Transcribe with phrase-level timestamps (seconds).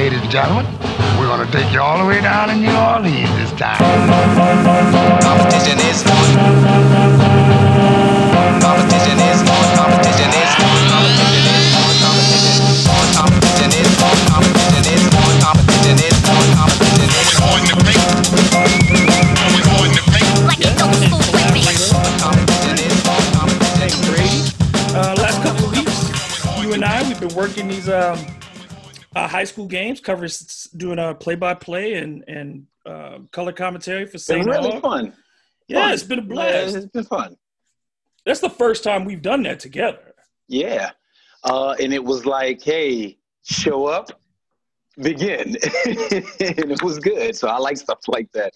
[0.00, 0.64] ladies and gentlemen,
[1.20, 3.76] we're going to take you all the way down to New Orleans this time.
[5.20, 6.24] Competition is on.
[8.64, 9.60] Competition is on.
[9.76, 10.80] Competition is on.
[10.88, 11.92] Competition is on.
[12.00, 13.04] Competition is on.
[13.12, 14.16] Competition is on.
[14.24, 15.36] Competition is on.
[15.44, 16.48] Competition is on.
[16.56, 17.60] Competition is on.
[17.60, 17.68] Going
[19.68, 20.48] on the paint.
[20.48, 21.60] Like it don't fool with me.
[22.24, 23.20] Competition is on.
[23.36, 24.96] Competition is on.
[24.96, 26.08] Uh, last couple of weeks,
[26.64, 28.16] you and I, we've been working these um,
[29.20, 34.44] uh, high school games, covers doing a play-by-play and and uh, color commentary for St.
[34.44, 35.12] Been really fun.
[35.68, 35.92] Yeah, fun.
[35.92, 36.76] it's been a blast.
[36.76, 37.36] It's been fun.
[38.24, 40.14] That's the first time we've done that together.
[40.48, 40.90] Yeah,
[41.44, 44.10] uh, and it was like, hey, show up,
[44.96, 45.48] begin,
[45.84, 47.36] and it was good.
[47.36, 48.54] So I like stuff like that.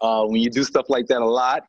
[0.00, 1.64] Uh, when you do stuff like that a lot,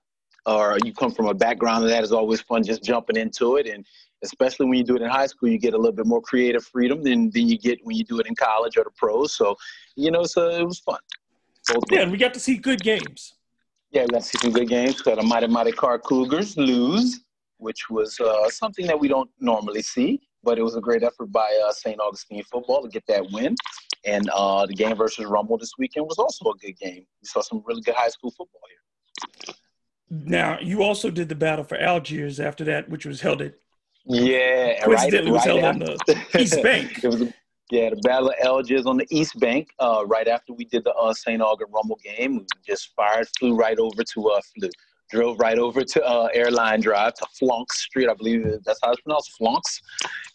[0.47, 3.67] or you come from a background of that, it's always fun just jumping into it
[3.67, 3.85] and
[4.23, 6.63] especially when you do it in high school, you get a little bit more creative
[6.63, 9.35] freedom than, than you get when you do it in college or the pros.
[9.35, 9.55] So,
[9.95, 10.99] you know, so it was fun.
[11.67, 13.33] Both yeah, and we got to see good games.
[13.91, 14.97] Yeah, we got to see some good games.
[14.97, 17.21] We Got a Mighty Mighty Karr Cougars lose,
[17.57, 21.31] which was uh, something that we don't normally see, but it was a great effort
[21.31, 21.99] by uh, St.
[21.99, 23.55] Augustine football to get that win.
[24.05, 27.05] And uh, the game versus Rummel this weekend was also a good game.
[27.21, 29.55] We saw some really good high school football here.
[30.09, 33.53] Now, you also did the battle for Algiers after that, which was held at
[34.05, 37.03] yeah, right, was held on the East Bank.
[37.03, 37.23] it was,
[37.69, 39.69] yeah, the Battle of Algiers on the East Bank.
[39.79, 41.41] Uh, right after we did the uh, St.
[41.41, 44.69] Augustine Rummel game, we just fired, flew right over to uh, flew,
[45.11, 49.01] drove right over to uh, Airline Drive to Flunks Street, I believe that's how it's
[49.01, 49.79] pronounced, Flunks,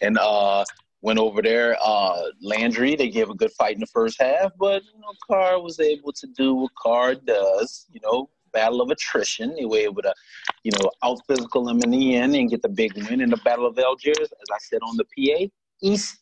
[0.01, 0.65] and uh,
[1.03, 1.77] went over there.
[1.83, 5.61] Uh, Landry, they gave a good fight in the first half, but you know, Karr
[5.61, 7.87] was able to do what Karr does.
[7.91, 9.55] You know, battle of attrition.
[9.55, 10.15] They were able to,
[10.65, 13.37] you know, out physical them in the end and get the big win in the
[13.45, 15.47] Battle of Algiers, as I said on the PA,
[15.83, 16.17] East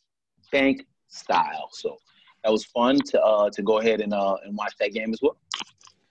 [0.50, 1.68] Bank style.
[1.72, 1.96] So
[2.42, 5.20] that was fun to uh, to go ahead and uh, and watch that game as
[5.22, 5.36] well.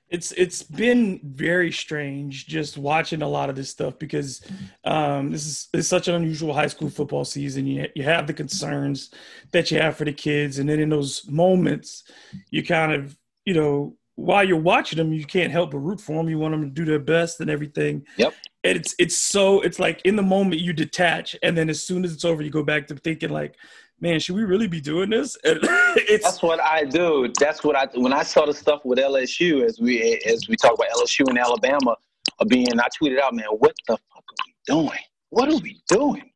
[0.10, 4.42] It's it's been very strange just watching a lot of this stuff because
[4.86, 7.68] um, this is it's such an unusual high school football season.
[7.68, 9.12] You you have the concerns
[9.52, 12.04] that you have for the kids, and then in those moments,
[12.50, 16.18] you kind of you know while you're watching them, you can't help but root for
[16.18, 16.30] them.
[16.30, 18.06] You want them to do their best and everything.
[18.18, 18.34] Yep.
[18.64, 22.06] And it's it's so it's like in the moment you detach, and then as soon
[22.06, 23.56] as it's over, you go back to thinking like,
[24.00, 25.38] man, should we really be doing this?
[25.44, 27.32] That's what I do.
[27.40, 30.74] That's what I when I saw the stuff with LSU as we as we talk
[30.74, 31.98] about LSU and Alabama
[32.40, 32.80] uh, being.
[32.80, 35.00] I tweeted out, man, what the fuck are we doing?
[35.32, 36.32] What are we doing?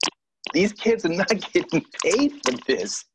[0.54, 3.06] These kids are not getting paid for this.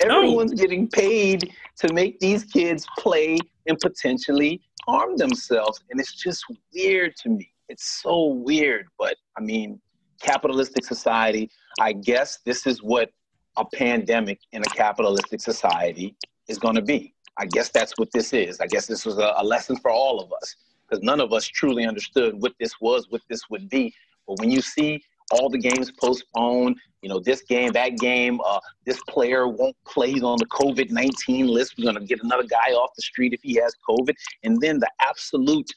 [0.00, 0.56] Everyone's no.
[0.56, 5.82] getting paid to make these kids play and potentially harm themselves.
[5.90, 6.44] And it's just
[6.74, 7.50] weird to me.
[7.68, 8.86] It's so weird.
[8.98, 9.80] But I mean,
[10.20, 11.50] capitalistic society,
[11.80, 13.10] I guess this is what
[13.56, 16.14] a pandemic in a capitalistic society
[16.48, 17.14] is going to be.
[17.38, 18.60] I guess that's what this is.
[18.60, 20.56] I guess this was a, a lesson for all of us
[20.88, 23.94] because none of us truly understood what this was, what this would be.
[24.26, 26.76] But when you see all the games postponed.
[27.02, 30.12] You know, this game, that game, uh, this player won't play.
[30.12, 31.74] He's on the COVID 19 list.
[31.78, 34.14] We're going to get another guy off the street if he has COVID.
[34.42, 35.70] And then the absolute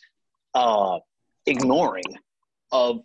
[0.56, 1.00] uh,
[1.46, 2.18] ignoring
[2.72, 3.02] of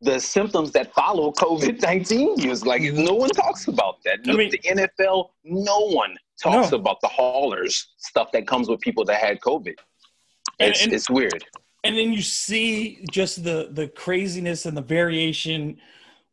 [0.00, 2.64] the symptoms that follow COVID 19 use.
[2.64, 4.20] Like, no one talks about that.
[4.28, 6.78] I mean, the NFL, no one talks no.
[6.78, 9.74] about the haulers stuff that comes with people that had COVID.
[10.58, 11.44] It's, and, and, it's weird
[11.86, 15.78] and then you see just the the craziness and the variation.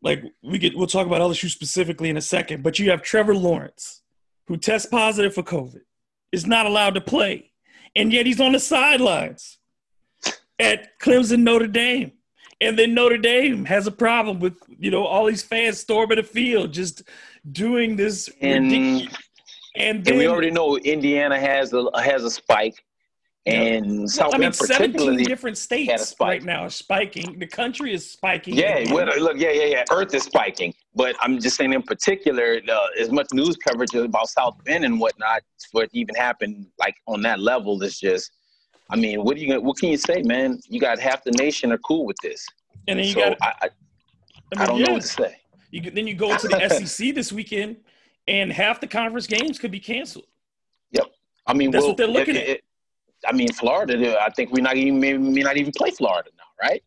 [0.01, 3.35] Like we get, we'll talk about LSU specifically in a second, but you have Trevor
[3.35, 4.01] Lawrence,
[4.47, 5.81] who tests positive for COVID,
[6.33, 7.51] is not allowed to play,
[7.95, 9.59] and yet he's on the sidelines
[10.59, 12.11] at Clemson Notre Dame.
[12.59, 16.23] And then Notre Dame has a problem with you know all these fans storming the
[16.23, 17.03] field, just
[17.51, 18.29] doing this.
[18.41, 19.17] And, ridiculous.
[19.75, 22.83] and, then, and we already know Indiana has a has a spike
[23.45, 27.37] and South I mean, seventeen different states right now are spiking.
[27.39, 28.55] The country is spiking.
[28.55, 29.83] Yeah, well, look, yeah, yeah, yeah.
[29.91, 34.29] Earth is spiking, but I'm just saying in particular, uh, as much news coverage about
[34.29, 38.31] South Bend and whatnot what even happened like on that level is just.
[38.89, 40.59] I mean, what do you what can you say, man?
[40.67, 42.45] You got half the nation are cool with this,
[42.87, 43.37] and then you so got.
[43.41, 44.85] I, I, I, mean, I don't yeah.
[44.85, 45.37] know what to say.
[45.71, 47.77] You, then you go to the SEC this weekend,
[48.27, 50.25] and half the conference games could be canceled.
[50.91, 51.05] Yep.
[51.47, 52.49] I mean, that's well, what they're looking it, at.
[52.49, 52.63] It,
[53.27, 54.17] I mean, Florida.
[54.21, 56.83] I think we not even may, may not even play Florida now, right?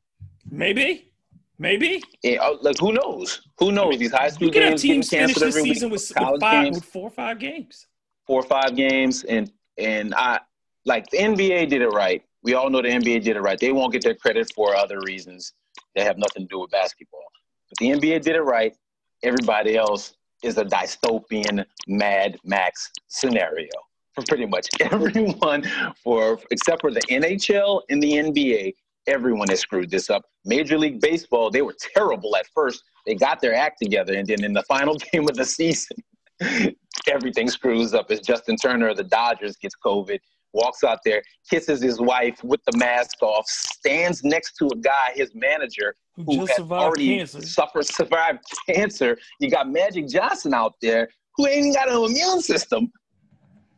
[0.50, 1.10] Maybe,
[1.58, 2.02] maybe.
[2.22, 3.42] Yeah, oh, like who knows?
[3.58, 3.86] Who knows?
[3.86, 6.40] I mean, These high school you can games have teams finish this season with, with,
[6.40, 7.86] five, games, with four or five games.
[8.26, 10.40] Four or five games, and and I
[10.84, 12.22] like the NBA did it right.
[12.42, 13.58] We all know the NBA did it right.
[13.58, 15.52] They won't get their credit for other reasons
[15.94, 17.24] that have nothing to do with basketball.
[17.68, 18.74] But the NBA did it right.
[19.22, 23.68] Everybody else is a dystopian Mad Max scenario
[24.16, 25.64] for pretty much everyone.
[26.02, 28.74] For except for the NHL and the NBA,
[29.06, 30.24] everyone has screwed this up.
[30.44, 32.82] Major League Baseball, they were terrible at first.
[33.06, 35.96] They got their act together, and then in the final game of the season,
[37.08, 38.10] everything screws up.
[38.10, 40.18] As Justin Turner of the Dodgers gets COVID,
[40.52, 45.12] walks out there, kisses his wife with the mask off, stands next to a guy,
[45.14, 47.42] his manager, Who who has already cancer.
[47.42, 49.18] suffered survived cancer.
[49.38, 52.90] You got Magic Johnson out there who ain't got an immune system,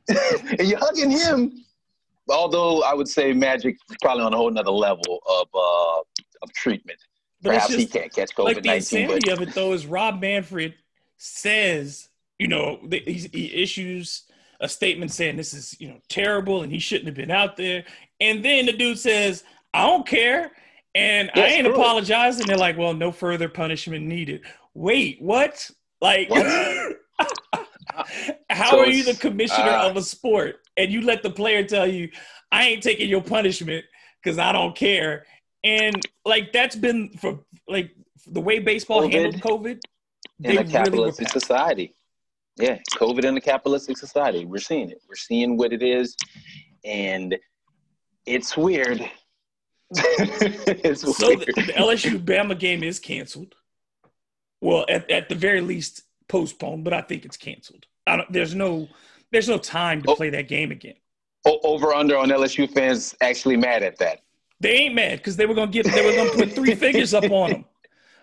[0.59, 1.65] and you're hugging him.
[2.31, 6.03] Although I would say Magic is probably on a whole nother level of uh,
[6.43, 6.99] of treatment.
[7.41, 9.73] But it's Perhaps he can't catch like COVID the nineteen, but insanity of it though
[9.73, 10.75] is Rob Manfred
[11.17, 12.09] says,
[12.39, 14.25] you know, that he, he issues
[14.61, 17.85] a statement saying this is you know terrible and he shouldn't have been out there,
[18.21, 20.53] and then the dude says, I don't care,
[20.95, 22.47] and I ain't screw apologizing.
[22.47, 24.43] They're like, well, no further punishment needed.
[24.75, 25.71] Wait, what?
[26.01, 26.47] Like, What?
[28.51, 31.65] how So are you the commissioner uh, of a sport and you let the player
[31.65, 32.11] tell you,
[32.51, 33.85] I ain't taking your punishment
[34.23, 35.27] because I don't care?
[35.65, 37.91] And like that's been for like
[38.27, 39.13] the way baseball COVID.
[39.13, 39.81] handled COVID.
[40.45, 41.33] In a really capitalistic past.
[41.33, 41.95] society.
[42.57, 44.45] Yeah, COVID in a capitalistic society.
[44.45, 45.01] We're seeing it.
[45.09, 46.17] We're seeing what it is,
[46.85, 47.37] and
[48.27, 49.09] it's weird.
[49.91, 51.41] it's So weird.
[51.55, 53.55] the, the LSU Bama game is canceled.
[54.61, 57.87] Well, at, at the very least, postponed, but I think it's canceled.
[58.09, 58.89] I don't, there's no
[59.31, 60.15] there's no time to Oh.
[60.17, 60.95] play that game again.
[61.45, 64.23] Over under on LSU fans actually mad at that.
[64.61, 67.31] They ain't mad because they were gonna get they were gonna put three figures up
[67.31, 67.65] on them.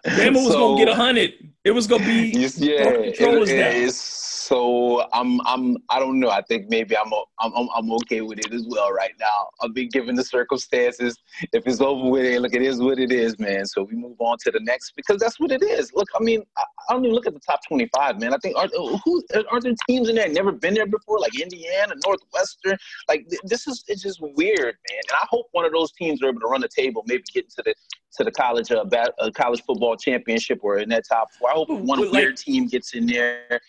[0.06, 1.34] Bama was So- gonna get a hundred.
[1.64, 3.98] It was gonna be yeah, it- it- it's
[4.46, 6.30] so I'm I'm I don't know.
[6.30, 9.50] I think maybe I'm I'm I'm, okay with it as well right now.
[9.62, 11.18] I've been given the circumstances.
[11.52, 13.66] If it's over with, it, look, it is what it is, man.
[13.66, 15.92] So we move on to the next because that's what it is.
[15.94, 18.36] Look, I mean, I, I don't even look at the top 25, man.
[18.36, 21.96] I think aren't who aren't there teams in there never been there before, like Indiana,
[22.06, 22.78] Northwestern.
[23.10, 25.02] Like th- this is it's just weird, man.
[25.10, 27.46] And I hope one of those teams are able to run the table, maybe get
[27.46, 27.74] into the
[28.18, 31.50] to the college uh, bat, uh, college football championship or in that top four.
[31.50, 33.60] I hope one like- weird team gets in there.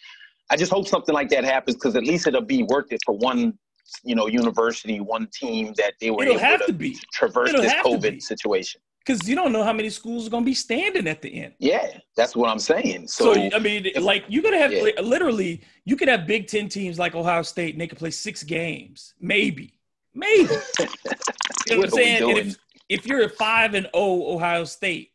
[0.50, 3.16] I just hope something like that happens because at least it'll be worth it for
[3.16, 3.58] one,
[4.04, 7.50] you know, university, one team that they were it'll able have to to be traverse
[7.50, 7.78] it'll this to.
[7.82, 8.80] COVID situation.
[9.04, 11.54] because you don't know how many schools are gonna be standing at the end.
[11.58, 13.08] Yeah, that's what I'm saying.
[13.08, 14.82] So, So, I mean, like you're gonna have Yeah.
[14.82, 18.10] li- literally, you could have Big Ten teams like Ohio State, and they could play
[18.10, 19.74] six games, maybe,
[20.14, 20.42] maybe.
[20.44, 22.36] you know what I'm What are saying?
[22.36, 22.56] If
[22.88, 25.10] if you're a five and zero Ohio State,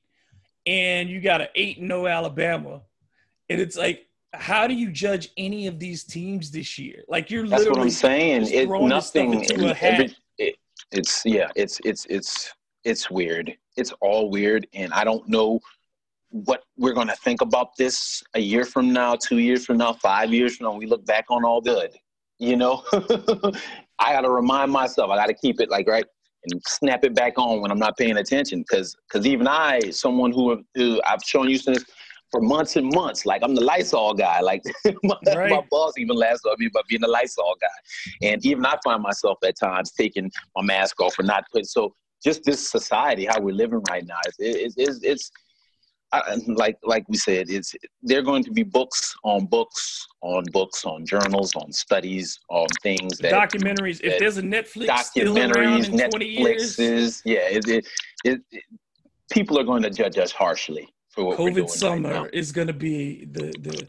[0.66, 2.82] and you got an eight and zero Alabama,
[3.50, 7.04] and it's like, how do you judge any of these teams this year?
[7.08, 8.48] Like you're that's what literally I'm saying.
[8.52, 9.76] It throwing this stuff nothing.
[9.82, 10.56] every- it,
[10.92, 11.50] it's yeah.
[11.56, 13.56] It's it's it's it's weird.
[13.78, 15.60] It's all weird, and I don't know
[16.30, 20.34] what we're gonna think about this a year from now, two years from now, five
[20.34, 20.74] years from now.
[20.74, 21.92] We look back on all good.
[22.40, 22.84] You know,
[24.00, 25.12] I got to remind myself.
[25.12, 26.06] I got to keep it like right
[26.46, 28.62] and snap it back on when I'm not paying attention.
[28.62, 31.86] Because because even I, someone who, who I've shown you since
[32.32, 34.40] for months and months, like I'm the Lysol guy.
[34.40, 34.64] Like
[35.04, 35.50] my, Right.
[35.50, 38.28] my boss even laughs at me about being the Lysol guy.
[38.28, 41.66] And even I find myself at times taking my mask off or not putting.
[41.66, 41.94] So
[42.24, 45.32] just this society, how we're living right now, it's it's it's, it's
[46.14, 50.86] I, like like we said, it's they're going to be books on books on books
[50.86, 54.02] on journals on studies on things that documentaries.
[54.04, 57.22] If there's a Netflix documentaries, in 20 years, Netflixes.
[57.24, 57.88] Yeah, it, it,
[58.26, 58.64] it, it,
[59.32, 62.28] people are going to judge us harshly for what COVID right summer now.
[62.34, 63.88] is going to be the the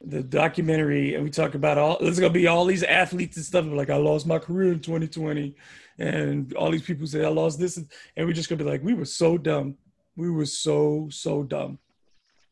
[0.00, 1.98] the documentary, and we talk about all.
[2.00, 4.80] There's going to be all these athletes and stuff like I lost my career in
[4.80, 5.56] 2020,
[5.98, 7.88] and all these people say I lost this, and
[8.26, 9.76] we're just going to be like, we were so dumb,
[10.16, 11.78] we were so so dumb.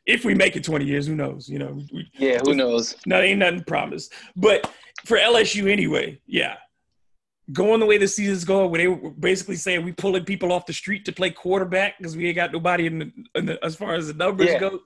[0.07, 1.49] If we make it 20 years, who knows?
[1.49, 2.97] You know, we, we, Yeah, who knows?
[3.07, 4.13] no, ain't nothing promised.
[4.37, 4.71] But
[5.05, 6.57] for LSU anyway, yeah.
[7.53, 10.67] Going the way the season's going, where they were basically saying we pulling people off
[10.67, 13.77] the street to play quarterback because we ain't got nobody in the, in the as
[13.77, 14.59] far as the numbers Yeah.
[14.59, 14.81] go.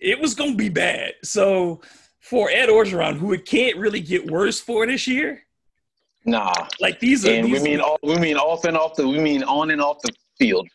[0.00, 1.12] It was gonna be bad.
[1.22, 1.80] So
[2.20, 5.42] for Ed Orgeron, who it can't really get worse for this year,
[6.26, 9.06] Nah, like these are and we these, mean all, we mean off and off the
[9.06, 10.66] we mean on and off the field.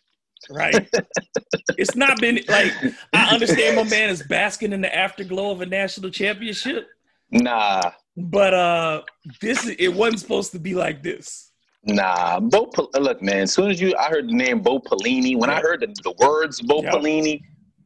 [0.49, 0.87] right.
[1.77, 2.71] it's not been like
[3.13, 6.87] I understand my man is basking in the afterglow of a national championship,
[7.31, 9.01] Nah, but uh
[9.41, 11.51] this it wasn't supposed to be like this.
[11.83, 12.39] nah.
[12.39, 13.41] Bo, look, man.
[13.43, 15.37] As soon as you, I heard the name Bo Pelini.
[15.37, 16.91] When I heard the, the words Bo Yeah.
[16.91, 17.41] Pelini,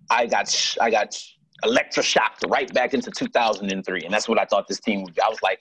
[0.10, 4.46] I got sh- I got sh- electroshocked right back into 2003, and that's what I
[4.46, 5.22] thought this team would be.
[5.22, 5.60] I was like,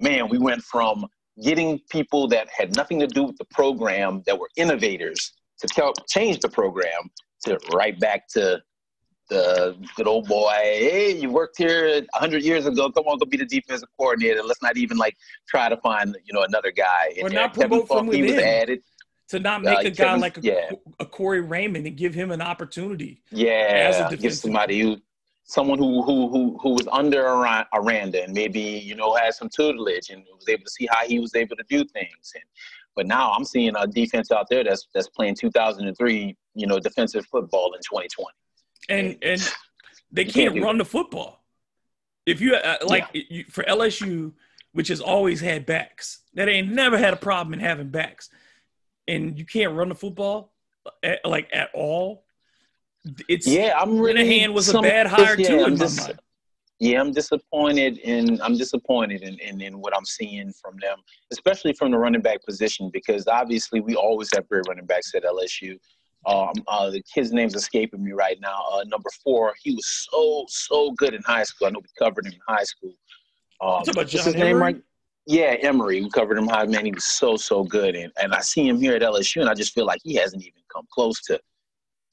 [0.00, 1.06] man, we went from
[1.42, 5.94] getting people that had nothing to do with the program that were innovators to help
[6.08, 7.10] change the program
[7.44, 8.60] to right back to
[9.28, 10.50] the good old boy.
[10.52, 12.90] Hey, you worked here hundred years ago.
[12.90, 14.42] Come on, go be the defensive coordinator.
[14.42, 15.16] Let's not even like
[15.48, 17.12] try to find you know another guy.
[17.20, 18.44] Or And, not uh, Kevin promote from Faulk, he was within.
[18.48, 18.82] added.
[19.28, 20.70] to not Uh, make a guy like a, yeah.
[21.00, 23.22] a Corey Raymond and give him an opportunity.
[23.30, 24.96] Yeah, give somebody who,
[25.44, 29.48] someone who who who who was under Ara- Aranda and maybe you know had some
[29.50, 32.32] tutelage and was able to see how he was able to do things.
[32.34, 32.44] And
[32.96, 37.26] but now I'm seeing a defense out there that's that's playing 2003, you know, defensive
[37.26, 38.26] football in 2020.
[38.88, 39.54] And and
[40.12, 41.44] they can't can't run the football.
[42.26, 44.32] If you uh, like you, for LSU,
[44.72, 48.30] which has always had backs, that ain't never had a problem in having backs,
[49.06, 50.52] and you can't run the football
[51.02, 52.24] at, like at all.
[53.28, 54.24] It's Yeah, I'm really.
[54.24, 56.10] Linehan was a bad hire yeah, too I'm dis-.
[56.80, 60.98] Yeah, I'm disappointed in I'm disappointed in, in, in what I'm seeing from them,
[61.32, 65.24] especially from the running back position, because obviously we always have great running backs at
[65.24, 65.78] LSU.
[66.28, 68.62] Um, uh, kid's name's escaping me right now.
[68.70, 71.68] Uh, number four, he was so so good in high school.
[71.68, 72.92] I know we covered him in high school.
[73.62, 74.80] Um, what's his name right?
[75.26, 76.02] Yeah, Emery.
[76.02, 76.66] We covered him high.
[76.66, 79.48] Man, he was so so good, and and I see him here at LSU, and
[79.48, 81.40] I just feel like he hasn't even come close to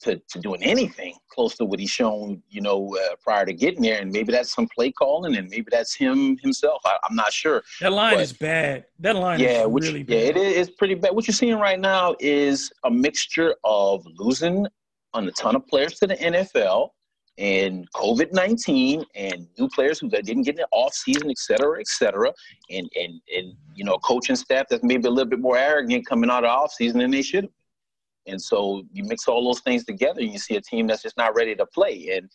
[0.00, 3.82] to, to doing anything close to what he's shown, you know, uh, prior to getting
[3.82, 4.00] there.
[4.00, 6.82] And maybe that's some play calling, and maybe that's him himself.
[6.84, 7.62] I, I'm not sure.
[7.80, 8.84] That line But- is bad.
[9.00, 10.36] That line Yeah, is really yeah, bad.
[10.36, 11.14] it is pretty bad.
[11.14, 14.66] What you're seeing right now is a mixture of losing
[15.14, 16.90] on a ton of players to the NFL
[17.38, 21.78] and COVID 19 and new players who didn't get in the off season, et cetera,
[21.80, 22.32] et cetera.
[22.70, 26.30] And, and, and, you know, coaching staff that's maybe a little bit more arrogant coming
[26.30, 27.52] out of off season than they should have.
[28.26, 31.34] And so you mix all those things together you see a team that's just not
[31.34, 32.10] ready to play.
[32.16, 32.30] And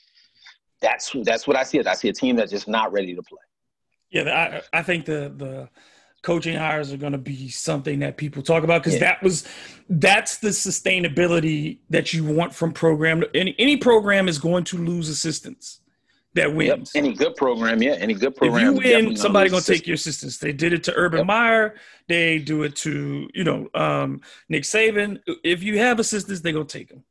[0.82, 1.80] that's that's what I see.
[1.84, 3.40] I see a team that's just not ready to play.
[4.10, 5.70] Yeah, I, I think the the
[6.24, 9.00] coaching hires are going to be something that people talk about because Yeah.
[9.02, 9.48] that was
[9.90, 13.24] that's the sustainability that you want from program.
[13.34, 15.81] Any any program is going to lose assistants
[16.34, 16.56] that Yep.
[16.56, 16.92] wins.
[16.96, 17.94] Any good program, yeah.
[17.94, 18.78] Any good program.
[18.78, 20.38] if you win, somebody gonna take your assistants.
[20.38, 21.28] They did it to Urban Yep.
[21.28, 21.76] Meyer.
[22.08, 25.20] They do it to you know um, Nick Saban.
[25.44, 27.04] If you have assistants, they gonna take them.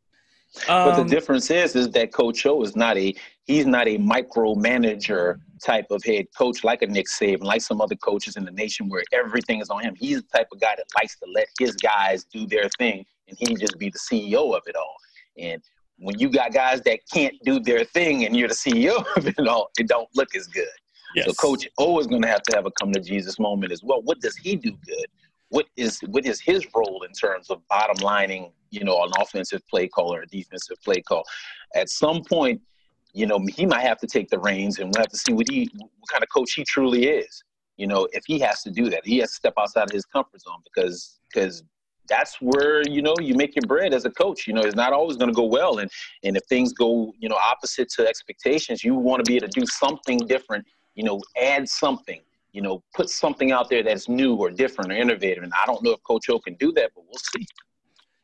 [0.66, 3.98] But the Um, difference is, is that Coach O is not a he's not a
[3.98, 8.50] micromanager type of head coach like a Nick Saban, like some other coaches in the
[8.50, 9.94] nation where everything is on him.
[9.94, 13.36] He's the type of guy that likes to let his guys do their thing and
[13.38, 14.96] he just be the CEO of it all.
[15.38, 15.62] And
[16.00, 19.38] when you got guys that can't do their thing and you're the CEO of it
[19.46, 20.66] all, it don't look as good.
[21.14, 21.26] yes.
[21.26, 23.82] So Coach O is going to have to have a come to Jesus moment as
[23.82, 24.02] well.
[24.02, 25.06] What does he do good?
[25.50, 29.62] What is what is his role in terms of bottom lining, you know, an offensive
[29.68, 31.24] play call or a defensive play call?
[31.74, 32.60] At some point,
[33.12, 35.48] you know, he might have to take the reins, and we'll have to see what
[35.48, 37.42] he, what kind of coach he truly is.
[37.76, 40.04] You know, if he has to do that, he has to step outside of his
[40.04, 41.64] comfort zone because because
[42.10, 44.46] that's where you know you make your bread as a coach.
[44.46, 45.90] You know, it's not always going to go well, and
[46.24, 49.60] and if things go you know opposite to expectations, you want to be able to
[49.60, 50.66] do something different.
[50.94, 52.20] You know, add something.
[52.52, 55.44] You know, put something out there that's new or different or innovative.
[55.44, 57.46] And I don't know if Coach O can do that, but we'll see.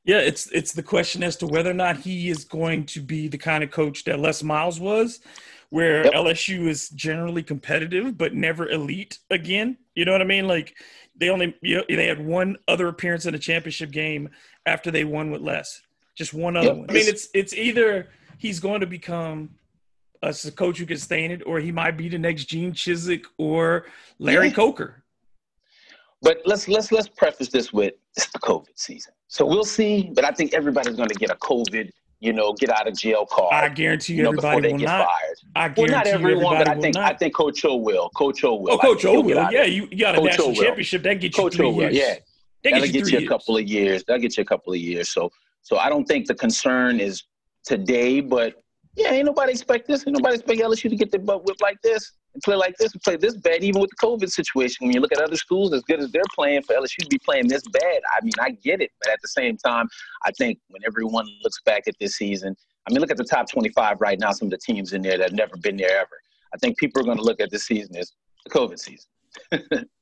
[0.04, 3.26] Yeah, it's it's the question as to whether or not he is going to be
[3.26, 5.20] the kind of coach that Les Miles was,
[5.70, 6.12] where Yep.
[6.12, 9.78] LSU is generally competitive but never elite again.
[9.96, 10.46] You know what I mean?
[10.46, 10.76] Like
[11.18, 14.28] they only you know, they had one other appearance in a championship game
[14.66, 15.80] after they won with Les.
[16.16, 16.76] Just one other Yep.
[16.76, 16.86] one.
[16.90, 18.08] I mean, it's it's either
[18.38, 19.50] he's going to become
[20.22, 23.86] a coach who can stand it, or he might be the next Gene Chizik or
[24.18, 24.54] Larry Yeah.
[24.54, 25.04] Coker.
[26.22, 30.10] But let's let's let's preface this with it's the COVID season, so we'll see.
[30.14, 33.26] But I think everybody's going to get a COVID, you know, get out of jail
[33.26, 33.52] card.
[33.52, 35.06] I guarantee you, you know, before they will get not.
[35.06, 35.36] fired.
[35.54, 36.96] I Well, guarantee not you, everyone, but I think.
[36.96, 38.08] I think Coach O will.
[38.10, 38.72] Coach O will.
[38.72, 39.50] Oh, Coach O will.
[39.50, 41.02] Yeah, you, you got a Coach national championship.
[41.02, 41.94] That gets you Coach three O years.
[41.94, 42.22] Yeah, That
[42.64, 43.28] that'll gets you get you a years.
[43.28, 44.04] couple of years.
[44.06, 45.08] That'll get you a couple of years.
[45.10, 45.30] So,
[45.62, 47.24] so I don't think the concern is
[47.64, 48.54] today, but
[48.96, 50.06] yeah, ain't nobody expect this.
[50.06, 52.92] Ain't nobody expect LSU to get their butt whipped like this and play like this
[52.92, 54.86] and play this bad, even with the COVID situation.
[54.86, 57.18] When you look at other schools, as good as they're playing, for LSU to be
[57.18, 59.88] playing this bad, I mean, I get it, but at the same time,
[60.26, 62.54] I think when everyone looks back at this season,
[62.86, 64.32] I mean, look at the top 25 right now.
[64.32, 66.20] Some of the teams in there that have never been there ever.
[66.54, 68.12] I think people are going to look at this season as
[68.44, 69.88] the COVID season.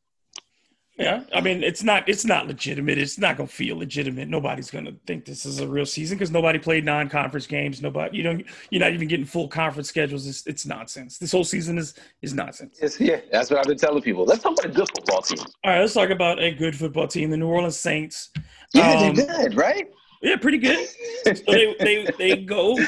[0.97, 2.99] Yeah, I mean, it's not it's not legitimate.
[2.99, 4.29] It's not gonna feel legitimate.
[4.29, 7.83] Nobody's gonna think this is a real season because nobody played non-conference games.
[7.83, 10.25] Nobody, you don't, you're not even getting full conference schedules.
[10.29, 11.19] It's, it's nonsense.
[11.19, 12.79] This whole season is is nonsense.
[12.81, 14.25] It's, yeah, that's what I've been telling people.
[14.25, 15.39] Let's talk about a good football team.
[15.65, 18.31] All right, let's talk about a good football team, the New Orleans Saints.
[18.73, 19.91] Yeah, Um, they're good, right?
[20.23, 20.89] Yeah, pretty good.
[21.25, 22.79] So they they they go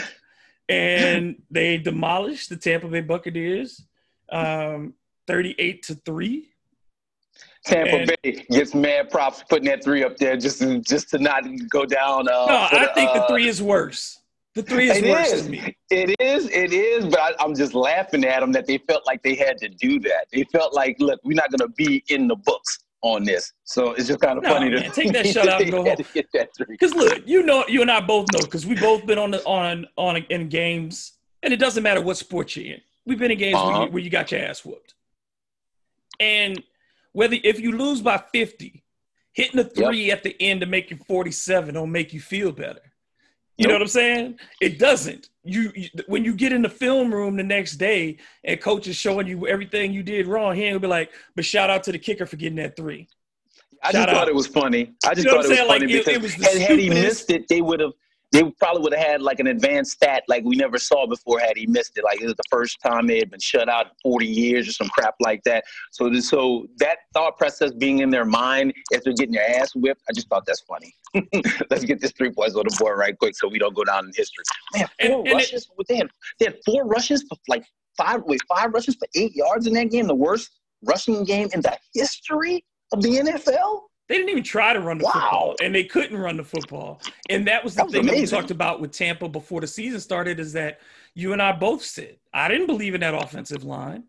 [0.68, 3.84] and they demolish the Tampa Bay Buccaneers,
[4.30, 4.94] um,
[5.26, 6.50] thirty-eight to three.
[7.66, 11.18] Tampa and- Bay gets mad props putting that three up there just to, just to
[11.18, 12.28] not go down.
[12.28, 14.20] Uh, No, I the, think the uh, three is worse.
[14.54, 15.42] The three is It worse is.
[15.42, 15.76] to me.
[15.90, 16.49] It is.
[16.50, 17.04] It is.
[17.06, 19.99] But I, I'm just laughing at them that they felt like they had to do
[20.00, 20.26] that.
[20.32, 23.52] They felt like, look, we're not going to be in the books on this.
[23.64, 25.96] So it's just kind of No, funny to take that shutout and go home.
[26.14, 26.66] get that three.
[26.70, 29.44] Because look, you know, you and I both know because we've both been on the
[29.44, 32.80] on on in games, and it doesn't matter what sport you're in.
[33.04, 33.82] We've been in games Uh-huh.
[33.85, 34.94] you, where you got your ass whooped,
[36.18, 36.62] and
[37.16, 38.85] whether if you lose by fifty,
[39.32, 42.82] hitting a three at the end to make you forty-seven don't make you feel better.
[43.56, 44.38] You know what I'm saying?
[44.61, 45.30] It doesn't.
[45.42, 48.96] You, you when you get in the film room the next day and coach is
[48.96, 51.92] showing you everything you did wrong, he ain't gonna be like, "But shout out to
[51.92, 53.08] the kicker for getting that three.
[53.82, 54.92] I Shout just thought it was funny.
[55.06, 56.58] I just You know thought it was funny Like, it- because it was the had,
[56.68, 57.92] had he missed it, they would have.
[58.36, 61.56] They probably would have had like an advanced stat like we never saw before had
[61.56, 62.04] he missed it.
[62.04, 64.72] Like it was the first time they had been shut out in 40 years or
[64.72, 65.64] some crap like that.
[65.90, 70.02] So, so that thought process being in their mind as they're getting their ass whipped,
[70.10, 70.94] I just thought that's funny.
[71.70, 74.04] Let's get this three points on the board right quick so we don't go down
[74.04, 74.44] in history.
[74.74, 75.68] Man, four and it- rushes.
[75.88, 77.64] they had they had four rushes for like
[77.96, 80.06] five wait five rushes for eight yards in that game.
[80.06, 80.50] The worst
[80.84, 83.80] rushing game in the history of the NFL.
[84.08, 85.10] They didn't even try to run the Wow.
[85.12, 87.00] football, and they couldn't run the football.
[87.28, 89.66] And that was the That was thing that we talked about with Tampa before the
[89.66, 90.38] season started.
[90.38, 90.80] Is that
[91.14, 94.04] you and I both said I didn't believe in that offensive line.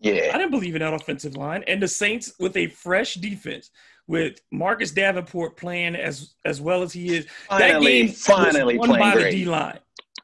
[0.00, 0.30] Yeah.
[0.32, 3.70] I didn't believe in that offensive line, and the Saints with a fresh defense,
[4.06, 8.88] with Marcus Davenport playing as as well as he is, that Finally, game finally was
[8.88, 9.30] won by the.
[9.30, 9.78] D line.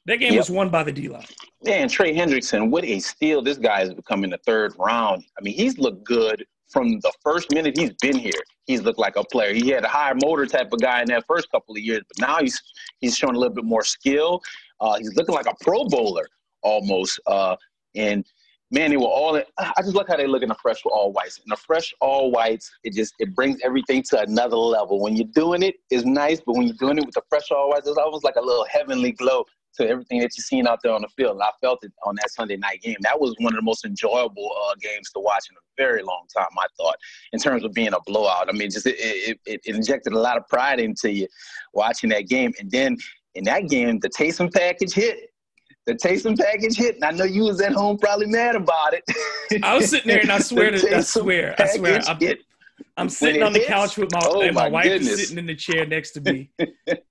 [0.07, 0.41] That game Yep.
[0.41, 1.25] was won by the D line.
[1.65, 5.25] Man, Trey Hendrickson, what a steal this guy has become in the third round.
[5.39, 8.43] I mean, he's looked good from the first minute he's been here.
[8.67, 9.55] He's looked like a player.
[9.55, 12.27] He had a higher motor type of guy in that first couple of years, but
[12.27, 12.61] now he's
[12.99, 14.43] he's showing a little bit more skill.
[14.81, 16.27] Uh, he's looking like a pro bowler
[16.63, 17.21] almost.
[17.27, 17.55] Uh,
[17.95, 18.27] and
[18.73, 19.41] man, they were all.
[19.59, 21.39] I just look how they look in the fresh all whites.
[21.39, 25.01] In the fresh all whites, it just it brings everything to another level.
[25.01, 27.71] When you're doing it, it's nice, but when you're doing it with the fresh all
[27.71, 29.45] whites, it's almost like a little heavenly glow
[29.77, 31.33] to everything that you've seen out there on the field.
[31.33, 32.97] And I felt it on that Sunday night game.
[33.01, 36.27] That was one of the most enjoyable uh, games to watch in a very long
[36.35, 36.47] time.
[36.59, 36.97] I thought,
[37.33, 38.49] in terms of being a blowout.
[38.49, 41.29] I mean, just it, it, it injected a lot of pride into you
[41.73, 42.53] watching that game.
[42.59, 42.97] And then
[43.35, 45.31] in that game, the Taysom package hit.
[45.87, 49.05] The Taysom package hit, and I know you was at home probably mad about it.
[49.63, 52.19] I was sitting there, and I swear to, I swear, I swear, I'm.
[52.97, 55.47] I'm sitting on the couch with my oh and my, my wife is sitting in
[55.47, 56.51] the chair next to me,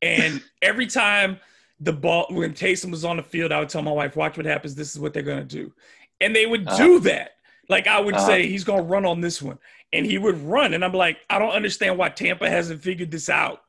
[0.01, 1.39] and every time
[1.83, 4.45] the ball when Taysom was on the field, I would tell my wife, "Watch what
[4.45, 4.75] happens.
[4.75, 5.73] This is what they're gonna do,"
[6.21, 6.77] and they would Uh-huh.
[6.77, 7.31] do that.
[7.69, 8.25] Like I would Uh-huh.
[8.27, 9.57] say, he's gonna run on this one,
[9.91, 13.29] and he would run, and I'm like, I don't understand why Tampa hasn't figured this
[13.29, 13.63] out.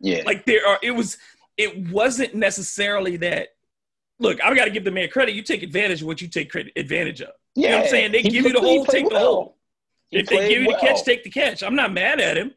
[0.00, 0.22] Yeah.
[0.26, 1.18] Like there are, it was,
[1.56, 3.48] it wasn't necessarily that.
[4.18, 5.34] Look, I've got to give the man credit.
[5.34, 7.30] You take advantage of what you take credit, advantage of.
[7.54, 7.62] yeah.
[7.62, 8.12] You know what I'm saying?
[8.12, 9.24] They He give you the played- he hole, played take the well.
[9.34, 9.56] hole.
[10.10, 11.62] He If they give you the catch, take the catch.
[11.62, 12.54] I'm not mad at him.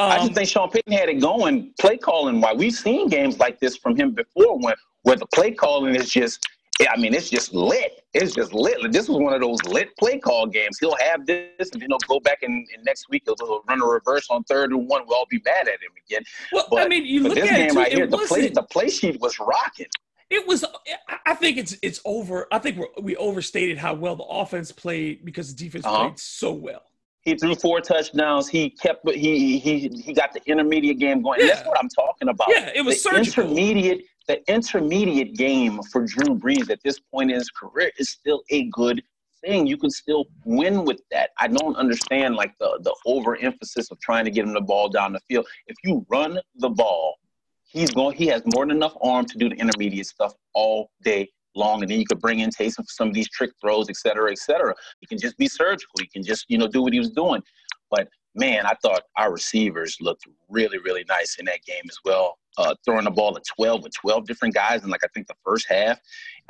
[0.00, 2.40] I Um, just think Sean Payton had it going, play calling.
[2.40, 6.10] Why we've seen games like this from him before, when where the play calling is
[6.10, 6.46] just,
[6.90, 8.02] I mean, it's just lit.
[8.14, 8.76] It's just lit.
[8.92, 10.78] This was one of those lit play call games.
[10.78, 13.80] He'll have this, and then he'll go back and, and next week he'll, he'll run
[13.82, 15.02] a reverse on third and one.
[15.06, 16.22] We'll all be mad at him again.
[16.52, 17.78] well, but- I mean, you look this at it game too.
[17.78, 19.86] right here, the play, the play sheet was rocking.
[20.30, 20.64] It was.
[20.64, 22.46] I- I think it's it's over.
[22.52, 26.04] I think we're, we overstated how well the offense played because the defense Uh-huh.
[26.08, 26.82] played so well.
[27.22, 28.48] He threw four touchdowns.
[28.48, 29.08] He kept.
[29.10, 31.40] He he he got the intermediate game going.
[31.40, 31.48] Yeah.
[31.48, 32.48] That's what I'm talking about.
[32.50, 33.44] Yeah, it was the surgical.
[33.44, 38.42] intermediate the intermediate game for Drew Brees at this point in his career is still
[38.50, 39.02] a good
[39.42, 39.66] thing.
[39.66, 41.30] You can still win with that.
[41.38, 45.12] I don't understand like the the overemphasis of trying to get him the ball down
[45.12, 45.46] the field.
[45.66, 47.16] If you run the ball,
[47.64, 48.16] he's going.
[48.16, 51.90] He has more than enough arm to do the intermediate stuff all day long, and
[51.90, 54.38] then you could bring in Taysom for some of these trick throws, et cetera, et
[54.38, 54.74] cetera.
[55.00, 56.00] You can just be surgical.
[56.00, 57.42] You can just you know do what he was doing.
[57.90, 62.38] But man, I thought our receivers looked really, really nice in that game as well.
[62.58, 65.34] Uh, throwing the ball at 12 with 12 different guys in like I think the
[65.44, 65.98] first half.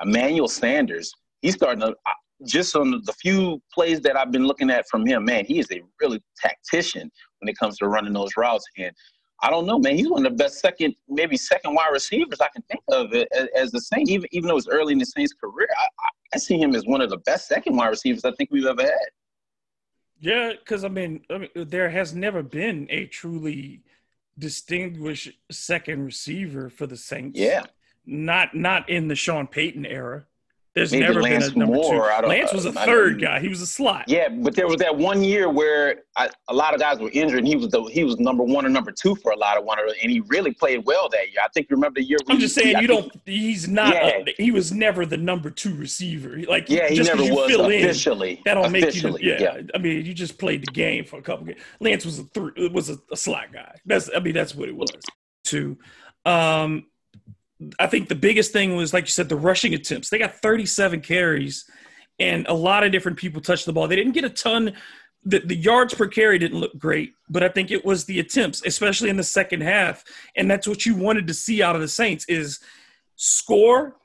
[0.02, 1.94] Emmanuel Sanders, he's starting to
[2.46, 5.70] just on the few plays that I've been looking at from him, man, he is
[5.70, 7.10] a really tactician
[7.40, 8.64] when it comes to running those routes.
[8.78, 8.92] And
[9.42, 12.48] I don't know, man, he's one of the best second, maybe second wide receivers I
[12.53, 14.11] can think of as, as the Saints.
[14.11, 16.85] Even even though it's early in the Saints' career, I, I, I see him as
[16.87, 19.09] one of the best second wide receivers I think we've ever had.
[20.20, 23.83] Yeah, because I mean, I mean, there has never been a truly
[24.38, 27.38] distinguished second receiver for the Saints.
[27.38, 27.64] Yeah.
[28.07, 30.26] not not in the Sean Payton era.
[30.72, 32.26] There's Maybe never Lance been a number Moore, I two.
[32.28, 33.40] Lance was a I third guy.
[33.40, 34.04] He was a slot.
[34.06, 37.40] Yeah, but there was that one year where I, a lot of guys were injured,
[37.40, 39.64] and he was the he was number one or number two for a lot of
[39.64, 41.40] one, of and he really played well that year.
[41.44, 42.18] I think you remember the year.
[42.28, 43.22] I'm just saying I you think- don't.
[43.26, 43.94] He's not.
[43.94, 44.22] Yeah.
[44.28, 46.38] a- he was never the number two receiver.
[46.48, 48.40] Like Yeah, he never was fill in, officially.
[48.44, 48.88] that don't make you.
[48.90, 51.59] officially, The, yeah, I mean, you just played the game for a couple games.
[51.80, 53.74] Lance was a three, was a, a slot guy.
[53.87, 54.90] That's I mean, that's what it was.
[55.42, 55.78] Two.
[56.24, 56.87] Um,
[57.79, 60.09] I think the biggest thing was, like you said, the rushing attempts.
[60.09, 61.64] They got 37 carries,
[62.18, 63.88] and a lot of different people touched the ball.
[63.88, 64.75] They didn't get a ton.
[65.25, 68.64] The, the yards per carry didn't look great, but I think it was the attempts,
[68.64, 70.03] especially in the second half,
[70.37, 72.61] and that's what you wanted to see out of the Saints is
[73.16, 73.96] score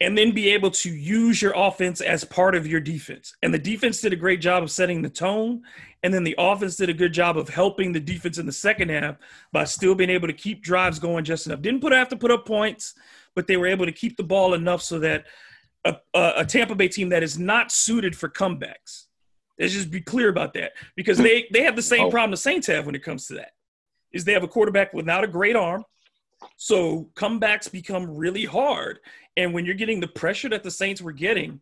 [0.00, 3.34] and then be able to use your offense as part of your defense.
[3.42, 5.62] And the defense did a great job of setting the tone.
[6.02, 8.90] And then the offense did a good job of helping the defense in the second
[8.90, 9.16] half
[9.52, 11.62] by still being able to keep drives going just enough.
[11.62, 12.94] Didn't put have to put up points,
[13.34, 15.24] but they were able to keep the ball enough so that
[15.84, 19.06] a, a, a Tampa Bay team that is not suited for comebacks.
[19.58, 22.10] Let's just be clear about that because they they have the same Oh.
[22.10, 23.52] problem the Saints have when it comes to that.
[24.12, 25.84] Is they have a quarterback without a great arm,
[26.56, 29.00] so comebacks become really hard.
[29.36, 31.60] And when you're getting the pressure that the Saints were getting,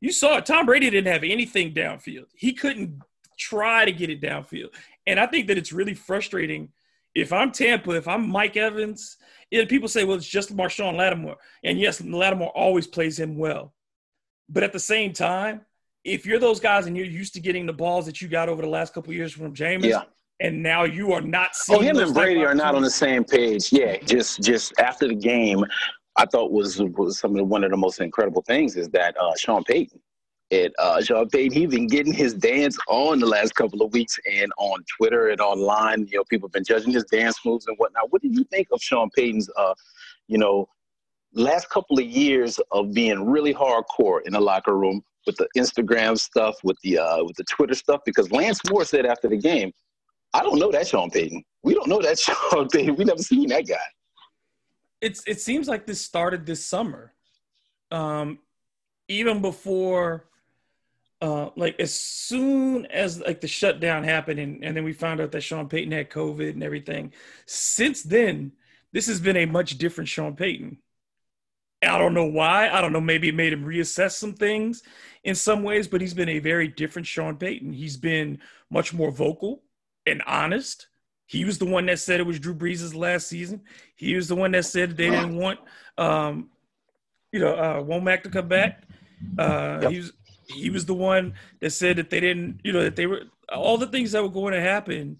[0.00, 0.46] you saw it.
[0.46, 2.26] Tom Brady didn't have anything downfield.
[2.34, 3.02] He couldn't
[3.38, 4.68] try to get it downfield.
[5.06, 6.70] And I think that it's really frustrating.
[7.14, 9.16] If I'm Tampa, if I'm Mike Evans,
[9.52, 11.36] and people say, well, it's just Marshon Lattimore.
[11.64, 13.72] And yes, Lattimore always plays him well.
[14.48, 15.62] But at the same time,
[16.04, 18.62] if you're those guys and you're used to getting the balls that you got over
[18.62, 20.02] the last couple of years from Jameis, Yeah.
[20.40, 22.90] and now you are not oh, seeing Oh, him and Brady are not on the
[22.90, 23.72] same page.
[23.72, 25.64] Yeah, just just after the game,
[26.16, 29.16] I thought was was some of the, one of the most incredible things is that
[29.20, 30.00] uh, Sean Payton.
[30.50, 34.18] It uh, Sean Payton, he's been getting his dance on the last couple of weeks,
[34.32, 37.76] and on Twitter and online, you know, people have been judging his dance moves and
[37.78, 38.12] whatnot.
[38.12, 39.74] What do you think of Sean Payton's, uh,
[40.28, 40.68] you know,
[41.34, 46.16] last couple of years of being really hardcore in the locker room with the Instagram
[46.16, 48.02] stuff, with the uh, with the Twitter stuff?
[48.06, 49.72] Because Lance Moore said after the game,
[50.32, 51.42] I don't know that Sean Payton.
[51.64, 52.94] We don't know that Sean Payton.
[52.94, 53.76] We never seen that guy.
[55.06, 57.12] It's it seems like this started this summer
[57.92, 58.38] um
[59.08, 60.26] even before
[61.22, 65.30] uh like as soon as like the shutdown happened and, and then we found out
[65.30, 67.12] that Sean Payton had COVID and everything.
[67.46, 68.52] Since then
[68.92, 70.78] this has been a much different Sean Payton.
[71.82, 72.68] I don't know why.
[72.68, 73.00] I don't know.
[73.00, 74.82] Maybe it made him reassess some things
[75.22, 77.72] in some ways but he's been a very different Sean Payton.
[77.72, 78.40] He's been
[78.70, 79.62] much more vocal
[80.04, 80.88] and honest
[81.26, 83.60] he was the one that said it was Drew Brees' last season.
[83.96, 85.58] He was the one that said they didn't want,
[85.98, 86.50] um,
[87.32, 88.84] you know, uh, Womack to come back.
[89.38, 89.90] Uh, Yep.
[89.90, 90.12] He was
[90.48, 93.78] he was the one that said that they didn't, you know, that they were all
[93.78, 95.18] the things that were going to happen.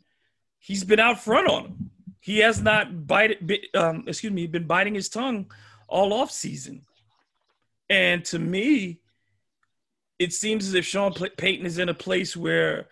[0.61, 1.91] He's been out front on them.
[2.21, 5.51] He has not bite, bit, um, excuse me, been biting his tongue
[5.89, 6.83] all off season.
[7.89, 9.01] And to me,
[10.19, 12.89] it seems as if Sean Payton is in a place where,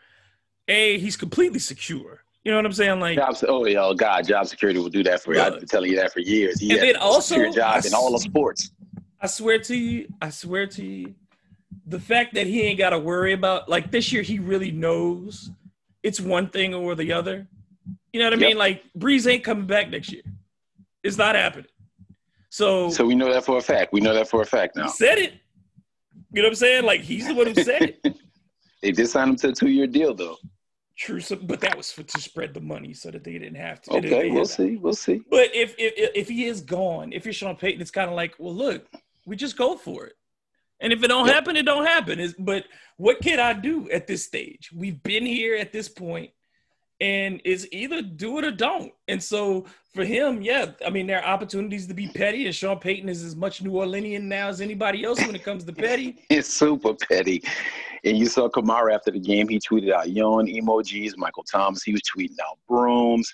[0.69, 2.24] a, he's completely secure.
[2.45, 3.01] You know what I'm saying?
[3.01, 5.41] Like, Job, oh yeah, oh God, job security will do that for you.
[5.41, 6.61] I've been telling you that for years.
[6.61, 8.73] He And has then also, secure job I in all of sports.
[9.21, 11.15] I swear to you, I swear to you,
[11.87, 15.51] the fact that he ain't got to worry about like this year, he really knows
[16.03, 17.47] it's one thing or the other.
[18.13, 18.49] You know what I Yep.
[18.49, 18.59] mean?
[18.59, 20.23] Like Brees ain't coming back next year.
[21.03, 21.67] It's not happening.
[22.51, 23.93] So, So we know that for a fact.
[23.95, 24.89] We know that for a fact he now.
[24.89, 25.33] said it.
[26.33, 26.85] You know what I'm saying?
[26.85, 28.17] Like he's the one who said it.
[28.83, 30.37] They did sign him to a two-year deal, though.
[30.97, 33.83] True, so, but that was for to spread the money so that they didn't have
[33.83, 33.95] to.
[33.95, 34.77] Okay, we'll see.
[34.77, 35.23] We'll see.
[35.29, 38.35] But if if if he is gone, if you're Sean Payton, it's kind of like,
[38.39, 38.87] well, look,
[39.27, 40.15] we just go for it.
[40.81, 41.35] And if it don't Yep.
[41.35, 42.21] happen, it don't happen.
[42.21, 44.71] Is but what can I do at this stage?
[44.73, 46.31] We've been here at this point,
[47.05, 48.91] and it's either do it or don't.
[49.09, 52.79] And so for him, yeah, I mean, there are opportunities to be petty, and Sean
[52.79, 56.17] Payton is as much New Orleanian now as anybody else when it comes to petty.
[56.31, 57.43] It's super petty.
[58.05, 59.49] And you saw Kamara after the game.
[59.49, 61.13] He tweeted out yawn emojis.
[61.19, 63.31] Michael Thomas, he was tweeting out brooms.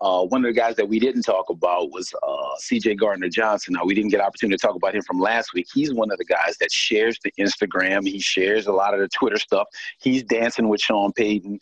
[0.00, 3.74] Uh, one of the guys that we didn't talk about was uh, CJ Gardner Johnson.
[3.74, 5.68] Now, we didn't get an opportunity to talk about him from last week.
[5.72, 8.08] He's one of the guys that shares the Instagram.
[8.08, 9.68] He shares a lot of the Twitter stuff.
[10.00, 11.60] He's dancing with Sean Payton.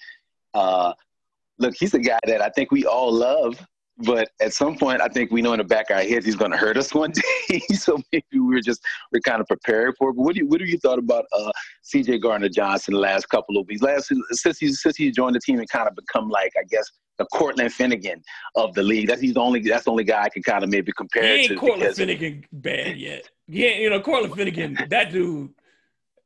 [0.55, 0.95] Uh,
[1.63, 3.65] look, he's a guy that I think we all love.
[3.99, 6.35] But at some point, I think we know in the back of our heads he's
[6.35, 7.61] going to hurt us one day.
[7.75, 10.15] so maybe we are just we're kind of prepared for it.
[10.15, 12.19] But what do you what do you thought about uh, C.J.
[12.19, 13.83] Gardner Johnson the last couple of weeks?
[13.83, 16.91] Last since he since he joined the team and kind of become like I guess
[17.19, 18.23] the Cortland Finnegan
[18.57, 19.09] of the league.
[19.09, 21.23] That's he's the only that's the only guy I can kind of maybe He compare
[21.23, 23.29] to ain't Cortland because Finnegan bad yet.
[23.47, 25.51] Yeah, you know, Cortland Finnegan, that dude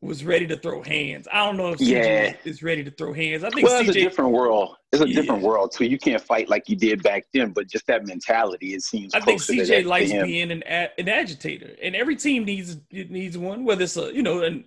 [0.03, 1.27] was ready to throw hands.
[1.33, 2.37] I don't know if CJ Yeah.
[2.45, 3.45] is ready to throw hands.
[3.45, 4.77] I think well, it's a different world.
[4.93, 5.21] It's a Yeah.
[5.21, 5.87] different world too.
[5.87, 8.75] You can't fight like you did back then, but just that mentality.
[8.75, 9.15] It seems.
[9.15, 12.77] I think closer to that CJ likes being an an agitator, and every team needs
[12.91, 13.65] needs one.
[13.65, 14.65] Whether it's a you know, and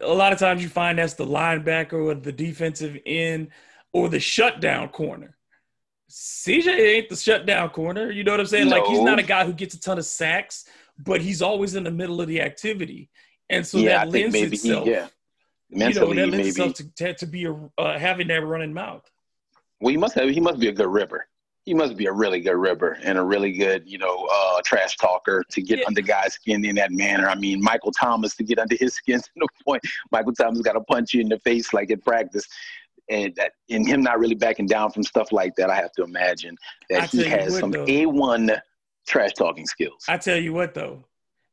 [0.00, 3.48] a lot of times you find that's the linebacker or the defensive end
[3.92, 5.36] or the shutdown corner.
[6.08, 8.10] CJ ain't the shutdown corner.
[8.10, 8.68] You know what I'm saying?
[8.68, 10.64] Like he's not a guy who gets a ton of sacks,
[10.98, 13.10] but he's always in the middle of the activity,
[13.50, 14.84] and so yeah, that I think lends maybe itself.
[14.84, 15.08] he yeah.
[15.68, 16.48] you know, that lends maybe.
[16.48, 19.10] itself to, to, be a, uh, having that running mouth.
[19.80, 20.28] Well, he must have.
[20.30, 21.26] He must be a good ripper.
[21.64, 24.96] he must be a really good ribber and a really good, you know, uh, trash
[24.96, 25.84] talker to get Yeah.
[25.86, 27.28] under guys' skin in that manner.
[27.28, 30.72] I mean, Michael Thomas to get under his skin to the point Michael Thomas got
[30.72, 32.46] to punch you in the face like in practice.
[33.08, 36.02] And that and him not really backing down from stuff like that, I have to
[36.04, 36.56] imagine
[36.90, 37.74] I that he has what, some.
[37.88, 38.52] A one
[39.06, 40.04] trash talking skills.
[40.08, 41.04] I tell you what though,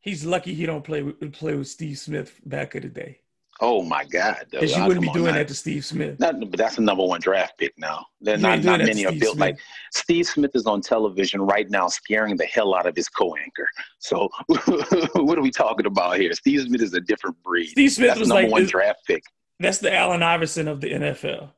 [0.08, 3.20] he's lucky he don't play with play with Steve Smith back of the day.
[3.60, 4.46] Oh my God.
[4.52, 6.20] Because you Ah, wouldn't be on doing that to Steve Smith.
[6.20, 8.06] Not, but that's a number one draft pick now.
[8.22, 9.39] They're not, not many are built Smith.
[9.39, 9.58] like
[9.91, 13.67] Steve Smith is on television right now, scaring the hell out of his co-anchor.
[13.98, 16.34] So what are we talking about here?
[16.34, 17.70] Steve Smith is a different breed.
[17.70, 19.24] Steve Smith that's was number like one this- draft pick.
[19.60, 21.50] that's the Allen Iverson of the NFL.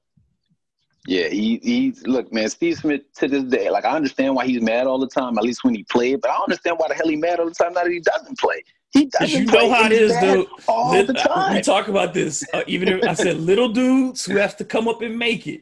[1.07, 1.93] Yeah, he he.
[2.05, 5.07] Look, man, Steve Smith to this day, like I understand why he's mad all the
[5.07, 5.37] time.
[5.37, 7.45] At least when he played, but I don't understand why the hell he mad all
[7.47, 8.63] the time now that he doesn't play.
[8.91, 10.47] He doesn't you know how it and he's is, dude.
[10.67, 11.55] All Lit- the time.
[11.55, 12.43] We talk about this.
[12.53, 15.61] Uh, even if I said little dudes who have to come up and make it.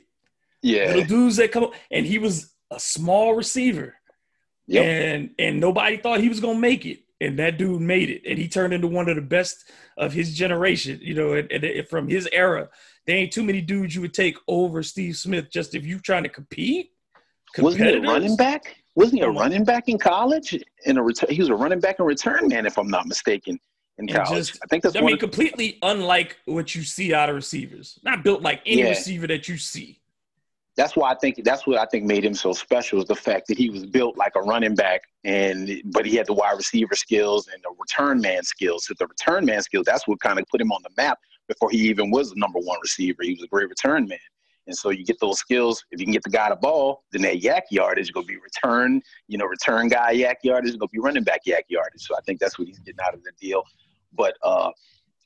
[0.62, 0.88] yeah.
[0.88, 3.96] Little dudes that come up, and he was a small receiver,
[4.68, 4.84] Yep.
[4.86, 8.38] and and nobody thought he was gonna make it, and that dude made it, and
[8.40, 9.64] he turned into one of the best
[9.98, 11.00] of his generation.
[11.02, 12.70] You know, and, and from his era,
[13.08, 16.24] there ain't too many dudes you would take over Steve Smith just if you're trying
[16.24, 16.92] to compete.
[17.58, 18.76] Wasn't he a running back?
[18.96, 20.54] Wasn't he a running back in college?
[20.86, 23.60] In a return, he was a running back and return man, if I'm not mistaken,
[23.98, 24.50] in college.
[24.50, 27.98] just- I think that's I mean, of- completely unlike what you see out of receivers.
[28.04, 28.90] Not built like any Yeah.
[28.90, 30.02] receiver that you see.
[30.76, 33.48] that's why I think that's what I think made him so special is the fact
[33.48, 36.94] that he was built like a running back, and but he had the wide receiver
[36.96, 38.86] skills and the return man skills.
[38.86, 41.70] So the return man skills, that's what kind of put him on the map before
[41.70, 43.24] he even was the number one receiver.
[43.24, 44.20] He was a great return man.
[44.68, 45.84] And so you get those skills.
[45.92, 48.34] If you can get the guy the ball, then that YAC yardage is going to
[48.34, 51.62] be return, you know, return guy YAC yardage is going to be running back YAC
[51.70, 52.02] yardage.
[52.02, 53.64] So I think that's what he's getting out of the deal.
[54.14, 54.72] But uh,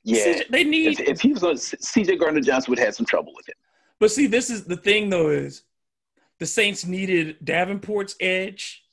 [0.04, 2.18] yeah, CJ they need if, if he was on C.J.
[2.18, 3.56] Gardner Johnson would have some trouble with him.
[4.00, 5.64] But see, this is the thing though is
[6.40, 8.84] the Saints needed Davenport's edge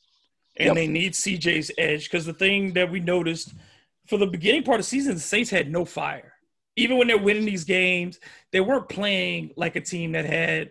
[0.57, 0.75] and Yep.
[0.75, 3.55] they need CJ's edge because the thing that we noticed
[4.07, 6.28] for the beginning part of the season, the Saints had no fire.
[6.79, 8.21] Even when they're winning these games,
[8.53, 10.71] they weren't playing like a team that had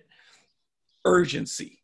[1.05, 1.79] urgency.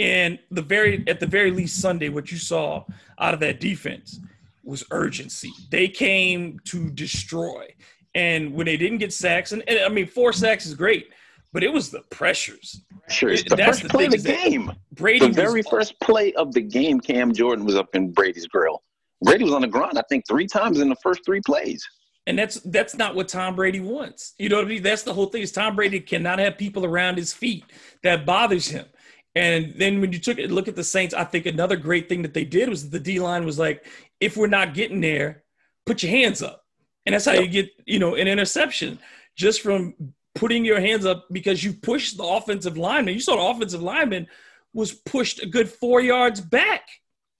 [0.00, 2.84] And the very at the very least Sunday, what you saw
[3.18, 4.18] out of that defense
[4.64, 5.52] was urgency.
[5.70, 7.74] They came to destroy.
[8.14, 11.10] And when they didn't get sacks, and, and I mean, four sacks is great,
[11.52, 12.82] but it was the pressures.
[13.08, 14.72] Sure, it's the that's first the play of the game.
[14.92, 18.46] Brady The was- very first play of the game, Cam Jordan was up in Brady's
[18.46, 18.82] grill.
[19.22, 21.86] Brady was on the ground, I think, three times in the first three plays.
[22.26, 24.34] And that's that's not what Tom Brady wants.
[24.38, 24.82] You know what I mean?
[24.82, 25.42] That's the whole thing.
[25.42, 27.64] Is Tom Brady cannot have people around his feet
[28.02, 28.86] that bothers him.
[29.34, 32.22] And then when you took a look at the Saints, I think another great thing
[32.22, 33.86] that they did was the D line was like,
[34.20, 35.42] if we're not getting there,
[35.86, 36.64] put your hands up.
[37.06, 38.98] And that's how you get, you know, an interception
[39.34, 39.94] just from
[40.34, 43.14] putting your hands up because you pushed the offensive lineman.
[43.14, 44.28] You saw the offensive lineman
[44.74, 46.88] was pushed a good four yards back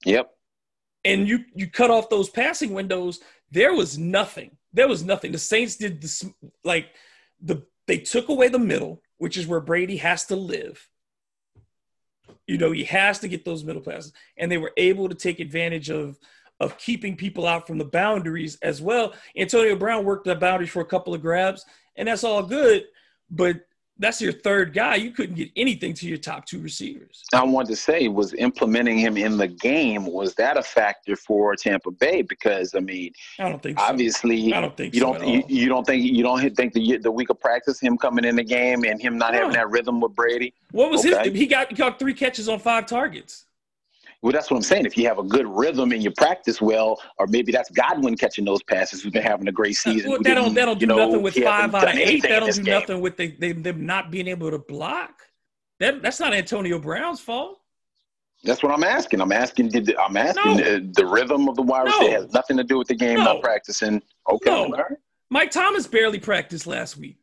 [0.05, 0.29] Yep.
[1.05, 3.19] and you you cut off those passing windows,
[3.51, 4.57] there was nothing.
[4.73, 5.31] There was nothing.
[5.31, 6.25] The Saints did this
[6.63, 6.89] like
[7.41, 10.87] the they took away the middle, which is where Brady has to live.
[12.47, 15.39] You know, he has to get those middle passes, and they were able to take
[15.39, 16.17] advantage of
[16.59, 19.13] of keeping people out from the boundaries as well.
[19.35, 22.85] Antonio Brown worked the boundaries for a couple of grabs, and that's all good.
[23.29, 23.65] But
[24.03, 24.95] that's your third guy.
[24.95, 27.23] You couldn't get anything to your top two receivers.
[27.33, 30.05] I wanted to say was implementing him in the game.
[30.05, 32.21] Was that a factor for Tampa Bay?
[32.21, 33.85] Because I mean, I don't think so.
[33.85, 36.97] obviously, I don't think you so don't you, you don't think you don't think the
[36.97, 40.01] the week of practice him coming in the game and him not having that rhythm
[40.01, 40.53] with Brady.
[40.71, 41.29] What was Okay.
[41.29, 41.39] his?
[41.39, 43.45] He got he got three catches on five targets.
[44.23, 44.85] Well, that's what I'm saying.
[44.85, 48.45] If you have a good rhythm and you practice well, or maybe that's Godwin catching
[48.45, 50.09] those passes who's been having a great season.
[50.11, 52.21] Well, that don't that don't do know, nothing with five out of eight.
[52.21, 52.73] That in don't this do game.
[52.79, 55.23] nothing with they, they them not being able to block.
[55.81, 57.59] That that's not Antonio Brown's fault.
[58.45, 59.19] That's what I'm asking.
[59.19, 59.69] I'm asking.
[59.69, 60.63] Did I'm asking No.
[60.63, 62.21] uh, the rhythm of the wide receiver No.
[62.21, 63.25] has nothing to do with the game No.
[63.25, 64.01] not practicing.
[64.31, 64.69] Okay, No.
[64.69, 64.85] right.
[65.31, 67.17] Mike Thomas barely practiced last week.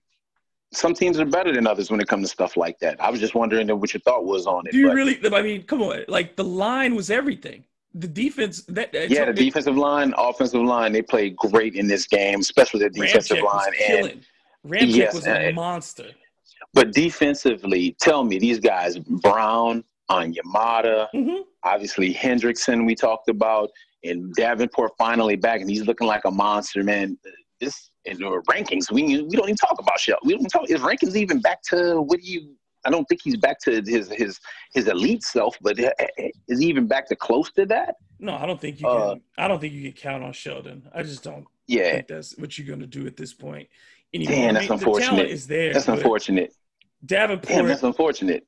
[0.73, 3.01] Some teams are better than others when it comes to stuff like that.
[3.01, 4.73] I was just wondering what your thought was on it.
[4.73, 5.19] Do you but- really?
[5.35, 6.05] I mean, come on.
[6.09, 7.65] Like the line was everything.
[7.95, 8.63] The defense.
[8.69, 12.91] That yeah, the defensive line, offensive line, they played great in this game, especially the
[12.91, 13.73] defensive Ramczyk line.
[13.89, 14.21] And.
[14.67, 16.11] Ramczyk Yes, was a and- monster.
[16.75, 21.41] but defensively, tell me these guys, Brown, Onyemata, Mhm.
[21.65, 23.71] obviously Hendrickson, we talked about,
[24.05, 27.19] and Davenport finally back, and he's looking like a monster, man.
[27.61, 30.19] This in the rankings, we we don't even talk about Shell.
[30.25, 30.71] We don't talk.
[30.71, 32.55] Is Rankins even back to what do you?
[32.85, 34.41] I don't think he's back to his his
[34.73, 35.79] his elite self, but
[36.49, 37.97] is he even back to close to that?
[38.19, 39.23] No, I don't think you Uh, can.
[39.39, 40.89] I don't think you can count on Sheldon.
[40.95, 43.69] I just don't Yeah, think that's what you're going to do at this point.
[44.13, 44.35] Anymore.
[44.35, 45.09] Damn, I that's mean, unfortunate.
[45.17, 45.73] talent is there.
[45.73, 46.55] that's unfortunate.
[47.05, 47.49] Davenport.
[47.49, 48.47] Damn, that's unfortunate.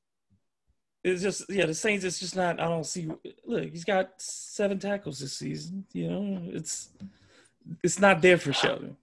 [1.05, 2.05] it's just yeah, the Saints.
[2.05, 2.59] It's just not.
[2.61, 3.09] I don't see.
[3.45, 5.85] Look, he's got seven tackles this season.
[5.93, 6.89] You know, it's
[7.83, 8.97] it's not there for Sheldon.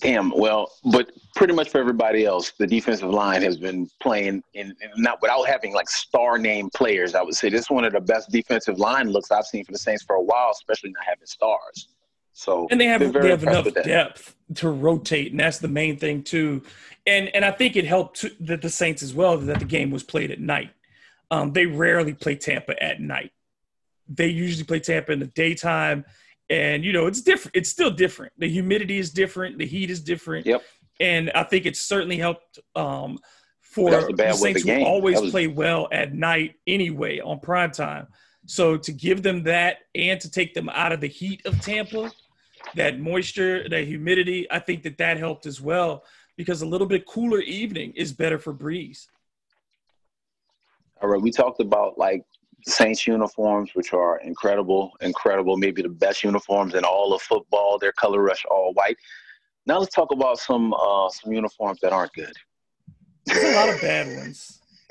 [0.00, 0.30] Damn.
[0.30, 4.90] Well, but pretty much for everybody else, the defensive line has been playing in, in
[4.96, 7.14] not without having like star name players.
[7.14, 9.72] I would say this is one of the best defensive line looks I've seen for
[9.72, 11.88] the Saints for a while, especially not having stars.
[12.32, 16.22] So and they have they have enough depth to rotate, and that's the main thing
[16.22, 16.62] too.
[17.06, 19.90] And and I think it helped to, that the Saints as well that the game
[19.90, 20.70] was played at night.
[21.30, 23.32] Um, they rarely play Tampa at night.
[24.08, 26.04] They usually play Tampa in the daytime,
[26.50, 27.56] and you know it's different.
[27.56, 28.32] It's still different.
[28.36, 29.56] The humidity is different.
[29.56, 30.44] The heat is different.
[30.44, 30.62] Yep.
[30.98, 33.18] And I think it certainly helped um,
[33.62, 36.56] for the bad the way of the Saints who always was- play well at night
[36.66, 38.08] anyway on prime time.
[38.46, 42.10] So to give them that and to take them out of the heat of Tampa,
[42.74, 46.04] that moisture, that humidity, I think that that helped as well
[46.36, 49.06] because a little bit cooler evening is better for Brees.
[51.00, 52.24] All right, we talked about like
[52.66, 57.78] Saints uniforms, which are incredible, incredible, maybe the best uniforms in all of football.
[57.78, 58.96] They're color rush all white.
[59.66, 62.32] Now let's talk about some uh, some uniforms that aren't good.
[63.26, 64.60] There's a lot of bad ones.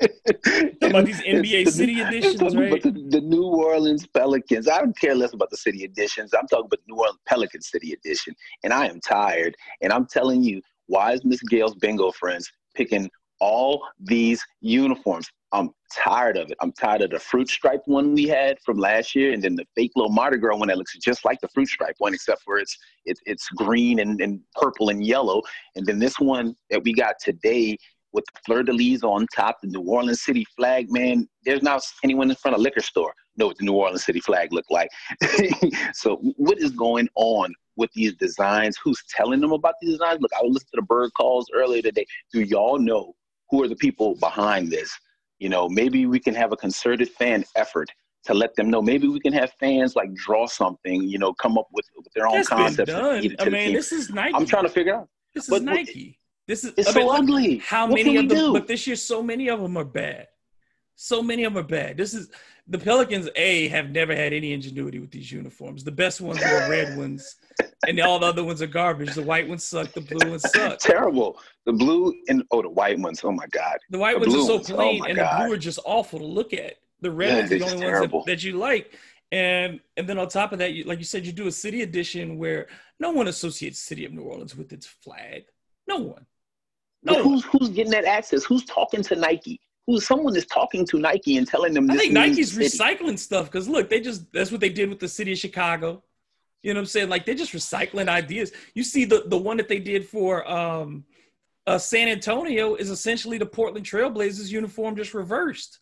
[0.82, 2.72] about these NBA the- city editions, right?
[2.72, 4.66] about The, the New Orleans Pelicans.
[4.68, 6.32] I don't care less about the city editions.
[6.32, 9.54] I'm talking about the New Orleans Pelican City Edition, and I am tired.
[9.82, 15.28] And I'm telling you, why is Miss Gale's bingo friends picking all these uniforms?
[15.52, 16.56] I'm tired of it.
[16.60, 19.66] I'm tired of the fruit stripe one we had from last year, and then the
[19.74, 22.58] fake little Mardi Gras one that looks just like the fruit stripe one, except for
[22.58, 25.42] it's it's it's green and, and purple and yellow.
[25.76, 27.76] And then this one that we got today
[28.12, 31.28] with the fleur de lis on top, the New Orleans City flag, man.
[31.44, 34.52] There's not anyone in front of liquor store know what the New Orleans City flag
[34.52, 34.90] looked like.
[35.94, 38.76] so what is going on with these designs?
[38.84, 40.20] Who's telling them about these designs?
[40.20, 42.06] Look, I was listening to the bird calls earlier today.
[42.32, 43.14] Do y'all know
[43.50, 44.92] who are the people behind this?
[45.40, 47.88] You know, maybe we can have a concerted fan effort
[48.24, 48.82] to let them know.
[48.82, 52.28] Maybe we can have fans like draw something, you know, come up with, with their
[52.28, 52.92] own concepts.
[52.92, 53.22] done.
[53.22, 54.34] feed it to I mean, this is Nike.
[54.34, 55.08] I'm trying to figure out.
[55.34, 56.18] This is but- but- Nike.
[56.46, 57.58] This is It's I mean, so ugly.
[57.58, 58.36] How What many of them?
[58.36, 58.46] do?
[58.48, 60.26] Look, this year, so many of them are bad.
[61.02, 61.96] So many of them are bad.
[61.96, 62.28] This is
[62.68, 63.26] the Pelicans.
[63.34, 65.82] A have never had any ingenuity with these uniforms.
[65.82, 67.36] The best ones are the red ones,
[67.88, 69.14] and all the other ones are garbage.
[69.14, 69.90] The white ones suck.
[69.94, 70.78] The blue ones suck.
[70.78, 71.38] Terrible.
[71.64, 73.22] The blue and oh, the white ones.
[73.24, 73.78] Oh my God.
[73.88, 75.40] The white The ones are so ones, oh plain, and God.
[75.40, 76.74] the blue are just awful to look at.
[77.00, 78.18] The red Yeah, ones are the only terrible.
[78.18, 78.92] ones that, that you like.
[79.32, 81.80] And and then on top of that, you, like you said, you do a city
[81.80, 82.66] edition where
[82.98, 85.44] no one associates City of New Orleans with its flag.
[85.88, 86.26] No one.
[87.02, 87.22] No one.
[87.22, 88.44] who's who's getting that access?
[88.44, 89.62] Who's talking to Nike?
[89.86, 92.66] Who's someone is talking to Nike and telling them I this think Nike's city?
[92.66, 96.02] recycling stuff because look, they just that's what they did with the city of Chicago.
[96.62, 97.08] You know what I'm saying?
[97.08, 98.52] Like they're just recycling ideas.
[98.74, 101.04] You see the the one that they did for um
[101.66, 105.80] uh San Antonio is essentially the Portland Trailblazers uniform just reversed.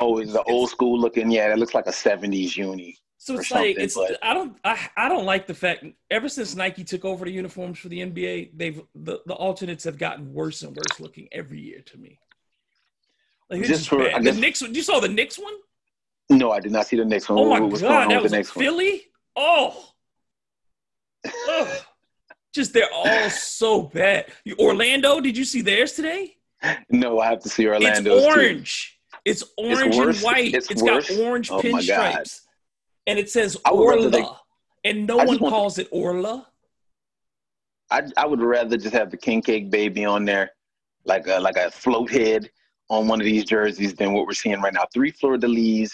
[0.00, 1.30] Oh, it's the old school looking.
[1.30, 2.96] Yeah, that looks like a '70s uni.
[3.20, 6.54] So it's like it's but- I don't I, I don't like the fact ever since
[6.54, 10.62] Nike took over the uniforms for the NBA, they've the, the alternates have gotten worse
[10.62, 12.20] and worse looking every year to me.
[13.50, 15.54] Like Just for- the guess- Knicks one- you saw the Knicks one?
[16.30, 17.38] No, I did not see the next one.
[17.38, 18.44] Oh my what god, that was the a one?
[18.44, 19.06] Philly.
[19.34, 19.92] Oh,
[21.50, 21.68] Ugh.
[22.54, 24.26] just they're all so bad.
[24.58, 26.36] Orlando, did you see theirs today?
[26.90, 28.16] No, I have to see Orlando.
[28.16, 28.98] it's orange.
[29.24, 30.54] It's orange and white.
[30.54, 32.40] It's it's got orange Oh pinstripes,
[33.06, 34.10] and it says I would rather Orla,
[34.82, 36.46] they- and no I one calls it Orla.
[37.90, 40.50] I I would rather just have the king cake baby on there,
[41.04, 42.50] like a like a float head
[42.88, 44.84] on one of these jerseys than what we're seeing right now.
[44.92, 45.92] Three fleur de lis,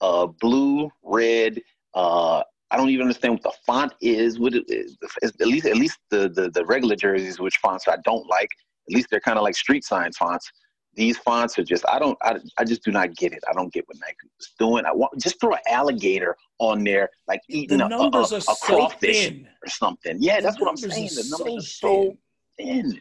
[0.00, 1.60] uh, blue, red.
[1.94, 4.38] Uh, I don't even understand what the font is.
[4.38, 7.96] What it is, at least at least the, the the regular jerseys, which fonts I
[8.04, 8.48] don't like.
[8.88, 10.50] At least they're kind of like street sign fonts.
[10.94, 13.42] These fonts are just I don't I, I just do not get it.
[13.48, 14.84] I don't get what Nike is doing.
[14.84, 18.40] I want just throw an alligator on there, like eating The a, a, a, a
[18.40, 19.48] so crawfish thin.
[19.64, 20.16] or something.
[20.20, 21.08] Yeah, that's what I'm saying.
[21.08, 22.16] The numbers so are so
[22.56, 22.90] thin.
[22.92, 23.00] thin.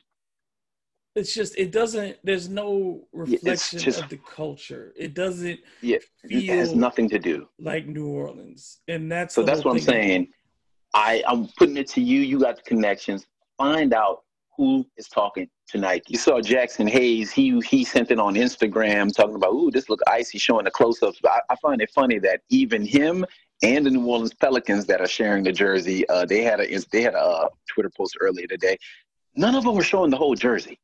[1.16, 2.18] It's just it doesn't.
[2.24, 4.94] There's no reflection just- of the culture.
[4.96, 7.48] It doesn't Yeah, it has nothing to do.
[7.60, 10.30] like New Orleans, and that's So that's what I'm saying.
[10.94, 12.22] I I'm putting it to you.
[12.22, 13.26] You got the connections.
[13.58, 14.24] Find out
[14.56, 16.14] who is talking to Nike.
[16.14, 17.32] You saw Jaxson Hayes.
[17.32, 21.20] He he sent it on Instagram talking about, "Ooh, this look icy," showing the close-ups.
[21.22, 23.26] But I, I find it funny that even him
[23.62, 27.02] and the New Orleans Pelicans that are sharing the jersey, uh, they had a they
[27.02, 28.78] had a uh, Twitter post earlier today.
[29.36, 30.80] None of them were showing the whole jersey.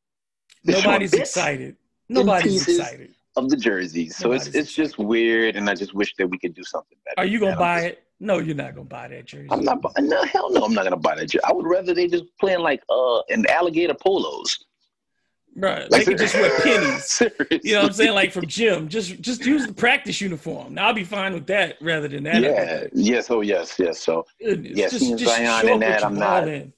[0.66, 1.76] Nobody's excited.
[2.08, 3.14] Nobody's excited.
[3.36, 4.16] of the jerseys.
[4.16, 6.96] So it's Nobody's it's just weird, and I just wish that we could do something
[7.04, 7.14] better.
[7.18, 8.02] Are you gonna buy just- it?
[8.18, 9.48] No, you're not gonna buy that jersey.
[9.50, 9.82] I'm not.
[9.82, 11.26] bu- No, hell no, I'm not gonna buy that.
[11.26, 11.44] jersey.
[11.44, 14.64] I would rather they just playing like uh in alligator polos.
[15.54, 15.88] Right.
[15.90, 17.04] They could just wear pennies.
[17.12, 17.60] Seriously.
[17.62, 18.14] You know what I'm saying?
[18.14, 18.88] Like from gym.
[18.88, 20.74] Just just use the practice uniform.
[20.74, 22.40] Now I'll be fine with that rather than that.
[22.42, 22.84] Yeah.
[22.94, 23.30] Yes.
[23.30, 23.78] Oh, yes.
[23.78, 24.00] Yes.
[24.00, 24.72] So Goodness.
[24.76, 26.72] Yeah, just, just Zion up that, I'm not- in.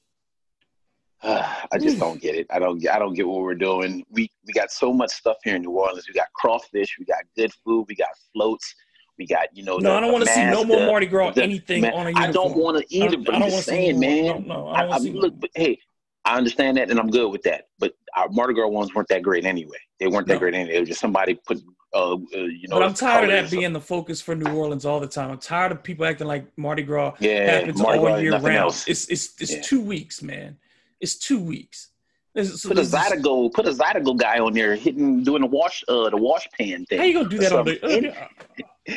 [1.22, 2.46] I just don't get it.
[2.50, 2.78] I don't.
[2.78, 4.04] get- I don't get what we're doing.
[4.10, 6.06] We we got so much stuff here in New Orleans.
[6.06, 6.96] We got crawfish.
[6.98, 7.86] We got good food.
[7.88, 8.72] We got floats.
[9.18, 9.78] We got you know.
[9.78, 12.06] No, the- I don't want to see no more Mardi Gras the- anything man, on
[12.06, 12.28] a uniform.
[12.28, 14.46] I don't want to either, don't- but I I'm just saying, man.
[14.46, 15.78] No, I I, don't I, see no look, but hey,
[16.24, 17.64] I understand that, and I'm good with that.
[17.80, 19.78] But our Mardi Gras ones weren't that great anyway.
[19.98, 20.38] They weren't that No.
[20.38, 20.76] great anyway.
[20.76, 21.58] It was just somebody put,
[21.94, 22.76] uh, uh you know.
[22.78, 25.32] But I'm tired of that being the focus for New Orleans all the time.
[25.32, 28.46] I'm tired of people acting like Mardi Gras Yeah, happens Mardi all Gras year round.
[28.46, 28.86] else.
[28.86, 29.62] It's it's it's Yeah.
[29.62, 30.56] two weeks, man.
[31.00, 31.90] It's two weeks.
[32.34, 35.82] It's- so Put a Zydeco, put a Zydeco guy on there hitting, doing the wash,
[35.88, 36.98] uh, the wash pan thing.
[36.98, 37.78] How you gonna do that on the?
[37.80, 38.14] Something.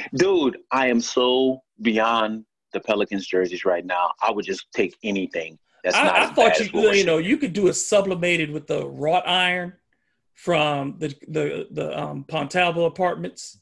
[0.15, 4.11] Dude, I am so beyond the Pelicans jerseys right now.
[4.21, 7.37] I would just take anything that's not I, I as thought you you know you
[7.37, 9.73] could do a sublimated with the wrought iron
[10.33, 13.59] from the the the um, Pontalba apartments.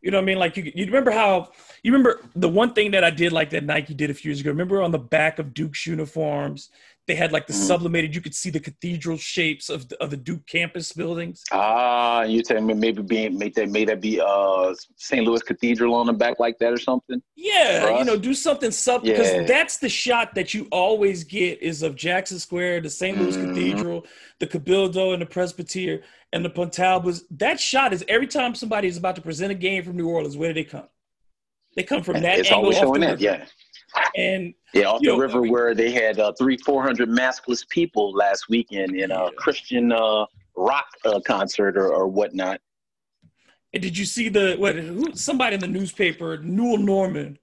[0.00, 0.38] You know what I mean?
[0.38, 1.50] Like you you remember how
[1.82, 4.40] you remember the one thing that I did like that Nike did a few years
[4.40, 4.50] ago.
[4.50, 6.70] Remember on the back of Duke's uniforms,
[7.08, 7.66] they had like the Mhm.
[7.66, 8.14] sublimated.
[8.14, 11.42] You could see the cathedral shapes of the, of the Duke campus buildings.
[11.50, 15.26] Ah, you telling me maybe being make that may that be uh St.
[15.26, 17.20] Louis Cathedral on the back like that or something?
[17.34, 19.44] Yeah, you know, do something sub because Yeah.
[19.44, 23.18] that's the shot that you always get is of Jackson Square, the St.
[23.18, 23.48] Louis Mhm.
[23.54, 24.06] Cathedral,
[24.38, 26.02] the Cabildo and the Presbyterian
[26.34, 27.22] and the Pontalbas.
[27.30, 30.36] That shot is every time somebody is about to present a game from New Orleans,
[30.36, 30.88] where do they come?
[31.74, 33.46] They come from that it's angle always showing that, yeah.
[34.16, 37.08] And Yeah, off the know, river I mean- where they had uh, three, four hundred
[37.08, 39.30] maskless people last weekend in a Yeah.
[39.36, 40.26] Christian uh,
[40.56, 42.60] rock uh, concert or, or whatnot.
[43.72, 44.76] And did you see the what?
[44.76, 47.38] Who, somebody in the newspaper, Newell Normand,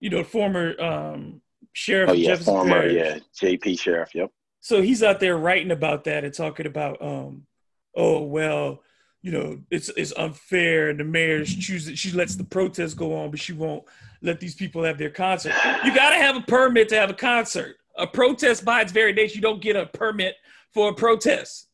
[0.00, 1.40] you know, former um,
[1.72, 2.92] sheriff Oh of yeah, Jefferson former Parish.
[2.94, 3.18] yeah
[3.50, 4.14] JP Sheriff.
[4.14, 4.30] Yep.
[4.60, 7.46] So he's out there writing about that and talking about, um,
[7.94, 8.82] oh well,
[9.22, 13.30] you know, it's it's unfair, and the mayor's chooses she lets the protest go on,
[13.30, 13.84] but she won't
[14.24, 15.54] let these people have their concert.
[15.84, 17.76] You got to have a permit to have a concert.
[17.96, 20.34] A protest, by its very nature, you don't get a permit
[20.72, 21.68] for a protest.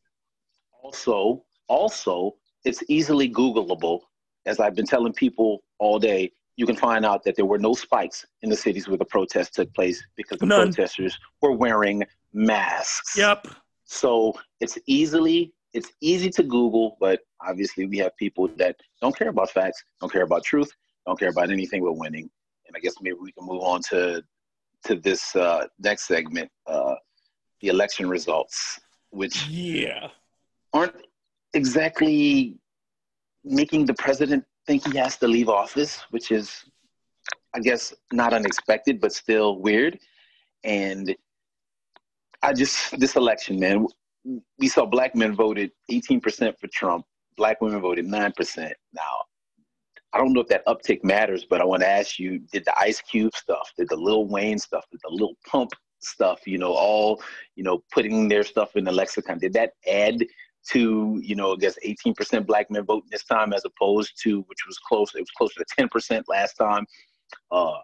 [0.83, 2.35] Also, also,
[2.65, 4.01] it's easily Googleable.
[4.47, 7.73] As I've been telling people all day, you can find out that there were no
[7.73, 10.73] spikes in the cities where the protest took place because the None.
[10.73, 13.17] protesters were wearing masks.
[13.17, 13.47] Yep.
[13.85, 19.29] So it's easily it's easy to Google, but obviously we have people that don't care
[19.29, 20.71] about facts, don't care about truth,
[21.07, 22.29] don't care about anything but winning.
[22.71, 24.23] And I guess maybe we can move on to
[24.85, 26.95] to this uh, next segment, uh,
[27.61, 28.79] the election results,
[29.11, 30.09] which Yeah.
[30.73, 30.95] aren't
[31.53, 32.57] exactly
[33.45, 36.65] making the president think he has to leave office, which is,
[37.55, 39.99] I guess, not unexpected, but still weird.
[40.65, 41.15] And
[42.43, 43.87] I just, this election, man,
[44.59, 47.05] we saw black men voted 18% for Trump,
[47.37, 48.73] black women voted 9%.
[48.95, 49.15] Now,
[50.13, 52.79] I don't know if that uptick matters, but I want to ask you did the
[52.79, 56.73] Ice Cube stuff, did the Lil Wayne stuff, did the Lil Pump stuff, you know,
[56.73, 57.23] all,
[57.55, 60.25] you know, putting their stuff in the lexicon, did that add
[60.69, 64.59] to you know I guess 18% black men voting this time as opposed to which
[64.67, 66.87] was close it was closer to 10% last time.
[67.51, 67.79] Uh,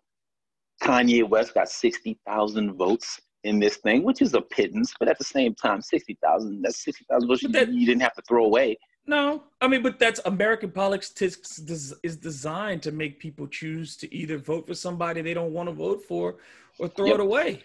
[0.83, 5.25] Kanye West got 60,000 votes in this thing, which is a pittance, but at the
[5.25, 8.77] same time 60,000 that's 60,000 votes you, you didn't have to throw away.
[9.07, 14.37] No, I mean, but that's American politics is designed to make people choose to either
[14.37, 16.37] vote for somebody they don't want to vote for
[16.79, 17.15] or throw Yep.
[17.15, 17.63] it away.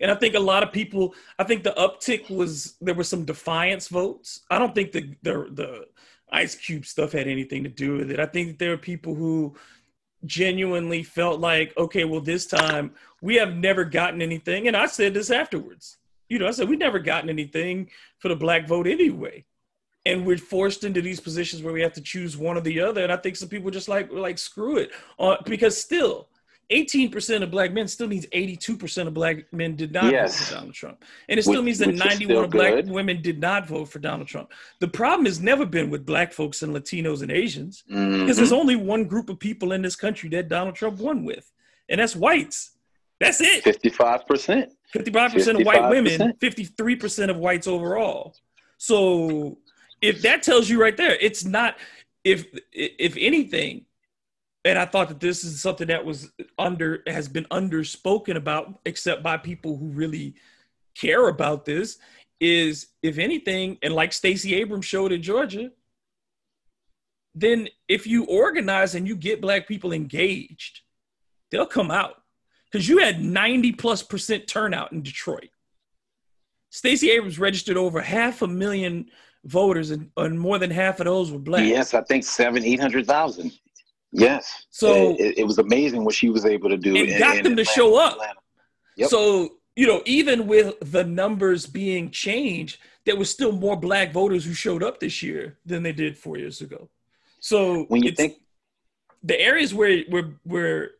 [0.00, 3.26] And I think a lot of people, I think the uptick was there were some
[3.26, 4.40] defiance votes.
[4.50, 5.86] I don't think the the, the
[6.32, 8.18] Ice Cube stuff had anything to do with it.
[8.18, 9.54] I think that there are people who
[10.24, 14.68] genuinely felt like, okay, well, this time we have never gotten anything.
[14.68, 15.98] And I said this afterwards.
[16.30, 19.44] You know, I said we've never gotten anything for the black vote anyway
[20.06, 23.02] and we're forced into these positions where we have to choose one or the other.
[23.02, 26.28] And I think some people just like like screw it, uh, because still,
[26.70, 30.38] eighteen percent of black men still means eighty-two percent of black men did not Yes.
[30.38, 32.90] vote for Donald Trump, and it still Which- means that ninety-one still of black good.
[32.90, 34.52] women did not vote for Donald Trump.
[34.78, 38.36] The problem has never been with black folks and Latinos and Asians, because Mhm.
[38.36, 41.50] there's only one group of people in this country that Donald Trump won with,
[41.90, 42.70] and that's whites.
[43.18, 43.62] That's it.
[43.62, 44.70] 55%.
[44.94, 48.34] 55% of white women, 53% of whites overall.
[48.78, 49.58] So
[50.00, 51.76] if that tells you right there, it's not
[52.24, 53.86] if if anything,
[54.64, 59.22] and I thought that this is something that was under has been underspoken about, except
[59.22, 60.34] by people who really
[60.94, 61.98] care about this,
[62.40, 65.70] is if anything, and like Stacey Abrams showed in Georgia,
[67.34, 70.80] then if you organize and you get black people engaged,
[71.50, 72.16] they'll come out.
[72.70, 75.50] Because you had 90 plus percent turnout in Detroit.
[76.70, 79.10] Stacey Abrams registered over half a million
[79.44, 81.66] voters, and, and more than half of those were black.
[81.66, 83.52] Yes, I think seven, eight hundred thousand.
[84.12, 84.66] Yes.
[84.70, 86.96] So- it, it was amazing what she was able to do.
[86.96, 88.18] And got in them to Atlanta- show up.
[88.96, 89.08] Yep.
[89.08, 94.44] So, you know, even with the numbers being changed, there was still more black voters
[94.44, 96.88] who showed up this year than they did four years ago.
[97.38, 98.34] So When you think
[99.22, 100.90] the areas where where where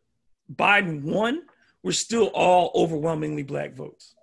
[0.53, 1.43] Biden won
[1.83, 4.15] were still all overwhelmingly black votes.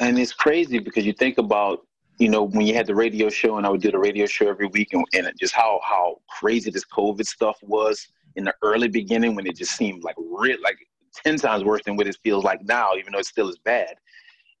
[0.00, 1.86] and it's crazy because you think about
[2.18, 4.48] you know when you had the radio show and i would do the radio show
[4.48, 8.06] every week and, and just how how crazy this covid stuff was
[8.36, 10.76] in the early beginning when it just seemed like real like
[11.24, 13.94] 10 times worse than what it feels like now even though it still is bad.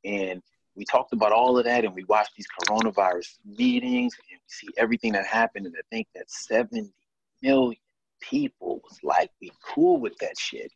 [0.04, 0.42] And
[0.76, 4.68] we talked about all of that and we watched these coronavirus meetings and we see
[4.76, 6.92] everything that happened and i think that 70
[7.42, 7.76] million
[8.20, 10.72] people was like be cool with that shit.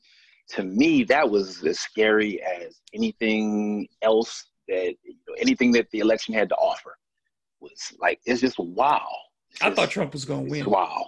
[0.51, 5.99] To me, that was as scary as anything else that you know, anything that the
[6.01, 6.97] election had to offer
[7.61, 9.07] was like it's just wow.
[9.51, 10.65] It's I just- thought Trump was going to win.
[10.71, 11.07] Wow.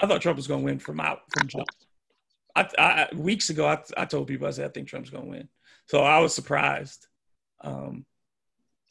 [0.00, 1.66] I thought Trump was going to win from out from jump.
[2.54, 5.30] I, I weeks ago I, I told people I said I think Trump's going to
[5.30, 5.48] win.
[5.86, 7.06] So I was surprised.
[7.62, 8.04] Um,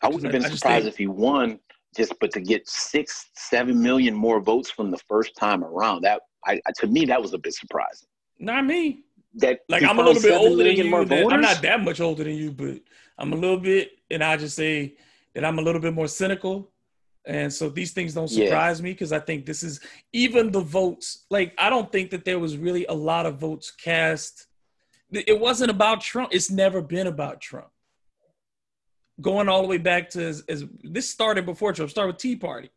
[0.02, 1.60] I wouldn't have been surprised think- if he won,
[1.96, 6.22] just but to get six, seven million more votes from the first time around, that
[6.46, 8.10] I, I- to me that was a bit surprising.
[8.40, 9.04] not me.
[9.36, 11.30] That Like I'm a little bit older than you.
[11.30, 12.80] I'm not that much older than you, but
[13.18, 14.96] I'm a little bit, and I just say
[15.34, 16.72] that I'm a little bit more cynical.
[17.26, 18.46] And so these things don't Yeah.
[18.46, 19.82] surprise me because I think this is
[20.14, 21.26] even the votes.
[21.30, 24.48] Like I don't think that there was really a lot of votes cast.
[25.12, 26.30] It wasn't about Trump.
[26.34, 27.68] It's never been about Trump.
[29.20, 31.90] Going all the way back to as, as this started before Trump.
[31.92, 32.70] Started with Tea Party.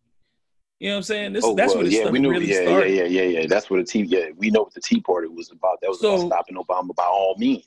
[0.78, 1.32] You know what I'm saying?
[1.34, 2.94] This Oh, that's well, this yeah, stuff we knew, really yeah, started.
[2.94, 3.46] yeah, yeah, yeah, yeah.
[3.46, 4.02] That's what the tea.
[4.04, 5.78] Yeah, we know what the Tea Party was about.
[5.82, 7.66] That was So- about stopping Obama by all means.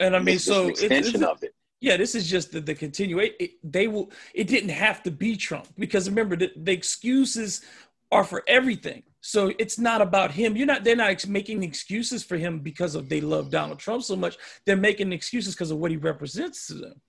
[0.00, 1.54] And I mean, so an it's- extension it's- of it.
[1.80, 3.34] Yeah, this is just the, the continuation.
[3.62, 4.10] They will.
[4.34, 7.62] It didn't have to be Trump because remember the, the excuses
[8.10, 9.04] are for everything.
[9.20, 10.56] So it's not about him.
[10.56, 10.82] You're not.
[10.84, 14.36] They're not making excuses for him because of they love Donald Trump so much.
[14.66, 17.00] They're making excuses because of what he represents to them,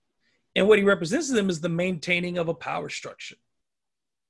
[0.54, 3.36] and what he represents to them is the maintaining of a power structure.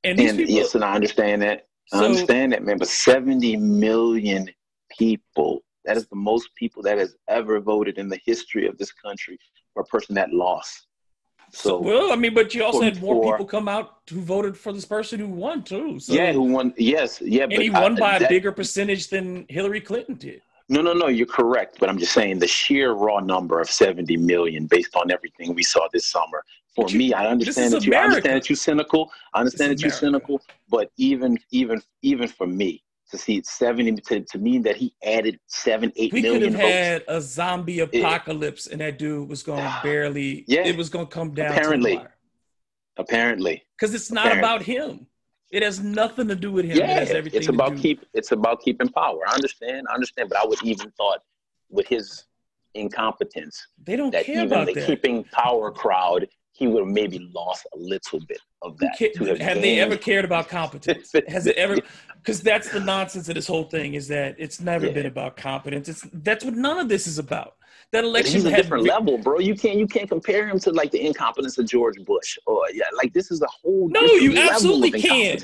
[0.04, 1.66] And these And people, yes, and I understand that.
[1.92, 2.78] I understand that, man.
[2.78, 4.48] But 70 million
[4.96, 8.92] people, that is the most people that has ever voted in the history of this
[8.92, 9.38] country
[9.74, 10.86] for a person that lost.
[11.52, 14.56] So, well, I mean, but you also had more for- people come out who voted
[14.56, 15.98] for this person who won too.
[15.98, 16.72] So, yeah, who won?
[16.76, 17.44] Yes, yeah.
[17.44, 20.42] and but he won I- by a bigger percentage than Hillary Clinton did.
[20.68, 21.78] No, no, no, you're correct.
[21.80, 25.64] But I'm just saying the sheer raw number of 70 million based on everything we
[25.64, 26.44] saw this summer.
[26.76, 29.10] For you- me, I understand that you I understand that you're cynical.
[29.34, 30.40] I understand that you're cynical.
[30.68, 34.94] But even even even for me to see it 70 to, to mean that he
[35.04, 36.64] added seven, eight we could have votes.
[36.64, 40.66] had a zombie apocalypse and that dude was going to ah, barely Yeah.
[40.66, 42.00] it was going to come down Apparently.
[42.96, 43.62] Apparently.
[43.78, 44.48] Because it's not Apparently.
[44.48, 45.06] about him
[45.50, 48.04] it has nothing to do with him it Yeah, has everything it's to about keep
[48.14, 49.20] it's about keeping power.
[49.26, 51.20] I understand, I understand, but I would even thought
[51.70, 52.24] with his
[52.74, 56.28] incompetence they don't that care even about the that keeping power crowd,
[56.60, 58.96] he would have maybe lost a little bit of that.
[59.26, 61.78] have have they ever cared about competence has it ever
[62.16, 64.92] because that's the nonsense of this whole thing is that it's never Yeah.
[64.92, 67.54] been about competence it's that's what none of this is about
[67.92, 69.40] that election he's a different level, bro.
[69.40, 72.84] You can't you can't compare him to like the incompetence of George Bush or yeah,
[72.96, 75.38] like this is a whole No, you absolutely can.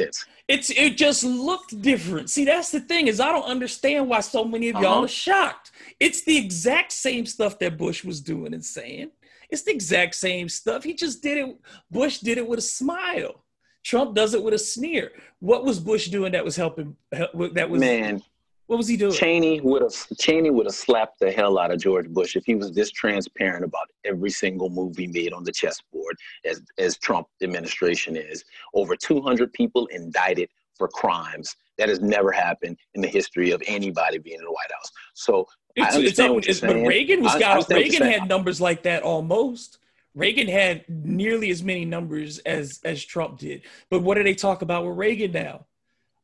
[0.46, 2.30] It's it just looked different.
[2.30, 5.04] See, that's the thing is I don't understand why so many of y'all Uh-huh.
[5.06, 5.72] are shocked.
[5.98, 9.10] It's the exact same stuff that Bush was doing and saying.
[9.50, 10.84] It's the exact same stuff.
[10.84, 11.56] He just did it.
[11.90, 13.44] Bush did it with a smile.
[13.84, 15.12] Trump does it with a sneer.
[15.38, 16.96] What was Bush doing that was helping?
[17.12, 18.20] That was Man,
[18.66, 19.12] What was he doing?
[19.12, 22.56] Cheney would have Cheney would have slapped the hell out of George Bush if he
[22.56, 27.28] was this transparent about every single move he made on the chessboard, as as Trump
[27.42, 28.44] administration is.
[28.74, 34.18] Over 200 people indicted for crimes that has never happened in the history of anybody
[34.18, 34.90] being in the White House.
[35.14, 35.46] So
[35.76, 36.86] It's, it's, it's- but.
[36.86, 39.78] Reagan was got Reagan had numbers like that almost.
[40.14, 43.62] Reagan had nearly as many numbers as as Trump did.
[43.90, 45.66] But what do they talk about with Reagan now?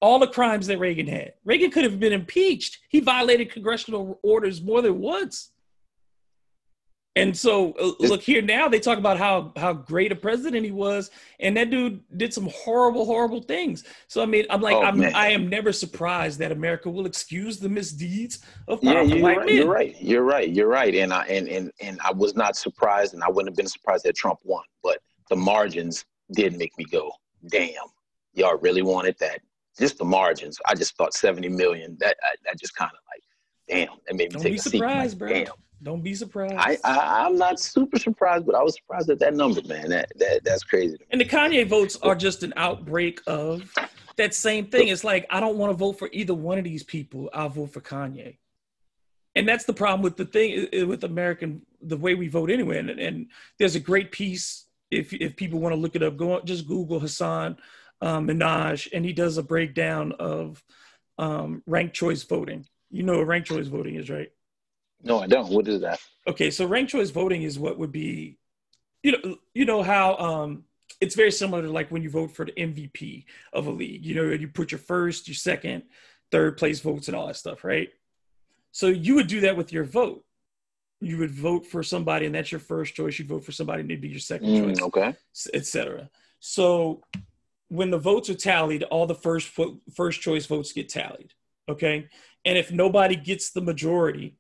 [0.01, 1.35] All the crimes that Reagan had.
[1.45, 2.79] Reagan could have been impeached.
[2.89, 5.52] He violated congressional orders more than once.
[7.15, 10.71] And so uh, look here now they talk about how how great a president he
[10.73, 11.11] was
[11.41, 13.85] and that dude did some horrible horrible things.
[14.09, 15.15] So I mean I'm like Oh, I'm man.
[15.15, 19.47] I am never surprised that America will excuse the misdeeds of Yeah, you're white right,
[19.47, 19.57] men.
[19.57, 19.97] you're right.
[20.01, 20.49] You're right.
[20.49, 20.95] You're right.
[20.95, 24.05] And I and, and and I was not surprised, and I wouldn't have been surprised
[24.05, 24.65] that Trump won.
[24.83, 24.99] But
[25.29, 27.13] the margins did make me go,
[27.49, 27.75] "Damn,
[28.33, 29.41] y'all really wanted that."
[29.79, 30.59] Just the margins.
[30.67, 31.97] I just thought 70 million.
[32.01, 33.23] That I, that just kind of like,
[33.69, 33.97] damn.
[34.07, 34.71] That made me Don't take be a seat.
[34.73, 35.45] surprised, like, bro.
[35.45, 35.53] Damn.
[35.83, 36.55] Don't be surprised.
[36.57, 39.89] I, I I'm not super surprised, but I was surprised at that number, man.
[39.89, 40.97] That that that's crazy.
[41.11, 43.73] and the Kanye votes are just an outbreak of
[44.17, 44.89] that same thing.
[44.89, 47.31] It's like I don't want to vote for either one of these people.
[47.33, 48.37] I'll vote for Kanye.
[49.35, 52.79] And that's the problem with the thing with American the way we vote anyway.
[52.79, 53.27] And, and
[53.59, 56.69] there's a great piece if if people want to look it up, go on, just
[56.69, 57.57] Google Hasan
[58.03, 60.63] um, Minhaj, and he does a breakdown of
[61.19, 62.67] um, ranked choice voting.
[62.91, 64.31] You know what ranked choice voting is, right?
[65.03, 65.51] No, I don't.
[65.51, 66.01] What is that?
[66.27, 68.39] Okay, so ranked choice voting is what would be,
[69.03, 70.65] you know, you know how um,
[71.01, 74.05] it's very similar to like when you vote for the MVP of a league.
[74.05, 75.83] You know, you put your first, your second,
[76.31, 77.89] third place votes and all that stuff, right?
[78.71, 80.25] So you would do that with your vote.
[81.01, 83.19] You would vote for somebody, and that's your first choice.
[83.19, 85.15] You'd vote for somebody, and it'd be your second choice Mm, okay.
[85.53, 86.09] etc.
[86.39, 87.03] So
[87.69, 89.51] when the votes are tallied, all the first
[89.95, 91.33] first choice votes get tallied.
[91.69, 92.09] Okay,
[92.45, 94.37] and if nobody gets the majority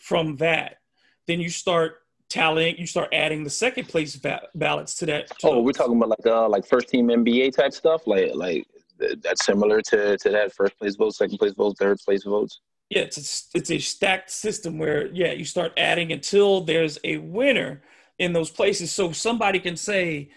[0.00, 0.78] from that,
[1.26, 2.76] then you start tallying.
[2.78, 5.38] You start adding the second place va- ballots to that.
[5.40, 8.66] to Oh, we're talking about like uh like first team NBA type stuff, like like
[8.98, 12.60] th- that's similar to to that first place vote, second place vote, third place votes.
[12.88, 13.18] Yeah, it's
[13.54, 17.82] a, it's a stacked system where yeah, you start adding until there's a winner
[18.18, 18.90] in those places.
[18.90, 20.30] So somebody can say,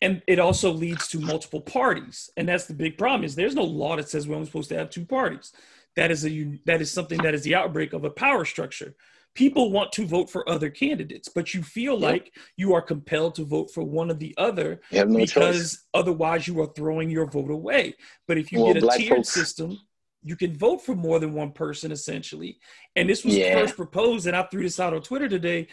[0.00, 3.24] and it also leads to multiple parties, and that's the big problem.
[3.24, 5.52] Is there's no law that says we're only supposed to have two parties.
[6.00, 8.94] That is a that is something that is the outbreak of a power structure.
[9.34, 12.10] People want to vote for other candidates, but you feel Yep.
[12.10, 15.34] like you are compelled to vote for one or the other no choice.
[15.34, 17.94] because otherwise you are throwing your vote away.
[18.26, 19.78] But if you Well, get a tiered folks- system,
[20.24, 22.58] you can vote for more than one person essentially.
[22.96, 23.52] And this was Yeah.
[23.60, 25.68] first proposed, and I threw this out on Twitter today.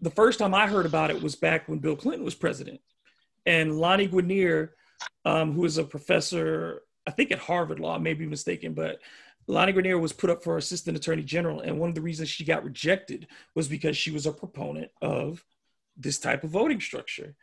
[0.00, 2.80] The first time I heard about it was back when Bill Clinton was president.
[3.44, 4.70] And Lani Guinier,
[5.26, 9.00] um, who is a professor, I think at Harvard Law, I may be mistaken, but
[9.46, 11.60] Lani Guinier was put up for assistant attorney general.
[11.60, 15.44] And one of the reasons she got rejected was because she was a proponent of
[15.96, 17.34] this type of voting structure.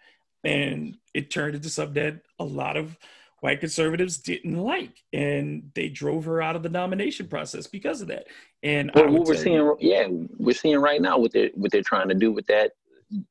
[0.43, 2.97] And it turned into something that a lot of
[3.41, 5.03] white conservatives didn't like.
[5.11, 8.27] And they drove her out of the nomination process because of that.
[8.63, 11.83] And Well, what we're seeing, you- yeah, we're seeing right now what they're what they're
[11.83, 12.71] trying to do with that,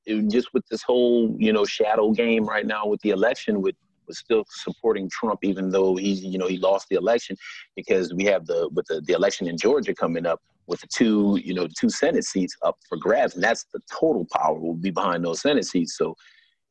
[0.07, 3.75] just with this whole you know shadow game right now with the election, with
[4.07, 7.37] was still supporting Trump even though he's you know he lost the election
[7.75, 11.39] because we have the with the, the election in Georgia coming up with the two
[11.43, 14.91] you know two Senate seats up for grabs and that's the total power will be
[14.91, 15.97] behind those Senate seats.
[15.97, 16.15] So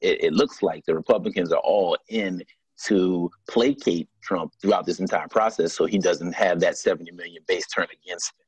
[0.01, 2.43] it, it looks like the Republicans are all in
[2.85, 7.65] to placate Trump throughout this entire process so he doesn't have that 70 million base
[7.67, 8.45] turn against him.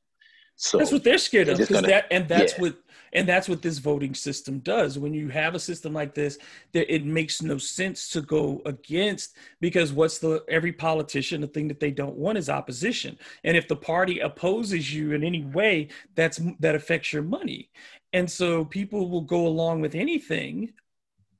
[0.56, 1.68] So That's what they're scared they're of.
[1.68, 2.60] gonna- that, and that's yeah.
[2.62, 2.76] what
[3.12, 4.98] and that's what this voting system does.
[4.98, 6.38] When you have a system like this,
[6.72, 11.68] that it makes no sense to go against because what's the every politician the thing
[11.68, 13.18] that they don't want is opposition.
[13.44, 17.70] And if the party opposes you in any way, that's that affects your money.
[18.12, 20.72] And so people will go along with anything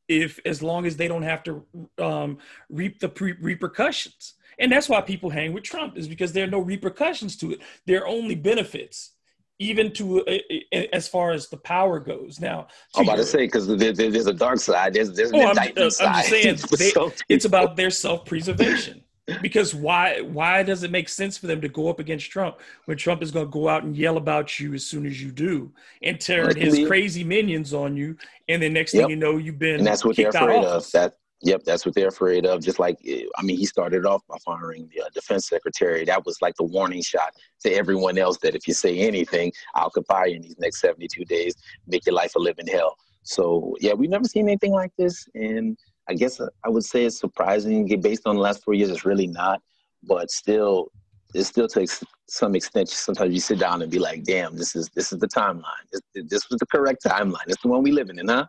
[0.08, 1.66] if as long as they don't have to
[1.98, 2.38] um,
[2.70, 4.34] reap the pre- repercussions.
[4.58, 7.60] And that's why people hang with Trump is because there are no repercussions to it.
[7.86, 9.12] There are only benefits,
[9.58, 10.38] even to uh,
[10.72, 12.40] uh, as far as the power goes.
[12.40, 14.94] Now, I'm about to say because there, there- there's a dark side.
[14.94, 16.92] There's there's Oh, I'm- uh, I'm saying, they-
[17.28, 19.02] it's about their self-preservation.
[19.42, 22.96] Because why why does it make sense for them to go up against Trump when
[22.96, 25.70] Trump is going to go out and yell about you as soon as you do
[26.02, 28.16] and turn his crazy minions on you,
[28.48, 29.02] and then next Yep.
[29.02, 30.90] thing you know, you've been and that's what they're afraid of of.
[30.92, 32.62] That yep, that's what they're afraid of.
[32.62, 36.04] Just like eh, I mean, he started off by firing the uh, defense secretary.
[36.04, 39.90] That was like the warning shot to everyone else that if you say anything, I'll
[40.08, 41.54] fire you in these next 72 days,
[41.86, 42.96] make your life a living hell.
[43.22, 45.76] So yeah, we've never seen anything like this, and
[46.08, 48.90] I guess uh, I would say it's surprising based on the last four years.
[48.90, 49.60] It's really not,
[50.02, 50.90] but still,
[51.34, 52.88] it still takes some extent.
[52.88, 55.84] Sometimes you sit down and be like, "Damn, this is this is the timeline.
[55.92, 57.46] This, this was the correct timeline.
[57.46, 58.46] It's the one we live in, huh?"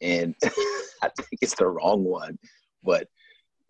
[0.00, 0.34] And
[1.02, 2.38] I think it's the wrong one,
[2.82, 3.08] but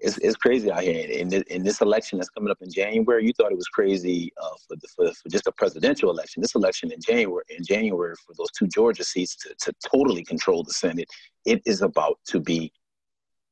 [0.00, 1.06] it's, it's crazy out here.
[1.08, 4.32] In this, in this election that's coming up in January, you thought it was crazy
[4.42, 6.40] uh, for, the, for for just a presidential election.
[6.40, 10.64] This election in January, in January for those two Georgia seats to, to totally control
[10.64, 11.08] the Senate,
[11.44, 12.72] it is about to be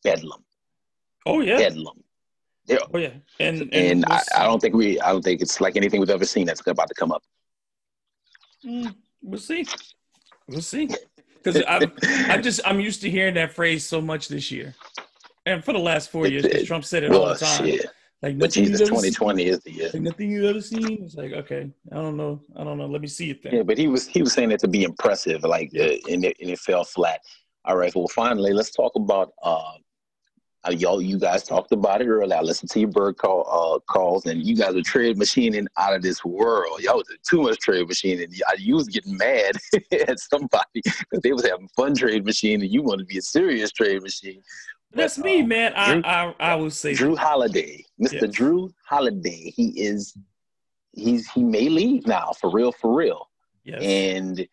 [0.04, 0.44] bedlam,
[1.26, 2.02] Oh yeah, bedlam.
[2.66, 5.60] There, oh yeah, and and, and I, I don't think we, I don't think it's
[5.60, 7.22] like anything we've ever seen that's about to come up.
[8.64, 9.66] Mm, we'll see.
[10.48, 10.88] We'll see.
[11.52, 14.74] Because I, I just I'm used to hearing that phrase so much this year,
[15.46, 17.66] and for the last four years, because Trump said it all the time.
[17.66, 17.86] shit.
[18.20, 19.12] Like But nothing Jesus, you've ever seen.
[19.12, 19.90] 2020 is the year.
[19.94, 21.04] Like nothing you've ever seen.
[21.04, 22.86] It's like okay, I don't know, I don't know.
[22.86, 23.54] Let me see it then.
[23.54, 26.36] Yeah, but he was he was saying it to be impressive, like uh, and, it,
[26.40, 27.20] and it fell flat.
[27.64, 29.32] All right, well, finally, let's talk about.
[29.42, 29.72] Uh,
[30.68, 32.36] uh, y'all, you guys talked about it earlier.
[32.36, 35.94] I listened to your bird call uh, calls, and you guys were trade machining out
[35.94, 36.80] of this world.
[36.80, 38.28] Y'all was too much trade machining.
[38.58, 39.56] You was getting mad
[39.92, 43.22] at somebody because they was having fun trade machine, and you want to be a
[43.22, 44.42] serious trade machine.
[44.92, 45.72] That's But, me, uh, man.
[45.76, 48.22] I, Jrue- I I would say Jrue Holiday, Mr.
[48.22, 48.24] Yes.
[48.38, 49.52] Jrue Holiday.
[49.54, 50.16] He is.
[50.92, 53.28] He's he may leave now for real, for real.
[53.64, 53.82] yes.
[53.82, 54.46] And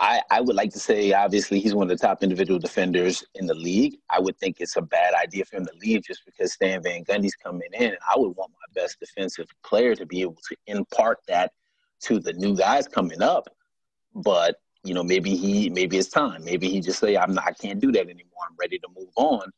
[0.00, 3.46] I, I would like to say, obviously, he's one of the top individual defenders in
[3.46, 3.98] the league.
[4.08, 7.04] I would think it's a bad idea for him to leave just because Stan Van
[7.04, 7.90] Gundy's coming in.
[7.90, 11.52] And I would want my best defensive player to be able to impart that
[12.04, 13.48] to the new guys coming up.
[14.14, 16.42] But you know, maybe he, maybe it's time.
[16.42, 18.44] Maybe he just say, "I'm not, I can't do that anymore.
[18.48, 19.52] I'm ready to move on."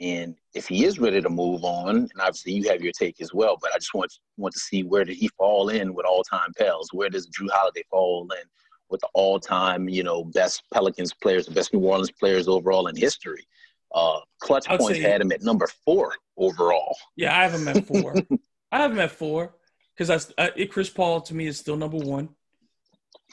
[0.00, 3.34] And if he is ready to move on, and obviously you have your take as
[3.34, 6.22] well, but I just want want to see where did he fall in with all
[6.22, 6.90] time pals?
[6.92, 8.48] Where does Jrue Holiday fall in
[8.90, 12.86] with the all time, you know, best Pelicans players, the best New Orleans players overall
[12.86, 13.46] in history?
[13.94, 16.96] Uh, clutch points had him at number four overall.
[17.16, 18.14] Yeah, I have him at four.
[18.72, 19.54] I have him at four
[19.96, 22.28] because I, I Chris Paul to me is still number one.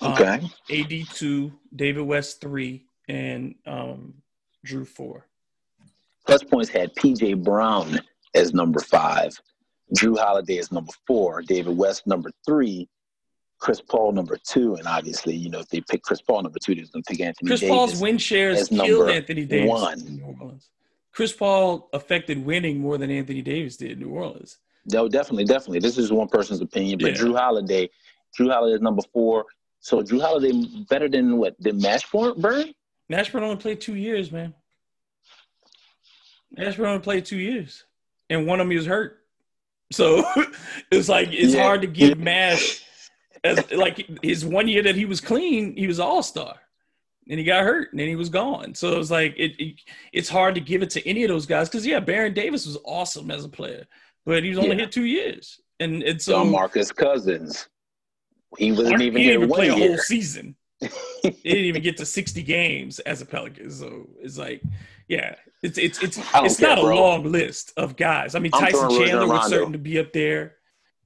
[0.01, 0.41] Um, Okay.
[0.71, 4.15] AD two, David West three, and um,
[4.65, 5.27] Jrue four.
[6.25, 7.99] Clutch points had PJ Brown
[8.33, 9.31] as number five,
[9.95, 12.89] Jrue Holiday as number four, David West number three,
[13.59, 16.75] Chris Paul number two, and obviously, you know, if they pick Chris Paul number two,
[16.75, 17.75] they're going to pick Anthony Chris Davis.
[17.75, 19.99] Paul's win shares killed Anthony Davis one.
[20.01, 20.69] in New Orleans.
[21.13, 24.57] Chris Paul affected winning more than Anthony Davis did in New Orleans.
[24.91, 25.79] No, definitely, definitely.
[25.79, 27.17] This is one person's opinion, but Yeah.
[27.23, 27.89] Jrue Holiday,
[28.37, 29.45] Jrue Holiday is number four.
[29.79, 30.51] So Jrue Holiday
[30.89, 31.55] better than what?
[31.59, 32.73] Than Mashburn?
[33.11, 34.53] Mashburn only played two years, man.
[36.57, 37.83] Mashburn only played two years,
[38.29, 39.19] and one of them he was hurt.
[39.91, 40.23] So
[40.91, 41.63] it's like it's Yeah.
[41.63, 42.83] hard to give Mash
[43.45, 46.55] as like his one year that he was clean, he was all star,
[47.29, 48.73] and he got hurt, and then he was gone.
[48.75, 49.75] So it was like it, it
[50.11, 52.77] it's hard to give it to any of those guys because yeah, Baron Davis was
[52.85, 53.85] awesome as a player,
[54.25, 54.75] but he was only Yeah.
[54.83, 57.67] here two years, and and so John Marcus Cousins.
[58.57, 60.55] He wasn't even he here didn't even one play a whole season.
[60.79, 63.69] he didn't even get to 60 games as a Pelican.
[63.71, 64.61] So it's like,
[65.07, 66.95] yeah, it's it's it's I don't it's not care, a bro.
[66.95, 68.33] long list of guys.
[68.35, 69.47] I mean, I'm Tyson Chandler was Rondo.
[69.49, 70.55] certain to be up there.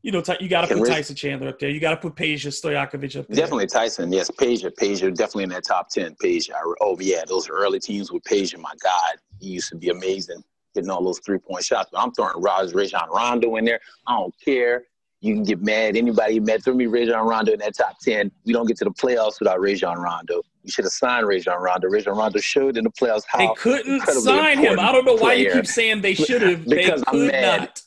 [0.02, 1.70] You know, you got to put Tyson Chandler up there.
[1.70, 3.36] You got to put Peja Stojakovic up there.
[3.36, 4.12] Definitely Tyson.
[4.14, 4.72] Yes, Peja.
[4.74, 6.16] Peja definitely in that top ten.
[6.24, 6.54] Peja.
[6.80, 8.58] Oh yeah, those early teams with Peja.
[8.60, 10.42] My God, he used to be amazing,
[10.74, 11.90] getting all those three point shots.
[11.92, 13.82] But I'm throwing Raj Rajon Rondo in there.
[14.08, 14.84] I don't care.
[15.22, 15.98] You can get mad.
[15.98, 16.64] Anybody mad?
[16.64, 18.32] Throw me Rajon Rondo in that top ten.
[18.46, 20.42] We don't get to the playoffs without Rajon Rondo.
[20.64, 21.90] You should have signed Rajon Rondo.
[21.90, 24.80] Rajon Rondo showed in the playoffs They how couldn't sign him.
[24.80, 26.64] I don't know why you keep saying they should have.
[26.66, 27.60] They Because I'm could mad.
[27.60, 27.82] not.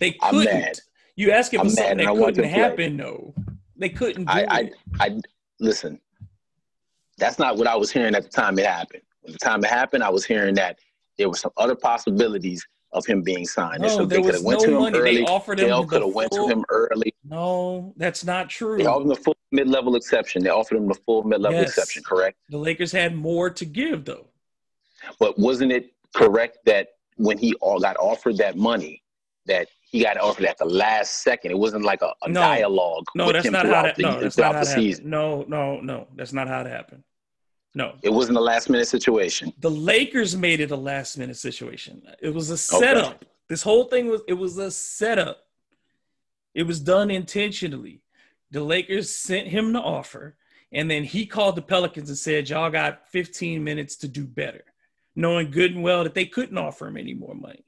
[0.00, 0.54] They I'm couldn't.
[0.60, 0.78] mad.
[1.16, 2.96] You ask I'm something that couldn't happen.
[2.96, 3.34] No,
[3.76, 4.74] they couldn't do I, I, it.
[5.00, 5.20] I,
[5.60, 6.00] listen.
[7.18, 9.02] That's not what I was hearing at the time it happened.
[9.26, 10.78] At the time it happened, I was hearing that
[11.18, 13.82] there were some other possibilities of him being signed.
[13.82, 14.98] No, there was went no to him money.
[14.98, 15.16] early.
[15.18, 17.14] They offered him Dale the could have went to him early.
[17.24, 18.78] No, that's not true.
[18.78, 20.42] They offered him the full mid-level exception.
[20.42, 21.68] They offered him the full mid-level Yes.
[21.70, 22.38] exception, correct?
[22.48, 24.26] The Lakers had more to give, though.
[25.18, 29.02] But wasn't it correct that when he all got offered that money,
[29.46, 31.50] that he got offered at the last second?
[31.52, 32.40] It wasn't like a, a No.
[32.40, 33.04] dialogue.
[33.14, 33.96] No, with that's him not how that.
[33.96, 35.04] the, No, that's not how the that season.
[35.04, 35.10] happened.
[35.10, 37.04] No, no, no, that's not how it happened.
[37.74, 39.52] No, It wasn't a last-minute situation.
[39.60, 42.02] the Lakers made it a last minute situation.
[42.20, 43.24] It was a setup.
[43.48, 45.38] This whole thing was it was a setup.
[46.54, 48.02] It was done intentionally.
[48.50, 50.36] The Lakers sent him the offer,
[50.70, 54.64] and then he called the Pelicans and said, "Y'all got 15 minutes to do better,"
[55.16, 57.64] knowing good and well that they couldn't offer him any more money.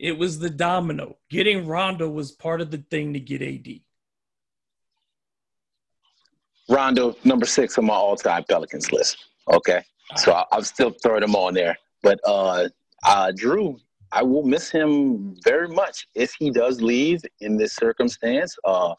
[0.00, 1.18] It was the domino.
[1.28, 3.80] Getting Rondo was part of the thing to get AD.
[6.70, 9.18] Rondo, number six on my all-time Pelicans list.
[9.52, 9.82] Okay,
[10.16, 11.76] so I, I'm still throwing him on there.
[12.02, 12.68] But uh,
[13.04, 13.78] uh, Jrue,
[14.10, 18.56] I will miss him very much if he does leave in this circumstance.
[18.64, 18.94] Uh,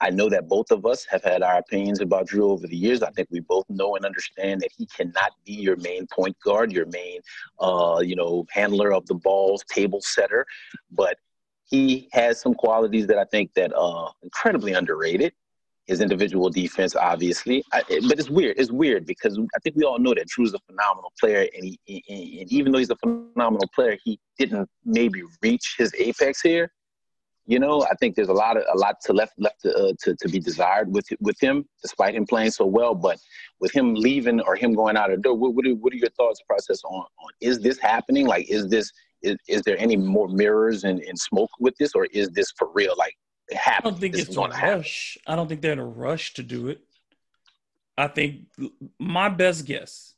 [0.00, 3.02] I know that both of us have had our opinions about Jrue over the years.
[3.02, 6.70] I think we both know and understand that he cannot be your main point guard,
[6.72, 7.20] your main,
[7.60, 10.44] uh, you know, handler of the balls, table setter.
[10.90, 11.16] But
[11.64, 15.32] he has some qualities that I think that uh, incredibly underrated
[15.86, 17.62] his individual defense, obviously.
[17.72, 18.56] I, but it's weird.
[18.58, 22.04] It's weird because I think we all know that Jrue's a phenomenal player, and, he-
[22.08, 26.70] and even though he's a phenomenal player, he didn't maybe reach his apex here.
[27.48, 29.92] You know, I think there's a lot of a lot to left left to, uh,
[30.02, 32.94] to to be desired with with him, despite him playing so well.
[32.94, 33.18] But
[33.60, 35.96] with him leaving or him going out of the door, what, what, are, what are
[35.96, 38.26] your thoughts process on on is this happening?
[38.26, 38.90] Like, is this
[39.22, 42.68] is, is there any more mirrors and, and smoke with this, or is this for
[42.74, 42.94] real?
[42.98, 43.14] Like,
[43.48, 44.78] it I don't think this it's a going to happen.
[44.78, 45.16] rush.
[45.26, 46.80] I don't think they're in a rush to do it.
[47.96, 48.46] I think
[48.98, 50.14] my best guess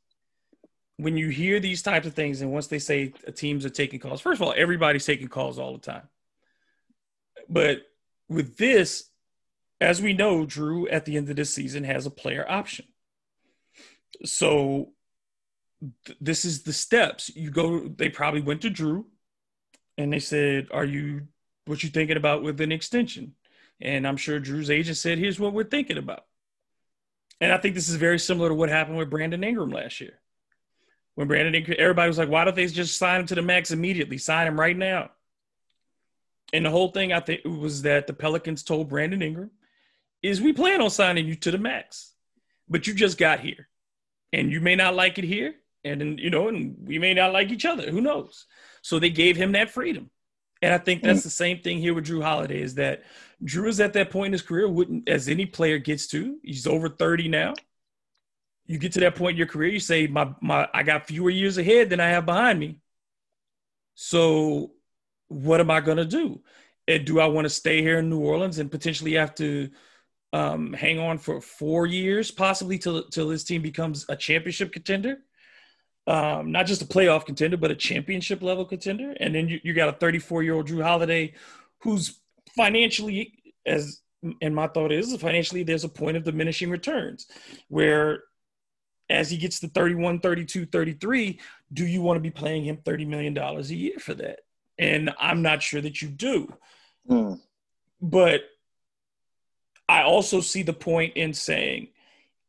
[0.97, 4.20] when you hear these types of things, and once they say teams are taking calls,
[4.20, 6.09] first of all, everybody's taking calls all the time.
[7.49, 7.82] But
[8.28, 9.09] with this,
[9.80, 12.86] as we know, Jrue at the end of this season has a player option.
[14.24, 14.92] So
[16.07, 17.30] th- this is the steps.
[17.34, 19.05] You go, they probably went to Jrue
[19.96, 21.28] and they said, Are you
[21.66, 23.34] what you thinking about with an extension?
[23.80, 26.24] And I'm sure Jrue's agent said, Here's what we're thinking about.
[27.40, 30.20] And I think this is very similar to what happened with Brandon Ingram last year.
[31.14, 33.70] When Brandon Ingram, everybody was like, Why don't they just sign him to the max
[33.70, 34.18] immediately?
[34.18, 35.11] Sign him right now.
[36.53, 39.51] And the whole thing I think was that the Pelicans told Brandon Ingram
[40.22, 42.12] is we plan on signing you to the max,
[42.68, 43.68] but you just got here,
[44.32, 47.32] and you may not like it here, and then you know, and we may not
[47.32, 47.90] like each other.
[47.90, 48.46] Who knows?
[48.82, 50.11] So they gave him that freedom,
[50.62, 51.24] and I think that's mm.
[51.24, 52.62] the same thing here with Jrue Holiday.
[52.62, 53.03] Is that
[53.44, 56.38] Jrue is at that point in his career, wouldn't as any player gets to.
[56.42, 57.55] He's over thirty now.
[58.66, 61.30] You get to that point in your career, you say, "My my, I got fewer
[61.30, 62.80] years ahead than I have behind me."
[63.94, 64.72] So,
[65.29, 66.41] what am I going to do?
[66.87, 69.70] And do I want to stay here in New Orleans and potentially have to
[70.33, 75.18] um, hang on for four years, possibly till till this team becomes a championship contender,
[76.07, 79.14] um, not just a playoff contender, but a championship level contender.
[79.20, 81.35] And then you, you got a 34 year old Jrue Holiday,
[81.83, 82.20] who's
[82.57, 83.35] financially,
[83.66, 84.01] as
[84.43, 87.26] and my thought is, financially, there's a point of diminishing returns,
[87.68, 88.24] where
[89.11, 91.41] as he gets to 31, 32, 33,
[91.72, 94.41] do you want to be paying him 30 million dollars a year for that?
[94.79, 96.53] And I'm not sure that you do.
[97.09, 97.41] Mm.
[98.01, 98.43] But
[99.89, 101.89] I also see the point in saying,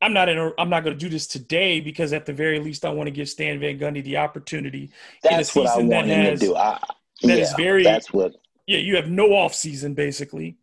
[0.01, 2.59] I'm not in a, I'm not going to do this today because at the very
[2.59, 4.91] least I want to give Stan Van Gundy the opportunity
[5.23, 6.55] That's in a what I season that want him has to do.
[6.55, 6.79] I,
[7.23, 8.33] that yeah, is very- That's what.
[8.65, 10.57] yeah you have no off season basically,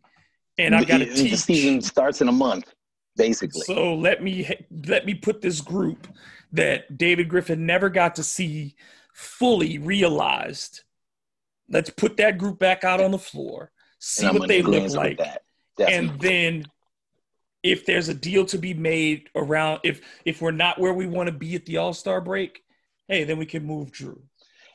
[0.57, 1.31] and I've got to teach.
[1.31, 2.73] the season starts in a month,
[3.15, 3.61] basically.
[3.61, 4.49] So let me
[4.87, 6.07] let me put this group
[6.53, 8.75] that David Griffin never got to see
[9.13, 10.81] fully realized.
[11.69, 15.19] Let's put that group back out on the floor, see what they look like.
[15.79, 16.65] And then
[17.63, 21.27] if there's a deal to be made around if if we're not where we want
[21.27, 22.63] to be at the all-star break
[23.07, 24.19] hey then we can move Jrue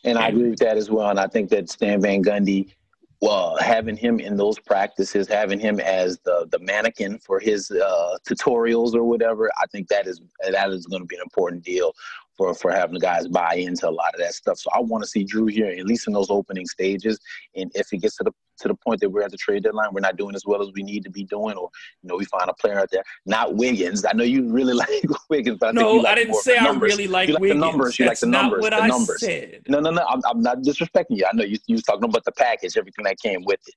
[0.05, 1.11] And I agree with that as well.
[1.11, 2.73] And I think that Stan Van Gundy,
[3.21, 8.19] well, having him in those practices, having him as the the mannequin for his uh,
[8.29, 10.21] tutorials or whatever, I think that is
[10.51, 11.95] that is going to be an important deal
[12.43, 14.59] for for having the guys buy into a lot of that stuff.
[14.59, 17.19] So I want to see Jrue here at least in those opening stages.
[17.55, 19.89] And if it gets to the to the point that we're at the trade deadline,
[19.93, 21.69] we're not doing as well as we need to be doing, or
[22.03, 24.05] you know, we find a player out there, not Wiggins.
[24.05, 24.89] I know you really like
[25.31, 27.61] Wiggins, but I think no like i didn't say i really like you like Wiggins.
[27.61, 27.99] the numbers.
[27.99, 28.63] You That's like the not numbers.
[28.63, 29.21] what the I numbers.
[29.21, 29.63] said.
[29.69, 30.05] No, no, no.
[30.09, 31.27] I'm, I'm not disrespecting you.
[31.27, 33.75] I know you, you was talking about the package, everything that came with it,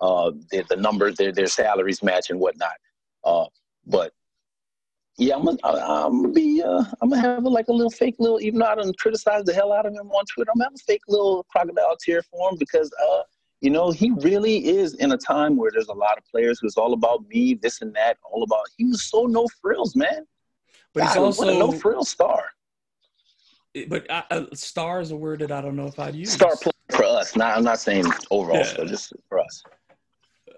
[0.00, 2.76] uh, the, the numbers, their their salaries match and whatnot.
[3.24, 3.46] Uh,
[3.86, 4.12] but
[5.18, 8.40] yeah, I'm gonna, I'm be, uh, I'm gonna have like a little fake little.
[8.40, 10.74] Even though I don't criticize the hell out of him on Twitter, I'm gonna have
[10.74, 13.22] a fake little crocodile tear for him because, uh,
[13.60, 16.76] you know, he really is in a time where there's a lot of players who's
[16.76, 18.64] all about me, this and that, all about.
[18.76, 20.26] He was so no frills, man.
[20.94, 22.44] but he's God, also what a no frill star.
[23.88, 26.54] but I, uh, star is a word that i don't know if i'd use Star
[26.56, 27.34] for us.
[27.36, 28.64] Not, I'm not saying overall, Yeah.
[28.64, 29.62] so just for us.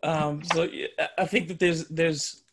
[0.02, 0.64] Um, so
[0.98, 2.43] I- I think that there's there's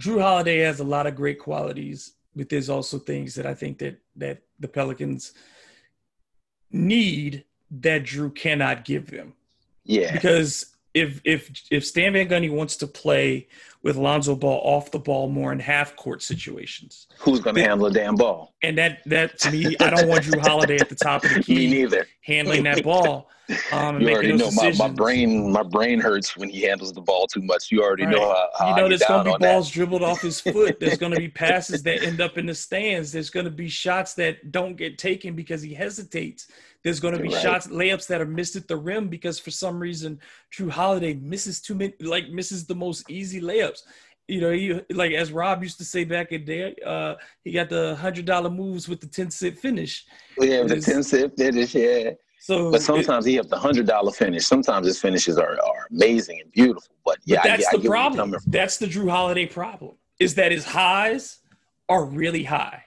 [0.00, 3.78] Jrue Holiday has a lot of great qualities, but there's also things that I think
[3.78, 5.32] that that the Pelicans
[6.70, 9.34] need that Jrue cannot give them.
[9.84, 10.12] Yeah.
[10.12, 13.48] Because if if if Stan Van Gundy wants to play
[13.82, 17.86] with Lonzo Ball off the ball more in half court situations, Who's going to handle
[17.86, 18.54] a damn ball?
[18.62, 21.40] and that that to me, I don't want Jrue Holiday at the top of the
[21.42, 21.54] key.
[21.54, 22.06] Me neither.
[22.22, 23.30] handling that ball.
[23.72, 25.50] Um, You already know my, my brain.
[25.50, 27.72] My brain hurts when he handles the ball too much.
[27.72, 28.12] You already Right.
[28.14, 29.40] know how, how you know, there's going to be that.
[29.40, 30.78] balls dribbled off his foot.
[30.78, 33.10] There's going to be passes that end up in the stands.
[33.10, 36.46] There's going to be shots that don't get taken because he hesitates.
[36.82, 37.42] There's going to be Right.
[37.42, 40.18] shots, layups that are missed at the rim because for some reason
[40.52, 43.82] Jrue Holiday misses too many, like misses the most easy layups.
[44.28, 47.14] You know, he like as Rob used to say back in there, uh,
[47.44, 50.06] he got the hundred dollar moves with the ten cent finish.
[50.38, 51.74] Yeah, the ten cent finish.
[51.74, 54.46] Yeah, So, but sometimes he have the hundred dollar finish.
[54.46, 56.94] Sometimes his finishes are, are amazing and beautiful.
[57.04, 58.36] But But yeah, I, that's I the get problem.
[58.46, 59.96] That's the Jrue Holiday problem.
[60.20, 61.38] Is that his highs
[61.88, 62.84] are really high.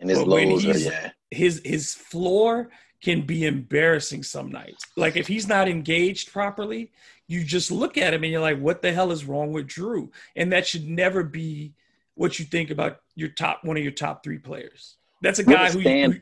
[0.00, 1.10] And his but lows are yeah.
[1.30, 2.70] his his floor
[3.02, 4.84] can be embarrassing some nights.
[4.96, 6.90] Like if he's not engaged properly,
[7.28, 10.10] you just look at him and you're like, what the hell is wrong with Jrue?
[10.36, 11.74] And that should never be
[12.14, 14.96] what you think about your top one of your top three players.
[15.22, 16.20] That's a guy who Stan- you,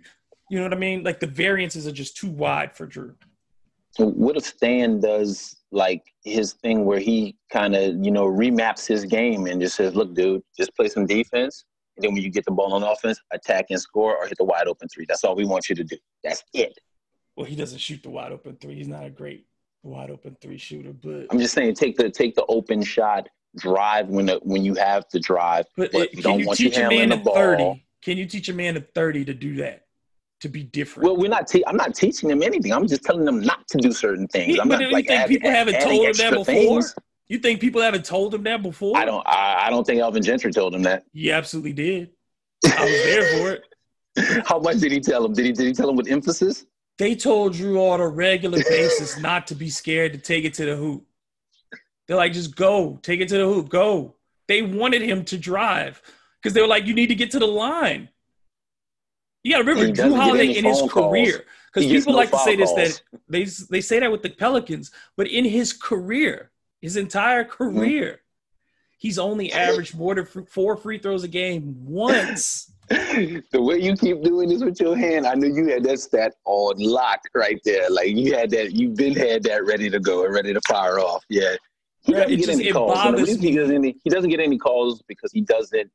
[0.50, 1.02] you know what I mean?
[1.02, 3.14] Like the variances are just too wide for Jrue.
[3.90, 8.86] So what if Stan does like his thing where he kind of you know remaps
[8.86, 11.64] his game and just says, "Look, dude, just play some defense
[11.98, 14.44] And then when you get the ball on offense, attack and score or hit the
[14.44, 15.04] wide open three.
[15.08, 15.96] That's all we want you to do.
[16.22, 16.78] That's it.
[17.36, 18.76] Well, he doesn't shoot the wide open three.
[18.76, 19.46] He's not a great
[19.82, 24.06] wide open three shooter, but I'm just saying, take the take the open shot, drive
[24.08, 27.08] when the when you have the drive, but, but it- don't you want you handling
[27.08, 27.34] man the ball.
[27.34, 27.84] 30?
[28.00, 29.86] Can you teach a man at 30 to do that?
[30.42, 31.04] To be different?
[31.04, 31.48] Well, we're not.
[31.48, 32.72] Te- I'm not teaching them anything.
[32.72, 34.54] I'm just telling them not to do certain things.
[34.54, 36.44] Yeah, I'm but not do you like think people haven't told them that before?
[36.44, 36.94] things.
[37.28, 38.96] You think people haven't told him that before?
[38.96, 39.26] I don't.
[39.26, 41.04] I, I don't think Alvin Gentry told him that.
[41.12, 42.10] He absolutely did.
[42.64, 44.44] I was there for it.
[44.46, 45.34] How much did he tell him?
[45.34, 46.66] Did he did he tell him with emphasis?
[46.98, 50.64] They told Jrue on a regular basis not to be scared to take it to
[50.64, 51.04] the hoop.
[52.06, 54.16] They're like, just go, take it to the hoop, go.
[54.48, 56.02] They wanted him to drive
[56.42, 58.08] because they were like, you need to get to the line.
[59.44, 60.92] You got to remember, Jrue Holiday in his calls.
[60.92, 64.22] career, because people no like to say foul this that they they say that with
[64.22, 66.50] the Pelicans, but in his career,
[66.80, 67.78] his entire Mm-hmm.
[67.78, 68.20] career,
[68.98, 72.72] he's only averaged more than four free throws a game once.
[72.88, 76.34] the way you keep doing this with your hand, I knew you had that stat
[76.46, 77.90] on lock right there.
[77.90, 80.98] Like you had that, you've been had that ready to go and ready to fire
[80.98, 81.22] off.
[81.28, 81.54] Yeah.
[82.00, 82.92] He doesn't it get just- any calls.
[82.92, 85.90] And the bothers reason he doesn't, any, he doesn't get any calls because he doesn't.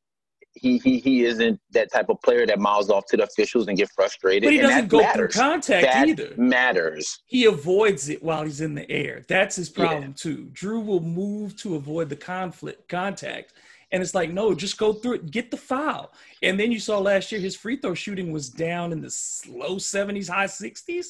[0.56, 3.76] He, he he isn't that type of player that mouths off to the officials and
[3.76, 4.44] get frustrated.
[4.46, 5.34] But he doesn't go matters.
[5.34, 6.32] through contact that either.
[6.36, 7.18] matters.
[7.26, 9.24] he avoids it while he's in the air.
[9.28, 9.86] That's his Yeah.
[9.86, 10.50] problem too.
[10.52, 13.52] Jrue will move to avoid the conflict contact.
[13.90, 16.12] And it's like, no, just go through it, get the foul.
[16.42, 19.12] And then you saw last year his free throw shooting was down in the
[19.48, 21.06] low 70s, high 60s.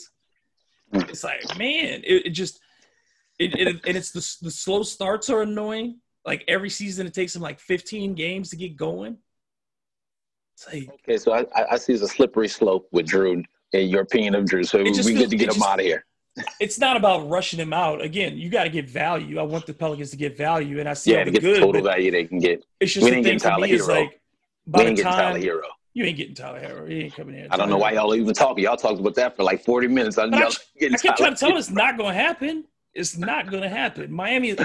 [0.92, 1.09] Mm.
[1.11, 2.61] It's like, man, it, it just
[3.38, 6.01] it, it and it's the the slow starts are annoying.
[6.24, 9.18] Like every season it takes him like 15 games to get going.
[10.72, 13.44] Like Okay, so I, I- see it's a slippery slope with Jrue.
[13.72, 15.84] In your opinion of Jrue, so we just get to get him just- out of
[15.84, 16.05] here.
[16.61, 18.00] it's not about rushing him out.
[18.00, 19.38] Again, you got to get value.
[19.38, 21.52] I want the Pelicans to get value, and I see Yeah, all to get the
[21.55, 21.61] good.
[21.61, 22.64] total value they can get.
[22.80, 23.88] it's just we thing getting Tyler Herro.
[23.88, 24.20] like
[24.66, 25.62] We by ain't the getting Tyler Herro.
[25.92, 27.48] you ain't getting Tyler Herro, he ain't coming here.
[27.50, 28.62] I don't know why y'all even talking.
[28.64, 30.18] Y'all talked about that for like 40 minutes.
[30.18, 30.50] I, I, I
[30.96, 32.64] kept trying to tell him it's not going to happen.
[32.94, 34.12] It's not going to happen.
[34.12, 34.57] Miami.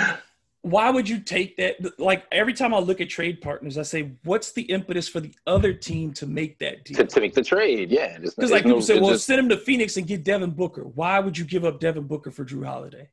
[0.62, 2.00] Why would you take that?
[2.00, 5.34] Like every time I look at trade partners, I say, what's the impetus for the
[5.48, 6.98] other team to make that deal?
[6.98, 7.92] to, to make the trade.
[7.92, 10.52] Yeah, Because like no- people say, well, just- send him to Phoenix and get Devin
[10.52, 10.84] Booker.
[10.84, 13.10] Why would you give up Devin Booker for Jrue Holiday?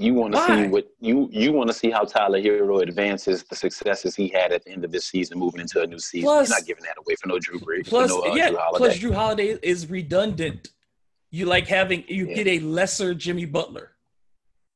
[0.00, 3.56] you want to see what you you want to see how Tyler Herro advances the
[3.56, 6.24] successes he had at the end of this season, moving into a new season.
[6.28, 7.88] Plus- You're not giving that away for no Drew Brees.
[7.88, 10.68] Plus, no, uh, yeah, Jrue plus Jrue Holiday is redundant.
[11.32, 12.34] You like having you Yeah.
[12.34, 13.90] get a lesser Jimmy Butler.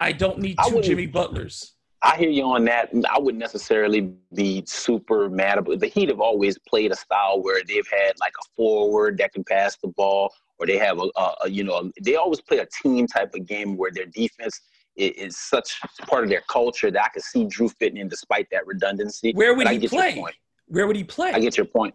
[0.01, 1.75] I don't need two Jimmy Butlers.
[2.05, 2.91] I hear you on that.
[3.09, 7.63] I wouldn't necessarily be super mad about the Heat have always played a style where
[7.65, 11.35] they've had like a forward that can pass the ball, or they have a, a,
[11.45, 14.61] a you know they always play a team type of game where their defense
[14.97, 15.79] is, is such
[16.09, 19.33] part of their culture that I could see Jrue fitting in despite that redundancy.
[19.35, 20.23] Where would But he play?
[20.67, 21.33] Where would he play?
[21.33, 21.95] I get your point.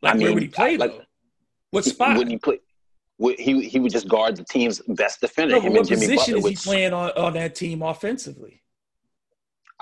[0.00, 1.04] like I where would he play like- though?
[1.72, 2.16] What spot?
[2.16, 2.60] Wouldn't he play?
[3.18, 5.54] Would, he he would just guard the team's best defender.
[5.60, 6.50] No, what and Jimmy position Butler.
[6.50, 8.61] is he playing on, on that team offensively?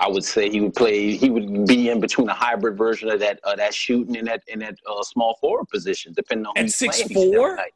[0.01, 1.15] I would say he would play.
[1.15, 4.41] He would be in between a hybrid version of that uh, that shooting and that
[4.47, 7.11] in that uh, small forward position, depending on who At he's playing 6'4"?
[7.11, 7.73] each and every night.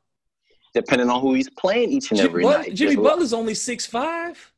[0.73, 2.73] Depending on who he's playing each and every But- night.
[2.73, 4.51] Jimmy Butler's only six five.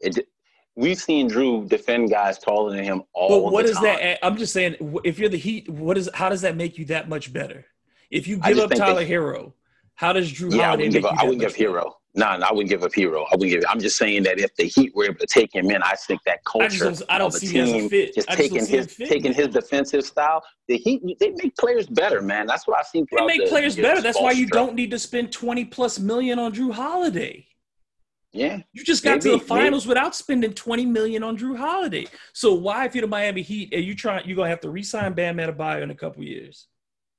[0.00, 0.28] it-
[0.76, 3.84] we've seen Jrue defend guys taller than him all But what the is time.
[3.84, 4.24] that?
[4.24, 6.08] I'm just saying, if you're the Heat, what is?
[6.14, 7.66] How does that make you that much better?
[8.10, 9.52] If you give up Tyler they- Herro,
[9.94, 11.10] how does Jrue Yeah, I wouldn't make give.
[11.10, 11.94] A, I that wouldn't give Herro.
[12.14, 13.24] No, no, I wouldn't give up Herro.
[13.32, 13.64] I wouldn't give.
[13.68, 16.20] I'm just saying that if the Heat were able to take him in, I think
[16.26, 18.14] that I just culture don't, I don't of the see him as a team fit.
[18.14, 20.42] just I taking him his taking his defensive style.
[20.68, 22.46] The Heat they make players better, man.
[22.46, 23.04] That's what I see.
[23.10, 24.02] They make the players better.
[24.02, 27.46] That's why you don't need to spend 20 plus million on Jrue Holiday.
[28.34, 32.06] Yeah, You just got to the finals without spending 20 million on Jrue Holiday.
[32.32, 35.12] So why, if you're the Miami Heat and you try, you're gonna have to re-sign
[35.12, 36.66] Bam Adebayo in a couple years.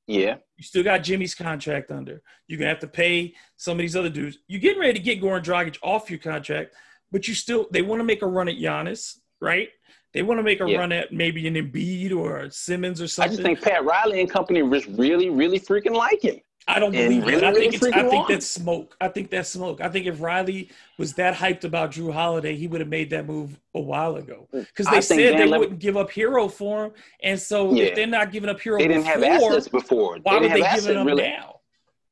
[0.08, 0.36] Yeah.
[0.58, 2.22] You still got Jimmy's contract under.
[2.48, 4.38] You're gonna have to pay some of these other dudes.
[4.48, 6.76] You're getting ready to get Goran Dragic off your contract,
[7.12, 9.70] but you still they want to make a run at Giannis, right?
[10.14, 10.78] They want to make a Yeah.
[10.78, 13.32] run at maybe an Embiid or Simmons or something.
[13.32, 16.40] I just think Pat Riley and company just really, really freaking like him.
[16.68, 17.44] I don't believe really, that.
[17.44, 18.96] I really think it's, I think that's smoke.
[19.02, 19.82] I think that's smoke.
[19.82, 23.26] I think if Riley was that hyped about Jrue Holiday, he would have made that
[23.26, 24.48] move a while ago.
[24.52, 26.92] Because they think said they Levy- wouldn't give up Herro for him,
[27.22, 27.86] and so Yeah.
[27.86, 30.20] if they're not giving up Herro, They didn't have assets before.
[30.24, 31.24] Why would they give it up really.
[31.24, 31.60] now?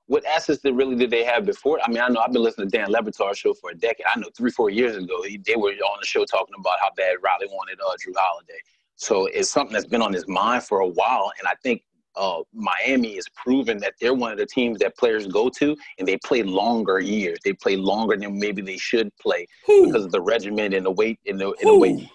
[0.07, 1.79] What assets did really did they have before?
[1.81, 4.05] I mean, I know I've been listening to Dan Levitar's show for a decade.
[4.13, 6.89] I know three, four years ago, he, they were on the show talking about how
[6.97, 8.59] bad Riley wanted uh, Jrue Holiday.
[8.97, 11.83] So it's something that's been on his mind for a while, and I think
[12.15, 16.07] uh, Miami is proven that they're one of the teams that players go to, and
[16.07, 17.39] they play longer years.
[17.43, 19.87] They play longer than maybe they should play Who?
[19.87, 22.09] because of the regimen and the weight and the, and the weight.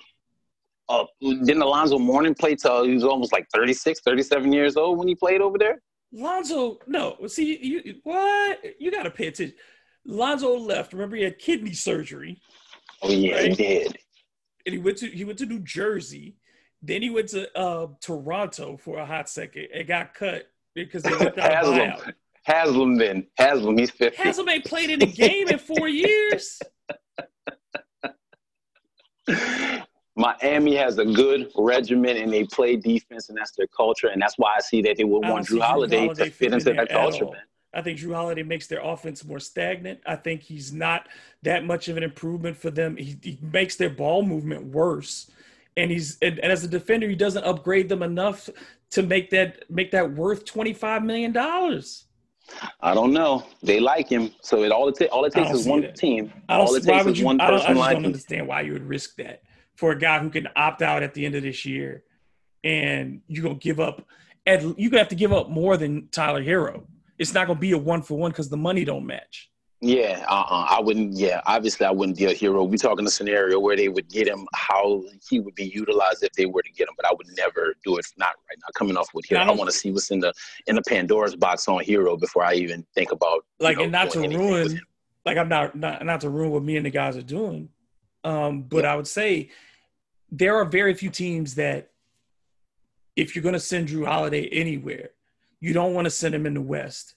[0.88, 5.08] uh, didn't Alonzo Mourning play till he was almost like 36, 37 years old when
[5.08, 5.80] he played over there?
[6.12, 7.16] Lonzo, no.
[7.26, 8.60] See, you what?
[8.78, 9.56] You got to pay attention.
[10.04, 10.92] Lonzo left.
[10.92, 12.40] Remember, he had kidney surgery,
[13.02, 13.98] Oh yeah, he did.
[14.64, 16.36] and he went to he went to New Jersey.
[16.86, 21.10] Then he went to uh, Toronto for a hot second and got cut because they
[21.14, 22.12] a Haslem, buyout.
[22.44, 24.22] Haslem, then Haslem, he's 50.
[24.22, 26.60] Haslem ain't played in a game in four years.
[30.16, 34.38] Miami has a good regimen and they play defense and that's their culture and that's
[34.38, 36.76] why I see that they would want Jrue Jrue Holiday Holiday to fit into in
[36.76, 37.42] that culture, man.
[37.74, 40.00] I think Jrue Holiday makes their offense more stagnant.
[40.06, 41.08] I think he's not
[41.42, 42.96] that much of an improvement for them.
[42.96, 45.30] He, he makes their ball movement worse,
[45.76, 48.48] and he's and, and as a defender, he doesn't upgrade them enough
[48.90, 52.04] to make that make that worth twenty five million dollars.
[52.80, 53.44] I don't know.
[53.62, 55.96] They like him, so it all it, ta- all it takes is one that.
[55.96, 56.32] team.
[56.48, 56.68] I don't.
[56.68, 57.26] All it takes would is you?
[57.26, 58.06] one I don't, I just like don't him.
[58.06, 59.42] understand why you would risk that
[59.74, 62.04] for a guy who can opt out at the end of this year,
[62.64, 64.06] and you're gonna give up.
[64.46, 66.84] At you're gonna have to give up more than Tyler Herro.
[67.18, 69.50] It's not gonna be a one for one because the money don't match.
[69.86, 70.66] Yeah, uh-uh.
[70.68, 71.12] I wouldn't.
[71.12, 72.64] Yeah, obviously, I wouldn't be a hero.
[72.64, 76.32] We talking a scenario where they would get him, how he would be utilized if
[76.32, 76.94] they were to get him.
[76.96, 78.06] But I would never do it.
[78.16, 78.68] Not right now.
[78.74, 80.32] Coming off with Herro, I want to see what's in the
[80.66, 83.92] in the Pandora's box on Herro before I even think about you like know, and
[83.92, 84.80] not to ruin
[85.26, 87.68] like i'm not, not not to ruin what me and the guys are doing
[88.24, 89.50] um but i would say
[90.30, 91.90] there are very few teams that
[93.16, 95.10] if you're going to send jrue holiday anywhere
[95.60, 97.15] you don't want to send him in the west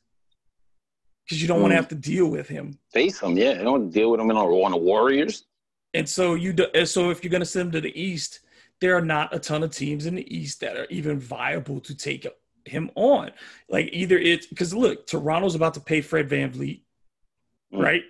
[1.30, 1.82] because you don't want to Mm.
[1.82, 3.38] have to deal with him face him.
[3.38, 5.46] Yeah, they don't deal with him on, on the Warriors.
[5.94, 8.40] and so you do, so if you're going to send him to the east
[8.82, 11.94] there are not a ton of teams in the east that are even viable to
[11.96, 12.26] take
[12.66, 13.32] him on
[13.70, 16.82] like either it's because look toronto's about to pay fred vanvleet
[17.74, 17.84] Mm.
[17.84, 18.04] right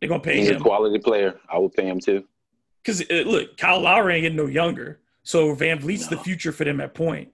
[0.00, 1.38] they're going to pay He's a him quality player.
[1.48, 2.24] I would pay him too.
[2.82, 6.80] Because uh, look, Kyle Lowry ain't getting no younger, so VanVleet's the future for them
[6.82, 7.28] at point.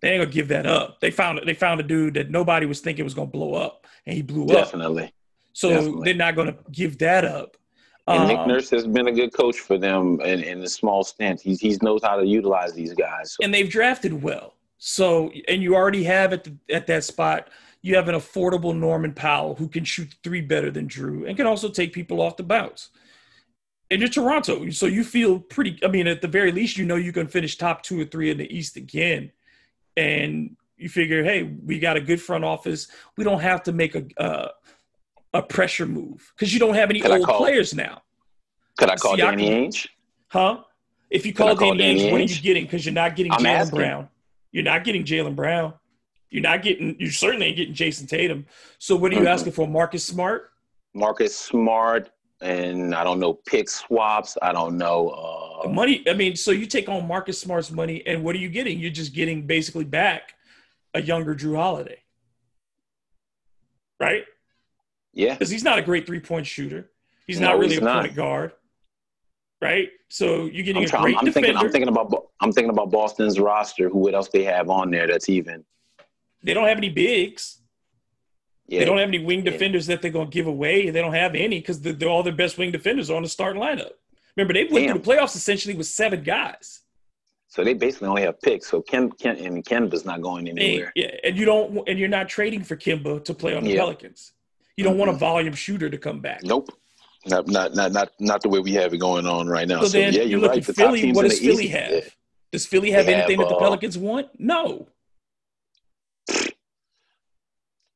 [0.00, 1.00] They ain't gonna give that up.
[1.00, 4.14] They found they found a dude that nobody was thinking was gonna blow up, and
[4.14, 4.50] he blew up.
[4.50, 5.12] Definitely.
[5.52, 6.04] So definitely.
[6.04, 7.56] they're not gonna give that up.
[8.06, 11.04] And Nick Um, Nurse has been a good coach for them in, in a small
[11.04, 11.40] stint.
[11.40, 13.32] He's he knows how to utilize these guys.
[13.32, 14.54] So and they've drafted well.
[14.78, 17.48] So and you already have at the, at that spot,
[17.82, 21.46] you have an affordable Norman Powell who can shoot three better than Jrue and can
[21.46, 22.90] also take people off the bounce.
[23.90, 25.78] And you're Toronto, so you feel pretty.
[25.82, 28.30] I mean, at the very least, you know you can finish top two or three
[28.30, 29.32] in the East again,
[29.98, 32.88] and you figure, hey, we got a good front office.
[33.16, 34.48] We don't have to make a uh,
[35.34, 38.02] a pressure move because you don't have any old call- players now,
[38.78, 39.88] could I call Siakam- Danny Ainge?
[40.28, 40.62] huh?
[41.10, 42.64] If you call call Danny Danny Ainge, what are you getting?
[42.64, 43.70] Because you're not getting Jaylen.
[43.70, 44.08] Brown.
[44.52, 45.74] You're not getting Jaylen Brown.
[46.30, 46.96] You're not getting.
[46.98, 48.46] You certainly ain't getting Jayson Tatum.
[48.78, 49.26] So what are you Mhm.
[49.34, 49.66] asking for?
[49.66, 50.50] Marcus Smart?
[50.94, 54.36] Marcus Smart and I don't know pick swaps.
[54.42, 55.08] I don't know.
[55.08, 56.04] Uh, money.
[56.08, 58.78] I mean, so you take on Marcus Smart's money, and what are you getting?
[58.78, 60.34] You're just getting basically back
[60.94, 62.02] a younger Jrue Holiday,
[64.00, 64.24] right?
[65.12, 66.90] yeah, Because he's not a great three point shooter.
[67.26, 68.02] He's No, not really he's a not.
[68.04, 68.52] point guard,
[69.60, 69.90] right?
[70.08, 71.46] So you're getting I'm, a trying, great I'm defender.
[71.48, 71.64] thinking.
[71.66, 72.26] I'm thinking about.
[72.40, 73.88] I'm thinking about Boston's roster.
[73.88, 73.98] Who?
[73.98, 75.06] What else they have on there?
[75.06, 75.64] That's even.
[76.42, 77.56] they don't have any bigs.
[78.68, 79.50] Yeah, They don't have any wing Yeah.
[79.52, 80.90] defenders that they're going to give away.
[80.90, 83.60] They don't have any because they're all their best wing defenders are on the starting
[83.62, 83.92] lineup.
[84.38, 84.92] Remember, they went Damn.
[84.94, 86.82] through the playoffs essentially with seven guys.
[87.48, 88.68] so they basically only have picks.
[88.68, 90.92] So Ken, Ken, and Kemba's not going And, anywhere.
[90.94, 93.80] yeah, and you don't, and you're not trading for Kemba to play on the Yeah.
[93.80, 94.32] Pelicans.
[94.76, 96.44] You don't want a volume shooter to come back.
[96.44, 96.70] Nope.
[97.26, 99.80] Not, not, not, not, not the way we have it going on right now.
[99.80, 100.58] So, So, then yeah, you you're look right.
[100.58, 101.00] at top Philly.
[101.00, 101.90] teams What does Philly East, have?
[101.90, 102.00] yeah.
[102.52, 104.28] Does Philly have They anything have, that the uh, Pelicans want?
[104.38, 104.86] No.
[106.30, 106.44] Uh,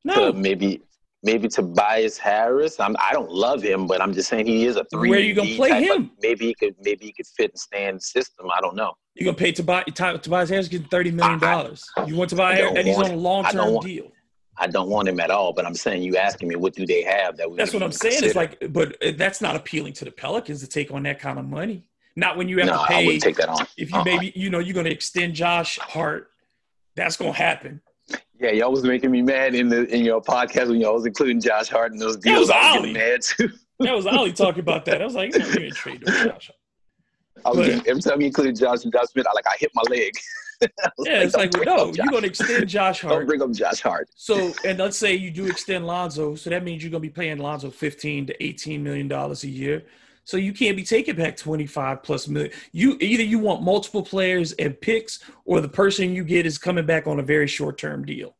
[0.03, 0.33] No.
[0.33, 0.81] maybe
[1.23, 2.79] maybe Tobias Harris.
[2.79, 5.09] I'm I don't love him, but I'm just saying he is a three.
[5.09, 6.11] Where are you gonna play him?
[6.21, 8.47] maybe he could maybe he could fit and stay in the system.
[8.55, 8.93] I don't know.
[9.15, 11.85] You're gonna pay Tobias, Tobias Harris getting thirty million dollars.
[12.05, 14.11] You want Tobias Harris, and he's on a long I don't term want- deal.
[14.55, 15.51] I don't want him at all.
[15.51, 17.91] But I'm saying you asking me what do they have that we That's what I'm
[17.91, 18.23] saying.
[18.23, 21.39] It's like, but uh, that's not appealing to the Pelicans to take on that kind
[21.39, 21.89] of money.
[22.15, 23.05] Not when you have no, to I pay.
[23.07, 23.65] wouldn't take that on.
[23.77, 24.03] if you Uh-uh.
[24.03, 26.29] maybe you know you're gonna extend Josh Hart,
[26.95, 27.81] that's gonna happen.
[28.43, 31.39] Yeah, y'all was making me mad in the in your podcast when y'all was including
[31.39, 32.41] Josh Hart in those deals.
[32.41, 32.91] was I was Ollie.
[32.93, 33.49] mad too.
[33.79, 35.01] That was Ollie talking about that.
[35.01, 36.51] I was like, no, you ain't with Josh.
[37.45, 39.71] I was But- getting, every time you included Josh Josh Smith, I like I hit
[39.73, 40.11] my leg.
[40.99, 43.13] Yeah, it's like, well, bring no, you're gonna extend Josh Hart.
[43.19, 44.09] Don't bring up Josh Hart.
[44.15, 47.37] So, and let's say you do extend Lonzo, so that means you're gonna be paying
[47.37, 49.83] Lonzo 15 to 18 million dollars a year.
[50.25, 52.51] So you can't be taking back 25 plus million.
[52.71, 56.85] You either you want multiple players and picks, or the person you get is coming
[56.85, 58.35] back on a very short term deal.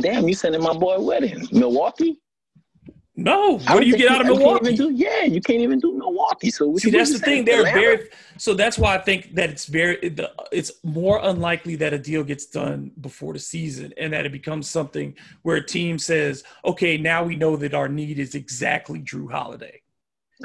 [0.00, 2.20] Damn, you sending my boy wedding, Milwaukee?
[3.16, 4.76] No, what don't you get out of Milwaukee?
[4.76, 6.50] do- yeah, you can't even do Milwaukee.
[6.52, 7.44] So See, that's the thing.
[7.44, 7.80] They're Atlanta?
[7.80, 10.14] very so that's why I think that it's very
[10.52, 14.70] it's more unlikely that a deal gets done before the season and that it becomes
[14.70, 19.32] something where a team says, "Okay, now we know that our need is exactly Jrue
[19.32, 19.80] Holiday."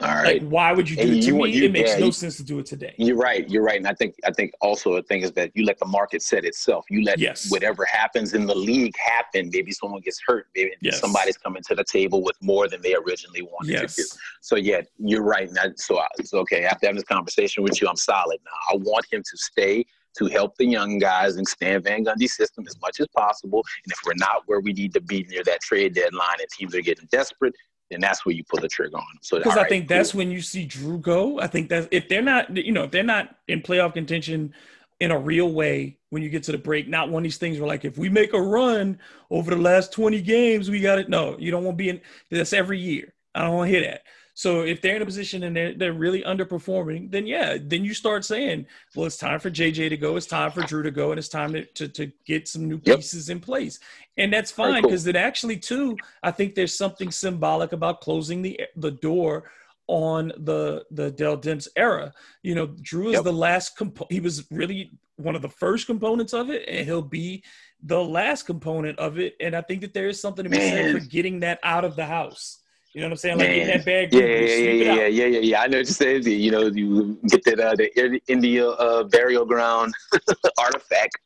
[0.01, 0.41] All right.
[0.41, 1.21] Like, why would you do And it?
[1.21, 2.95] To you me, you- it makes yeah, no you- sense to do it today.
[2.97, 3.47] You're right.
[3.47, 3.77] You're right.
[3.77, 6.45] And I think I think also a thing is that you let the market set
[6.45, 6.85] itself.
[6.89, 7.51] You let Yes.
[7.51, 9.51] whatever happens in the league happen.
[9.53, 10.47] Maybe someone gets hurt.
[10.55, 10.99] Maybe Yes.
[10.99, 14.03] somebody's coming to the table with more than they originally wanted to do.
[14.41, 15.47] So yeah, you're right.
[15.75, 16.63] So I, so okay.
[16.65, 18.51] After having this conversation with you, I'm solid now.
[18.75, 19.85] I want him to stay
[20.17, 23.63] to help the young guys and Stan Van Gundy's system as much as possible.
[23.85, 26.75] And if we're not where we need to be near that trade deadline and teams
[26.75, 27.53] are getting desperate,
[27.93, 29.05] then that's where you pull the trigger on.
[29.21, 29.97] So because I right, think cool.
[29.97, 31.39] that's when you see Jrue go.
[31.39, 34.53] I think that if they're not, you know, if they're not in playoff contention
[34.99, 37.59] in a real way when you get to the break, not one of these things
[37.59, 38.99] where like if we make a run
[39.29, 41.09] over the last 20 games, we got it.
[41.09, 43.13] No, you don't want to be in that's every year.
[43.35, 44.03] I don't want to hear that.
[44.35, 47.93] So if they're in a position and they're, they're really underperforming, then yeah, then you
[47.93, 48.65] start saying,
[48.95, 51.29] well, it's time for JJ to go, it's time for Jrue to go, and it's
[51.29, 52.97] time to, to, to get some new Yep.
[52.97, 53.79] pieces in place.
[54.17, 54.89] And that's fine cool.
[54.89, 59.51] because it actually too, I think there's something symbolic about closing the the door
[59.87, 62.13] on the the Dell Demps era.
[62.41, 63.23] You know, Jrue is Yep.
[63.25, 67.01] the last compo- he was really one of the first components of it, and he'll
[67.01, 67.43] be
[67.83, 69.35] the last component of it.
[69.39, 71.95] And I think that there is something to be said for getting that out of
[71.95, 72.59] the house.
[72.93, 73.37] You know what I'm saying?
[73.39, 73.67] Like Man.
[73.67, 75.61] that bad Yeah, group, yeah, yeah, yeah, yeah, yeah, yeah, yeah.
[75.61, 76.23] I know what you're saying.
[76.27, 79.93] You know, you get that uh, the India uh, burial ground
[80.59, 81.17] artifact.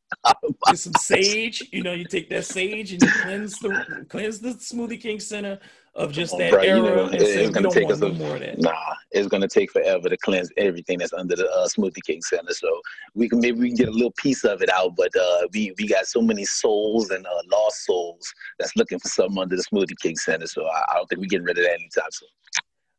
[0.66, 1.68] Get some sage.
[1.72, 5.60] You know, you take that sage and you cleanse the cleanse the Smoothie King Center
[5.98, 8.42] of just on, that bro, you know, it- it's gonna take us a- more of
[8.42, 8.60] that.
[8.60, 12.54] Nah, it's gonna take forever to cleanse everything that's under the uh, Smoothie King Center.
[12.54, 12.82] So
[13.16, 15.74] we can maybe we can get a little piece of it out, but uh, we
[15.80, 19.64] we got so many souls and uh, lost souls that's looking for something under the
[19.64, 20.46] Smoothie King Center.
[20.48, 22.30] So I, I don't think we're getting rid of that anytime soon.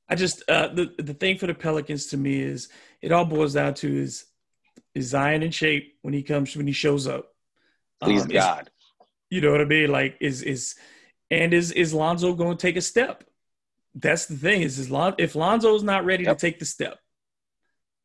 [0.09, 2.69] I just uh, the the thing for the Pelicans to me is
[3.01, 4.25] it all boils down to is
[4.95, 7.33] is Zion in shape when he comes when he shows up.
[8.03, 8.70] Please Um, God.
[9.31, 9.91] you know what I mean?
[9.93, 10.75] Like is is
[11.31, 13.25] and is is Lonzo going to take a step?
[13.95, 16.39] That's the thing is is Lon, if Lonzo's not ready Yep.
[16.39, 16.99] to take the step,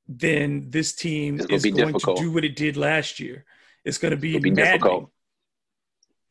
[0.07, 2.17] then this team is going difficult.
[2.17, 3.45] to do what it did last year.
[3.85, 5.11] It's going to be, be difficult.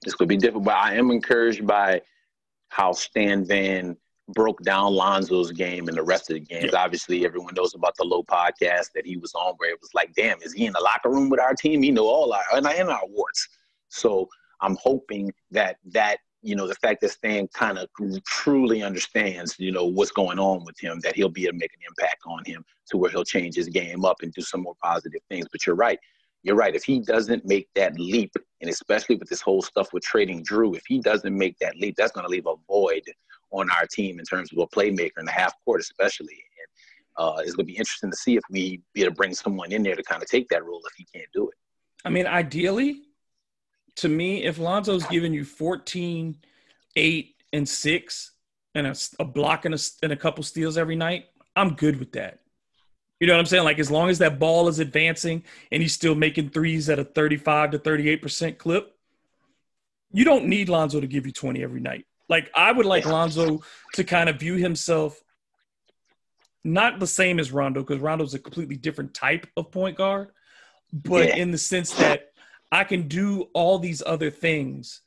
[0.05, 2.03] It's going to be difficult, but I am encouraged by
[2.69, 3.97] how Stan Van
[4.29, 6.73] broke down Lonzo's game and the rest of the games.
[6.75, 10.13] Obviously, everyone knows about the Lowe podcast that he was on, where it was like,
[10.15, 11.83] "Damn, is he in the locker room with our team?
[11.83, 13.49] He know all our and and our warts."
[13.91, 14.29] So
[14.61, 17.89] I'm hoping that that you know the fact that Stan kind of
[18.27, 21.73] truly understands, you know, what's going on with him, that he'll be able to make
[21.75, 24.75] an impact on him to where he'll change his game up and do some more
[24.83, 25.47] positive things.
[25.51, 25.99] But you're right
[26.43, 26.75] you're right.
[26.75, 30.77] If he doesn't make that leap, and especially with this whole stuff with trading Jrue,
[30.77, 33.03] if he doesn't make that leap, that's going to leave a void
[33.51, 36.43] on our team in terms of a playmaker in the half court, especially.
[37.19, 39.35] And uh, it's going to be interesting to see if we be able to bring
[39.35, 41.55] someone in there to kind of take that role if he can't do it.
[42.05, 43.03] I mean, ideally,
[43.97, 46.37] to me, if Lonzo's giving you 14,
[46.97, 48.33] 8, and 6,
[48.75, 52.13] and a, a block and a, and a couple steals every night, I'm good with
[52.13, 52.39] that.
[53.21, 53.65] You know what I'm saying?
[53.65, 57.05] Like, as long as that ball is advancing and he's still making threes at a
[57.05, 58.97] 35 to 38% clip,
[60.13, 62.07] you don't need Lonzo to give you 20 every night.
[62.29, 63.63] Like, I would like Lonzo
[63.95, 65.23] to kind of view himself
[66.65, 70.31] not the same as Rondo, because Rondo's a completely different type of point guard,
[70.93, 71.37] but Yeah.
[71.37, 72.32] in the sense that
[72.73, 75.03] I can do all these other things.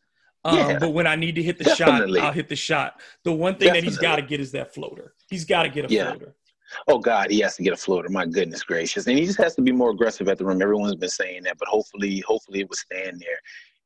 [0.46, 0.80] Um, Yeah.
[0.80, 2.20] But when I need to hit the Definitely.
[2.20, 3.02] shot, I'll hit the shot.
[3.24, 5.16] The one thing that he's got to get is that floater.
[5.30, 6.12] He's got to get a Yeah.
[6.12, 6.36] floater.
[6.88, 8.10] Oh God, he has to get a floater.
[8.10, 10.62] My goodness gracious, and he just has to be more aggressive at the rim.
[10.62, 13.40] Everyone's been saying that, but hopefully, hopefully it will stand there.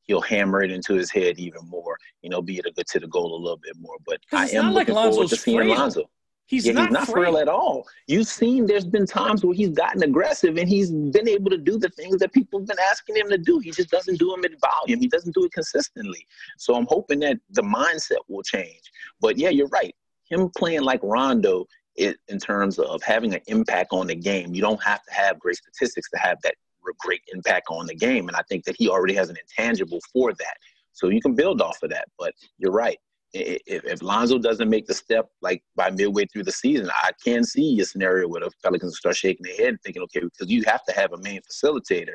[0.03, 1.97] He'll hammer it into his head even more.
[2.22, 3.97] You know, be able to get to the goal a little bit more.
[4.06, 5.68] But I am not like looking forward to seeing.
[5.68, 6.10] Lonzo.
[6.50, 7.88] He's yeah, not, he's not frail at all.
[8.08, 11.78] You've seen there's been times where he's gotten aggressive and he's been able to do
[11.78, 13.60] the things that people have been asking him to do.
[13.60, 15.00] He just doesn't do them in volume.
[15.00, 16.26] He doesn't do it consistently.
[16.58, 18.82] So I'm hoping that the mindset will change.
[19.22, 19.96] But yeah, you're right.
[20.28, 24.62] Him playing like Rondo it, in terms of having an impact on the game, you
[24.62, 26.56] don't have to have great statistics to have that
[26.98, 28.28] great impact on the game.
[28.28, 30.58] And I think that he already has an intangible for that.
[30.94, 32.08] So you can build off of that.
[32.18, 32.98] But you're right
[33.34, 37.43] if, if Lonzo doesn't make the step like by midway through the season, I can
[37.43, 40.64] see a scenario where the Pelicans start shaking their head and thinking, okay, because you
[40.65, 42.14] have to have a main facilitator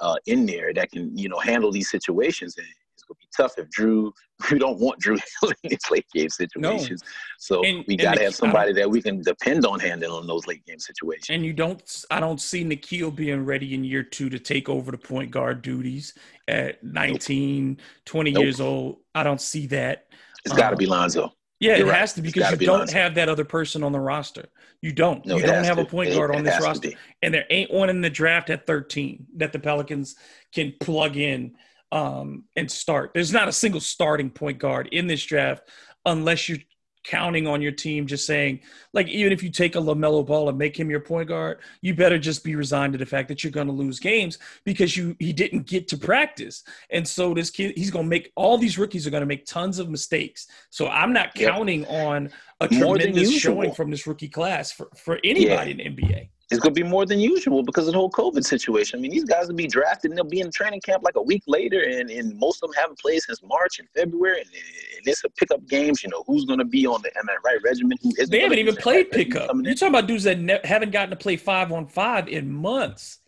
[0.00, 2.56] uh, in there that can, you know, handle these situations.
[2.58, 4.12] And it's gonna be tough if Jrue.
[4.50, 7.02] We don't want Jrue handling these late game situations.
[7.38, 10.78] So And- we gotta have somebody that we can depend on handling those late game
[10.78, 11.26] situations.
[11.28, 14.90] And you don't, I don't see Nickeil being ready in year two to take over
[14.92, 16.14] the point guard duties
[16.48, 18.42] at 19, 20 Nope.
[18.42, 18.98] years old.
[19.14, 20.06] I don't see that.
[20.44, 21.32] It's got to be Lonzo.
[21.60, 22.00] Yeah, You're it right.
[22.00, 22.94] has to because you be don't Lonzo.
[22.94, 24.46] have that other person on the roster.
[24.80, 25.24] You don't.
[25.26, 26.92] No, you don't have a point guard it on this roster,
[27.22, 30.16] and there ain't one in the draft at 13 that the Pelicans
[30.54, 31.54] can plug in
[31.92, 33.10] um, and start.
[33.12, 35.68] There's not a single starting point guard in this draft
[36.06, 36.58] unless you're
[37.04, 38.60] counting on your team just saying,
[38.92, 41.94] like, even if you take a LaMelo ball and make him your point guard, you
[41.94, 45.16] better just be resigned to the fact that you're going to lose games because you
[45.18, 46.62] he didn't get to practice.
[46.90, 49.46] And so this kid, he's going to make all these rookies are going to make
[49.46, 50.46] tons of mistakes.
[50.70, 51.50] So I'm not Yep.
[51.52, 55.84] counting on a More tremendous showing from this rookie class for, for anybody in the
[55.84, 56.28] NBA.
[56.50, 58.98] It's going to be more than usual because of the whole COVID situation.
[58.98, 61.22] I mean, these guys will be drafted and they'll be in training camp like a
[61.22, 64.40] week later, and, and most of them haven't played since March and February.
[64.40, 64.50] And,
[64.96, 66.02] and it's a pickup games.
[66.02, 67.96] You know, who's going to be on the, on that right regimen?
[68.02, 69.50] Who isn't They haven't even played pickup.
[69.54, 73.19] You're talking about dudes that ne- haven't gotten to play five on five in months.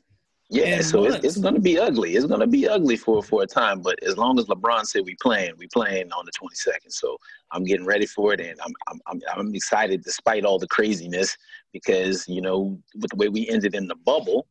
[0.52, 2.14] Yeah, so it's, it's going to be ugly.
[2.14, 3.80] It's going to be ugly for for a time.
[3.80, 6.92] But as long as LeBron said we playing, we playing on the 22nd.
[6.92, 7.16] So
[7.52, 11.38] I'm getting ready for it, and I'm I'm I'm, I'm excited despite all the craziness
[11.72, 14.46] because you know with the way we ended in the bubble,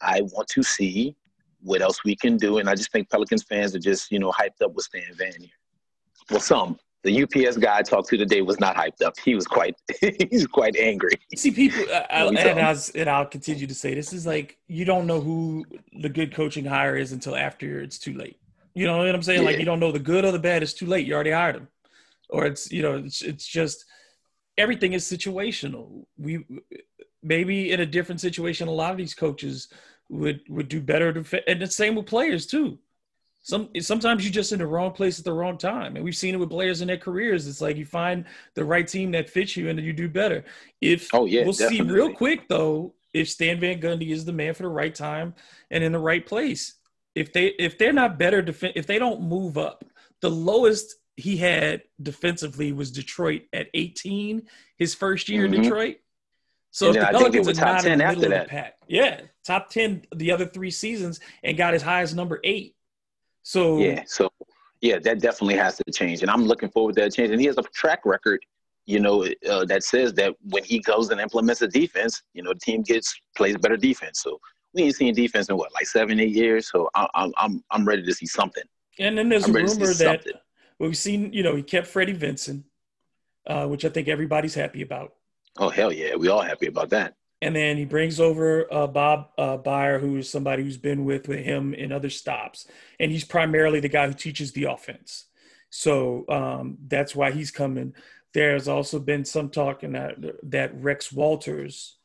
[0.00, 1.16] I want to see
[1.62, 4.30] what else we can do, and I just think Pelicans fans are just you know
[4.30, 5.50] hyped up with Stan Van here.
[6.30, 6.78] Well, some.
[7.04, 9.14] The UPS guy I talked to today was not hyped up.
[9.22, 9.76] He was quite
[10.30, 11.12] he's quite angry.
[11.36, 12.60] See, people, uh, I, I, uh, and.
[12.60, 15.64] I was, and I'll continue to say this is like you don't know who
[16.00, 18.38] the good coaching hire is until after it's too late.
[18.74, 19.44] You know what I'm saying?
[19.44, 20.62] Like you don't know the good or the bad.
[20.62, 21.06] It's too late.
[21.06, 21.68] You already hired him,
[22.30, 23.84] or it's you know it's it's just
[24.56, 26.06] everything is situational.
[26.16, 26.44] We
[27.22, 29.68] maybe in a different situation, a lot of these coaches
[30.08, 32.78] would would do better to fit, and the same with players too.
[33.44, 36.34] Some sometimes you're just in the wrong place at the wrong time, and we've seen
[36.34, 37.46] it with players in their careers.
[37.46, 40.44] It's like you find the right team that fits you, and you do better.
[40.80, 44.54] If Oh, yeah, we'll see real quick though if Stan Van Gundy is the man
[44.54, 45.34] for the right time
[45.70, 46.76] and in the right place.
[47.14, 49.84] If they if they're not better defen if they don't move up,
[50.22, 54.48] the lowest he had defensively was Detroit at 18,
[54.78, 55.54] his first year Mhm.
[55.56, 55.96] in Detroit.
[56.70, 58.38] So the I think they Pelicans are top not in 10 the after middle of
[58.38, 58.44] that.
[58.46, 62.40] the pack, yeah, top ten the other three seasons and got as high as number
[62.42, 62.73] eight.
[63.44, 64.30] So Yeah, so
[64.80, 67.30] yeah, that definitely has to change, and I'm looking forward to that change.
[67.30, 68.44] And he has a track record,
[68.86, 72.52] you know, uh, that says that when he goes and implements a defense, you know,
[72.52, 74.20] the team gets plays better defense.
[74.20, 74.40] So
[74.72, 76.68] we ain't seen defense in what, like seven, eight years.
[76.70, 78.64] So I, I'm I'm I'm ready to see something.
[78.98, 80.26] And then there's I'm a ready to see rumor that
[80.78, 82.64] well, we've seen, you know, he kept Freddie Vinson,
[83.46, 85.14] uh, which I think everybody's happy about.
[85.58, 87.14] Oh hell yeah, we all happy about that.
[87.44, 91.28] And then he brings over uh, Bob uh, Beyer, who is somebody who's been with,
[91.28, 92.66] with him in other stops.
[92.98, 95.26] And he's primarily the guy who teaches the offense.
[95.70, 97.94] So um, that's why he's coming.
[98.32, 100.16] There's also been some talk in that,
[100.50, 101.96] that Rex Walters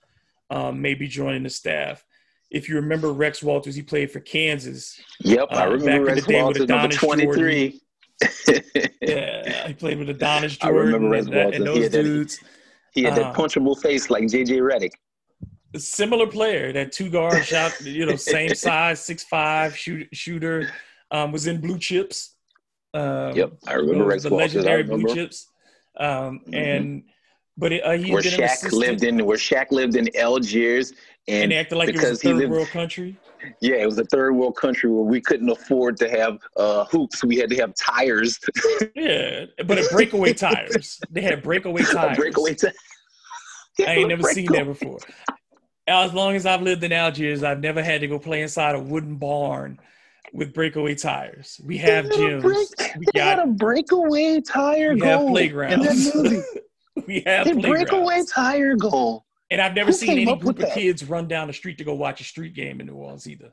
[0.50, 2.04] um, may be joining the staff.
[2.52, 5.00] If you remember Rex Walters, he played for Kansas.
[5.22, 7.82] Yep, I Uh, in remember the Rex day with Walters, number 23.
[9.02, 10.78] Yeah, he played with Adonis Jordan.
[10.78, 11.76] I remember Rex and, that- and Walters.
[11.76, 12.40] He those had that- dudes.
[12.94, 14.92] he had that Uh, punchable face like JJ Redick.
[15.78, 20.72] Similar player, that two guard shot, you know, same size, six five shoot, shooter,
[21.12, 22.36] um, was in blue chips.
[22.94, 24.56] Um, Yep, I remember you know, Rex the Walters.
[24.56, 25.48] Legendary blue chips.
[25.98, 26.56] Um, Mhm.
[26.56, 27.04] and
[27.58, 29.96] but it, uh, he Where had been an Shaq assistant lived in, where Shaq lived
[29.98, 30.92] in Algiers,
[31.28, 33.18] and and they acted like it was a third lived- world country.
[33.62, 37.24] Yeah, it was a third world country where we couldn't afford to have uh, hoops.
[37.24, 38.40] We had to have tires.
[38.96, 41.00] Yeah, but a breakaway tires.
[41.10, 42.18] They had breakaway tires.
[42.18, 42.76] breakaway tires.
[43.80, 45.00] I ain't never seen that before.
[45.90, 48.80] As long as I've lived in Algiers, I've never had to go play inside a
[48.80, 49.80] wooden barn
[50.34, 51.60] with breakaway tires.
[51.64, 52.44] We have gyms.
[52.98, 56.06] We They had got a breakaway tire we goal have in playgrounds.
[56.12, 56.42] that movie.
[57.08, 59.26] we have A breakaway tire goal.
[59.52, 60.74] And I've never Who seen any group of that?
[60.76, 63.52] kids run down the street to go watch a street game in New Orleans either.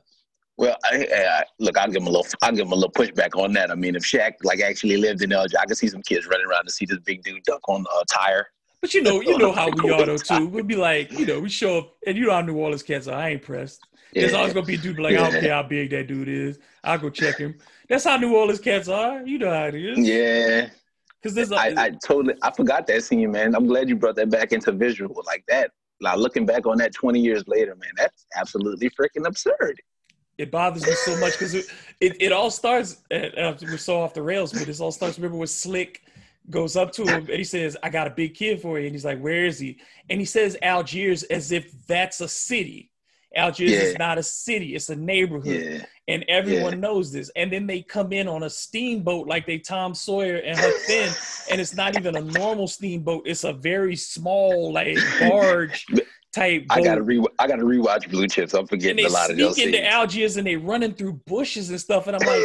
[0.57, 2.27] Well, I, I, I- look, I'll give him a little.
[2.43, 3.71] I'll give him a little pushback on that.
[3.71, 6.45] I mean, if Shaq like actually lived in Algiers, I could see some kids running
[6.45, 8.47] around to see this big dude dunk on a tire.
[8.81, 10.47] But you know, you know how we are though too.
[10.47, 13.07] We'd be like, you know, we show up, and you know how New Orleans cats
[13.07, 13.15] are.
[13.19, 13.81] I ain't pressed.
[14.13, 14.37] There's Yeah.
[14.39, 16.59] always gonna be a dude like, I don't care how big that dude is.
[16.83, 17.57] I'll go check him.
[17.89, 19.21] That's how New Orleans cats are.
[19.25, 20.07] You know how it is.
[20.07, 20.69] Yeah,
[21.21, 22.35] Because there's a, I, I totally.
[22.41, 23.55] I forgot that scene, man.
[23.55, 25.71] I'm glad you brought that back into visual like that.
[25.99, 29.81] Like looking back on that 20 years later, man, that's absolutely freaking absurd.
[30.37, 31.65] it bothers me so much because it,
[31.99, 35.17] it, it all starts at, uh, we're so off the rails but this all starts
[35.17, 36.03] remember with slick
[36.49, 38.95] goes up to him and he says i got a big kid for you and
[38.95, 39.77] he's like where is he
[40.09, 42.89] and he says algiers as if that's a city
[43.35, 46.79] algiers is not a city it's a neighborhood Yeah, and everyone Yeah.
[46.79, 50.57] knows this and then they come in on a steamboat like they tom sawyer and
[50.57, 51.13] huck finn
[51.49, 55.85] and it's not even a normal steamboat it's a very small like barge
[56.33, 57.25] type boat I gotta re.
[57.39, 58.53] I gotta rewatch Blue Chips.
[58.53, 59.85] I'm forgetting a lot of those sneak into.
[59.85, 62.07] Algiers and they running through bushes and stuff.
[62.07, 62.43] And I'm like,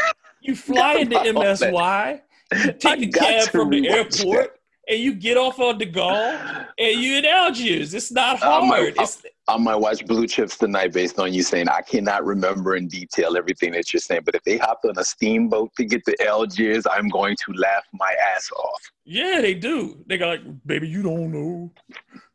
[0.40, 1.16] you fly into.
[1.16, 2.20] MSY,
[2.78, 4.58] take a cab from the airport
[4.88, 7.94] and you get off on the Gaulle and you in Algiers.
[7.94, 8.94] It's not Um, I- hard.
[8.98, 12.88] It's, I might watch Blue Chips tonight based on you saying I cannot remember in
[12.88, 14.22] detail everything that you're saying.
[14.24, 17.84] But if they hopped on a steamboat to get to Algiers, I'm going to laugh
[17.92, 18.80] my ass off.
[19.04, 20.02] yeah, they do.
[20.06, 21.70] They go like, baby, you don't know.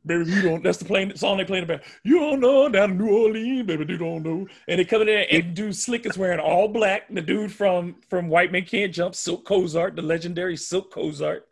[0.05, 0.63] Baby, you don't.
[0.63, 1.81] That's the play, song they playing about.
[2.03, 4.47] You don't know down in New Orleans, baby, you don't know.
[4.67, 7.13] And they come in there and dude Slick is wearing all black.
[7.13, 11.47] The dude from from White Man Can't Jump, Cylk Cozart, the legendary Cylk Cozart.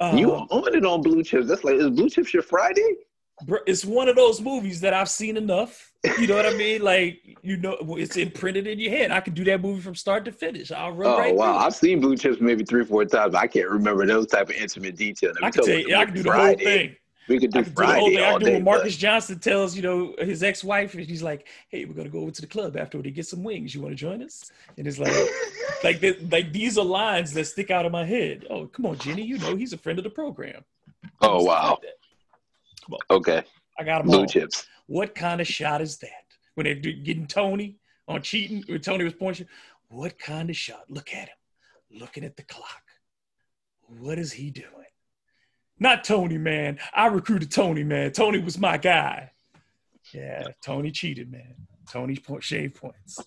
[0.00, 1.48] Uh, You on it on Blue Chips.
[1.48, 2.96] That's like is Blue Chips your Friday?
[3.44, 5.92] Bro, it's one of those movies that I've seen enough.
[6.18, 6.82] You know what I mean?
[6.88, 9.10] Like, you know, it's imprinted in your head.
[9.10, 10.72] I can do that movie from start to finish.
[10.72, 11.56] I'll run Oh right wow.
[11.56, 13.34] I've seen Blue Chips maybe three, four times.
[13.34, 15.32] I can't remember those type of intimate detail.
[15.42, 16.96] I can tell you, I can do the whole thing.
[17.28, 18.18] We could do I do the Friday whole thing.
[18.18, 18.52] I all do day.
[18.54, 22.08] what but- Marcus Johnson tells, you know, his ex-wife, and he's like, "Hey, we're gonna
[22.08, 23.74] go over to the club afterward to get some wings.
[23.74, 25.12] You want to join us?" And it's like,
[25.84, 28.46] like, the, like these are lines that stick out of my head.
[28.48, 30.64] Oh, come on, Jenny, you know he's a friend of the program.
[31.20, 31.78] Oh wow.
[32.88, 33.00] like.
[33.10, 33.42] Okay.
[33.78, 34.26] I got him Blue all.
[34.26, 34.66] Chips.
[34.86, 36.10] What kind of shot is that?
[36.54, 37.76] When they're getting Tony
[38.08, 39.46] on cheating, when Tony was pointing,
[39.88, 40.84] what kind of shot?
[40.88, 42.82] Look at him, looking at the clock.
[44.00, 44.66] What is he doing?
[45.80, 46.78] Not Tony, man.
[46.92, 48.12] I recruited Tony, man.
[48.12, 49.30] Tony was my guy.
[50.12, 51.54] Yeah, Tony cheated, man.
[51.90, 53.18] Tony point, shave points.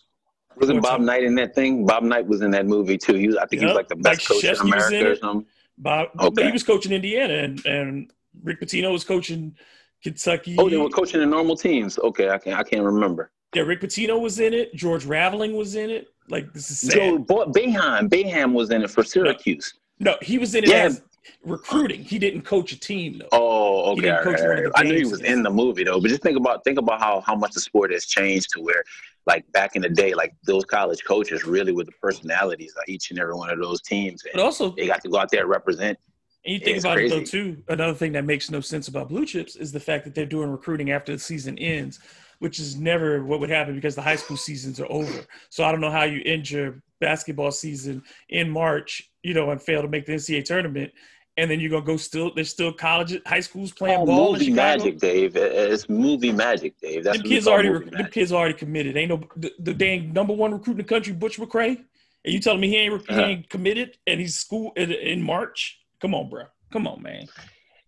[0.57, 1.01] Wasn't Bob up?
[1.01, 1.85] Knight in that thing?
[1.85, 3.13] Bob Knight was in that movie too.
[3.13, 5.11] He was, I think he was like the best Mike coach in was in America
[5.11, 5.47] or something.
[5.77, 6.45] Bob, but Okay.
[6.45, 8.11] he was coaching Indiana, and, and
[8.43, 9.55] Rick Pitino was coaching
[10.03, 10.55] Kentucky.
[10.59, 11.97] Oh, they were coaching the normal teams.
[11.99, 13.31] Okay, I can't I can't remember.
[13.55, 14.75] yeah, Rick Pitino was in it.
[14.75, 16.07] George Raveling was in it.
[16.29, 16.93] Like this is sad.
[16.93, 19.73] Joe Bo- Boeheim, Boeheim was in it for Syracuse.
[19.99, 20.83] No, he was in it Yeah.
[20.85, 21.01] as
[21.43, 22.03] recruiting.
[22.03, 23.27] He didn't coach a team though.
[23.31, 24.01] Oh, He okay.
[24.01, 24.85] didn't coach right, one of all the right.
[24.85, 27.21] I knew he was in the movie though, but just think about think about how
[27.21, 28.83] how much the sport has changed to where,
[29.25, 33.11] like back in the day, like those college coaches really were the personalities of each
[33.11, 35.49] and every one of those teams, But also, they got to go out there and
[35.49, 35.97] represent.
[36.45, 37.63] and you think it's about it though too.
[37.67, 40.49] Another thing that makes no sense about blue chips is the fact that they're doing
[40.49, 41.99] recruiting after the season ends,
[42.39, 45.21] which is never what would happen because the high school seasons are over.
[45.49, 49.61] So I don't know how you end your basketball season in March, you know, and
[49.61, 50.91] fail to make the NCAA tournament.
[51.37, 52.33] And then you're gonna go still.
[52.33, 55.35] There's still college, high schools playing Oh, ball movie magic, Dave.
[55.35, 57.05] It's movie magic, Dave.
[57.05, 58.97] That's we kids already, them kids already committed.
[58.97, 61.77] Ain't no the, the dang number one recruit in the country, Butch McRae.
[62.23, 63.21] And you telling me he ain't Uh-huh.
[63.21, 65.79] ain't committed and he's school in, in March?
[66.01, 66.43] Come on, bro.
[66.71, 67.27] Come on, man.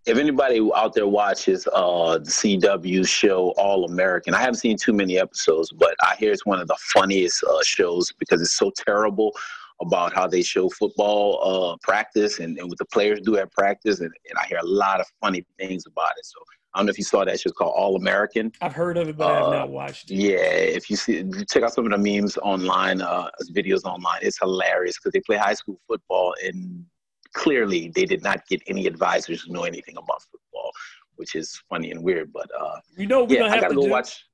[0.05, 4.93] if anybody out there watches uh the CW show All American, I haven't seen too
[4.93, 8.71] many episodes, but I hear it's one of the funniest uh, shows because it's so
[8.75, 9.33] terrible
[9.81, 13.99] about how they show football uh practice and, and what the players do at practice
[13.99, 16.25] and, and I hear a lot of funny things about it.
[16.25, 16.39] So
[16.73, 18.51] I don't know if you saw that show's called All American.
[18.61, 20.15] I've heard of it, but I have Uh, not watched it.
[20.15, 24.39] Yeah, if you see check out some of the memes online, uh videos online, it's
[24.39, 26.85] hilarious because they play high school football and
[27.33, 30.71] clearly they did not get any advisors who know anything about football,
[31.15, 32.31] which is funny and weird.
[32.31, 33.89] But uh, You know we're yeah, I have gotta to go do?
[33.89, 34.25] watch.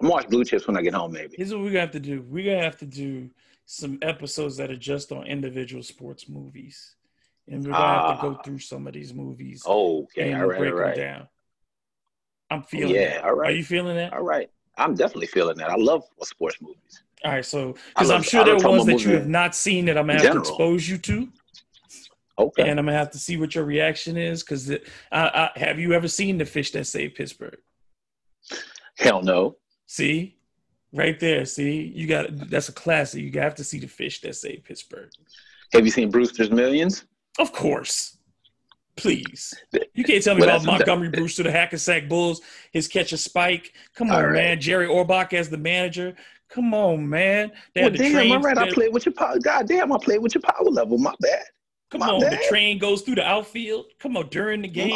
[0.00, 1.34] I'm gonna watch Blue Chips when I get home, maybe.
[1.36, 2.22] Here's what we're gonna have to do.
[2.28, 3.30] We're gonna have to do
[3.72, 6.94] some episodes that are just on individual sports movies.
[7.48, 8.42] And we're gonna have to go Ah.
[8.42, 11.28] through some of these movies Oh, Okay, and all right, break all them down.
[12.50, 13.24] I'm feeling Yeah, that.
[13.24, 13.50] all right.
[13.50, 14.12] Are you feeling that?
[14.12, 14.50] all right.
[14.76, 15.70] I'm definitely feeling that.
[15.70, 17.02] I love sports movies.
[17.24, 19.96] All right, so because I'm sure there are ones that you have not seen that
[19.96, 21.32] I'm gonna have to expose you to.
[22.38, 22.68] Okay.
[22.68, 24.42] and I'm gonna have to see what your reaction is.
[24.42, 24.78] Because uh,
[25.12, 27.58] uh, have you ever seen the fish that saved Pittsburgh?
[28.98, 29.56] Hell no.
[29.86, 30.36] See,
[30.92, 31.44] right there.
[31.44, 33.22] See, you got that's a classic.
[33.22, 35.10] You have to see the fish that saved Pittsburgh.
[35.72, 37.04] Have you seen Brewster's Millions?
[37.38, 38.18] Of course.
[38.96, 39.54] Please.
[39.94, 42.42] You can't tell me Well, about Montgomery Brewster, the Hackensack Bulls,
[42.72, 43.72] his catch a spike.
[43.94, 44.32] Come on, right.
[44.32, 44.60] man.
[44.60, 46.14] Jerry Orbach as the manager.
[46.50, 47.52] Come on, man.
[47.74, 48.58] They Well, damn, train- all right.
[48.58, 49.38] I played with your power.
[49.38, 50.98] God damn, I played with your power level.
[50.98, 51.44] My bad.
[51.90, 52.32] Come my on, bad.
[52.32, 53.86] the train goes through the outfield.
[53.98, 54.90] Come on, during the game.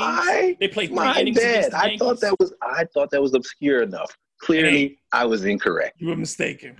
[0.60, 1.72] They play three my innings bad.
[1.72, 2.52] I thought that was.
[2.60, 4.14] I thought that was obscure enough.
[4.38, 6.00] Clearly, I was incorrect.
[6.00, 6.76] You were mistaken.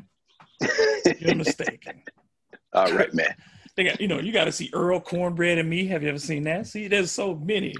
[1.18, 2.02] You're mistaken.
[2.72, 3.34] all right, man.
[3.76, 5.86] They got, you know, you got to see Earl Cornbread and Me.
[5.86, 6.66] Have you ever seen that?
[6.66, 7.74] See, there's so many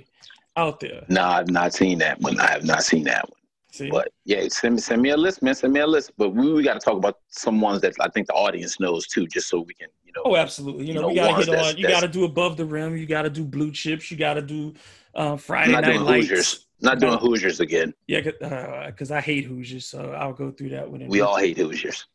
[0.57, 1.05] out there.
[1.09, 2.39] No, I've not seen that one.
[2.39, 3.37] I have not seen that one.
[3.73, 5.55] See, But yeah, send me send me a list, man.
[5.55, 6.13] Send me a list.
[6.17, 9.07] But we, we got to talk about some ones that I think the audience knows
[9.07, 10.23] too, just so we can, you know.
[10.25, 10.87] oh, absolutely.
[10.87, 11.77] You know, You we got to hit on.
[11.77, 12.97] You got to do above the rim.
[12.97, 14.11] You got to do blue chips.
[14.11, 14.75] You got to do
[15.15, 16.29] uh, Friday Night Lights.
[16.29, 16.66] Hoosiers.
[16.81, 17.95] Not doing Hoosiers again.
[18.07, 21.07] Yeah, because uh, I hate Hoosiers, so I'll go through that one.
[21.09, 22.07] We all hate Hoosiers.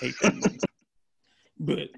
[0.00, 0.14] hate
[1.58, 1.88] but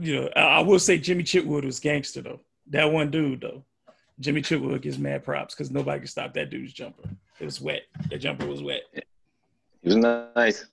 [0.00, 2.40] you know, I, I will say Jimmy Chitwood was gangster though.
[2.70, 3.64] That one dude though,
[4.18, 7.08] Jimmy Chitwood gets mad props because nobody can stop that dude's jumper.
[7.38, 7.82] It was wet.
[8.10, 8.82] The jumper was wet.
[9.82, 10.66] He was nice.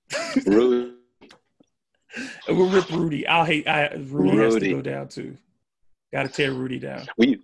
[0.46, 0.94] Rudy.
[2.48, 3.26] We'll rip Rudy.
[3.26, 3.66] I'll hate.
[3.68, 5.36] I, Rudy has to go down too.
[6.12, 7.06] Got to tear Rudy down.
[7.16, 7.40] We,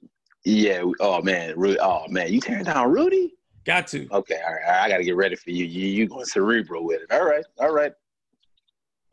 [0.47, 0.83] yeah.
[1.01, 1.79] Oh man, Rudy.
[1.81, 3.35] Oh man, you tearing down Rudy?
[3.65, 4.07] Got to.
[4.13, 4.63] Okay, all right.
[4.65, 5.65] all right, I got to get ready for you.
[5.65, 7.11] You you going cerebral with it?
[7.13, 7.93] All right, all right.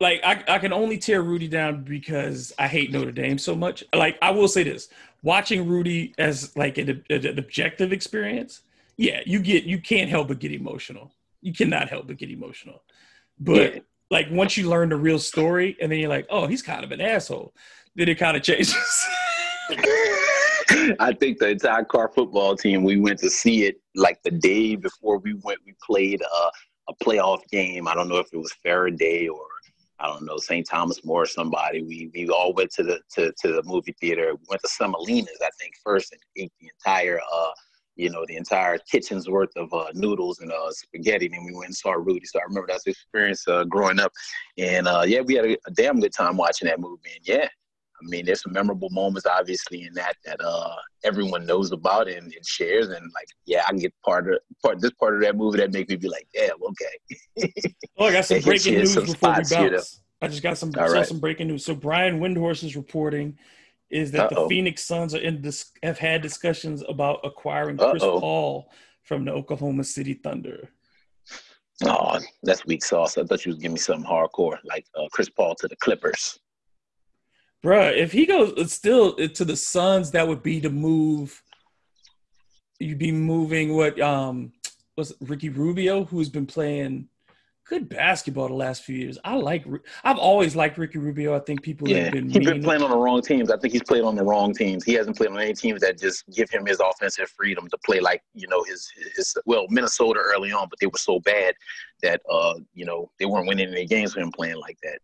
[0.00, 3.82] Like I, I can only tear Rudy down because I hate Notre Dame so much.
[3.92, 4.88] Like I will say this:
[5.22, 8.60] watching Rudy as like an, an objective experience,
[8.96, 11.12] yeah, you get you can't help but get emotional.
[11.42, 12.82] You cannot help but get emotional.
[13.40, 13.80] But Yeah.
[14.10, 16.92] like once you learn the real story, and then you're like, oh, he's kind of
[16.92, 17.52] an asshole.
[17.96, 18.76] Then it kind of changes.
[21.00, 24.76] I think the entire car football team we went to see it like the day
[24.76, 25.60] before we went.
[25.64, 26.50] We played a,
[26.90, 27.88] a playoff game.
[27.88, 29.44] I don't know if it was Faraday or
[30.00, 30.66] I don't know St.
[30.68, 31.82] Thomas More or somebody.
[31.82, 34.34] We we all went to the to, to the movie theater.
[34.34, 37.50] We went to Semolina's I think first and ate the entire uh
[37.96, 41.30] you know the entire kitchen's worth of uh, noodles and uh, spaghetti.
[41.32, 42.26] And we went and saw Rudy.
[42.26, 44.12] So I remember that experience uh, growing up.
[44.58, 47.10] And uh, yeah, we had a, a damn good time watching that movie.
[47.14, 47.48] And yeah,
[48.02, 52.32] I mean, there's some memorable moments, obviously, in that that uh, everyone knows about and,
[52.32, 52.88] and shares.
[52.88, 55.72] And like, yeah, I can get part of part this part of that movie that
[55.72, 57.52] make me be like, damn, okay.
[57.98, 59.70] Oh, I got some breaking news some before we spots, you know.
[59.70, 60.00] bounce.
[60.20, 61.06] I just got some saw right.
[61.06, 61.64] some breaking news.
[61.64, 63.38] So Brian Windhorst is reporting
[63.90, 64.48] is that the Uh-oh.
[64.48, 68.20] Phoenix Suns are in this have had discussions about acquiring Chris Uh-oh.
[68.20, 68.72] Paul
[69.02, 70.70] from the Oklahoma City Thunder.
[71.84, 73.18] oh, that's weak sauce.
[73.18, 76.38] I thought you was giving me something hardcore, like uh, Chris Paul to the Clippers.
[77.64, 81.42] Bruh, if he goes still to the Suns, that would be to move.
[82.78, 84.52] You'd be moving what um
[84.96, 87.08] was it Ricky Rubio, who's been playing
[87.66, 89.18] good basketball the last few years.
[89.24, 89.64] I like
[90.02, 91.34] I've always liked Ricky Rubio.
[91.34, 93.50] I think people Yeah, have been he's been playing on the wrong teams.
[93.50, 94.84] I think he's played on the wrong teams.
[94.84, 98.00] He hasn't played on any teams that just give him his offensive freedom to play
[98.00, 99.34] like you know his his.
[99.46, 101.54] Well, Minnesota early on, but they were so bad
[102.02, 104.98] that uh you know they weren't winning any games with him playing like that.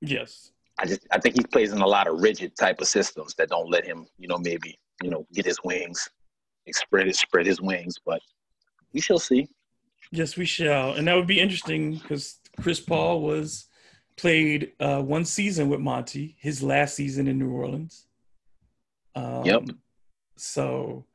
[0.00, 0.50] yes.
[0.78, 3.48] I just I think he plays in a lot of rigid type of systems that
[3.48, 6.08] don't let him you know maybe you know get his wings,
[6.72, 7.96] spread his spread his wings.
[8.04, 8.20] But
[8.92, 9.48] we shall see.
[10.10, 13.66] Yes, we shall, and that would be interesting because Chris Paul was
[14.16, 18.06] played uh, one season with Monty, his last season in New Orleans.
[19.14, 19.62] Um, Yep.
[20.36, 21.06] So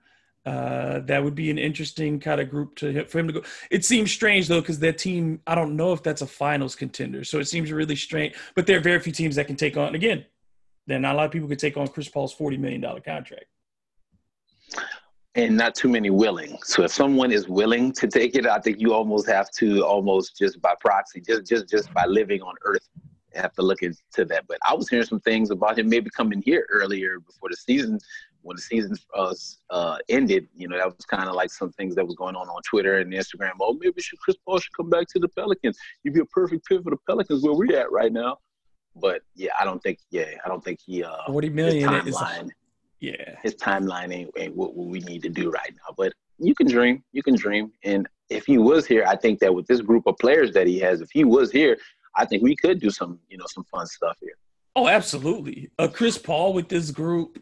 [0.45, 3.43] uh, that would be an interesting kind of group to for him to go.
[3.71, 7.23] It seems strange though because their team, I don't know if that's a finals contender,
[7.23, 8.35] so it seems really strange.
[8.55, 9.95] But there are very few teams that can take on.
[9.95, 10.25] Again,
[10.87, 13.45] then not a lot of people can take on Chris Paul's forty million dollar contract.
[15.35, 16.57] and not too many willing.
[16.63, 20.37] So if someone is willing to take it, I think you almost have to almost
[20.37, 22.87] just by proxy, just just just by living on Earth,
[23.35, 24.45] have to look into that.
[24.47, 27.99] But I was hearing some things about him maybe coming here earlier before the season.
[28.41, 29.33] When the season uh,
[29.69, 32.47] uh, ended, you know that was kind of like some things that was going on
[32.47, 33.51] on Twitter and Instagram.
[33.59, 35.77] Oh, maybe should Chris Paul should come back to the Pelicans.
[36.03, 38.37] You'd be a perfect fit for the Pelicans where we're at right now.
[38.95, 39.99] But yeah, I don't think.
[40.09, 41.03] Yeah, I don't think he.
[41.03, 42.49] Uh, Forty his million is timeline
[42.99, 43.35] yeah.
[43.41, 45.93] his timeline ain't, ain't what we need to do right now.
[45.97, 47.71] But you can dream, you can dream.
[47.83, 50.79] And if he was here, I think that with this group of players that he
[50.79, 51.77] has, if he was here,
[52.15, 54.37] I think we could do some, you know, some fun stuff here.
[54.75, 55.69] Oh, absolutely.
[55.79, 57.41] Uh, Chris Paul with this group,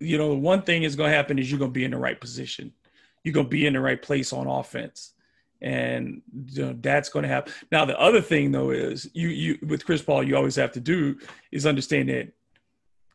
[0.00, 1.98] you know, one thing is going to happen is you're going to be in the
[1.98, 2.72] right position.
[3.24, 5.12] You're going to be in the right place on offense.
[5.60, 7.52] And you know, that's going to happen.
[7.72, 10.80] Now, the other thing though is you you with Chris Paul, you always have to
[10.80, 11.18] do
[11.50, 12.32] is understand that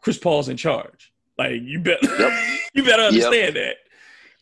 [0.01, 1.13] Chris Paul's in charge.
[1.37, 2.05] Like you better
[2.73, 3.77] you better understand that.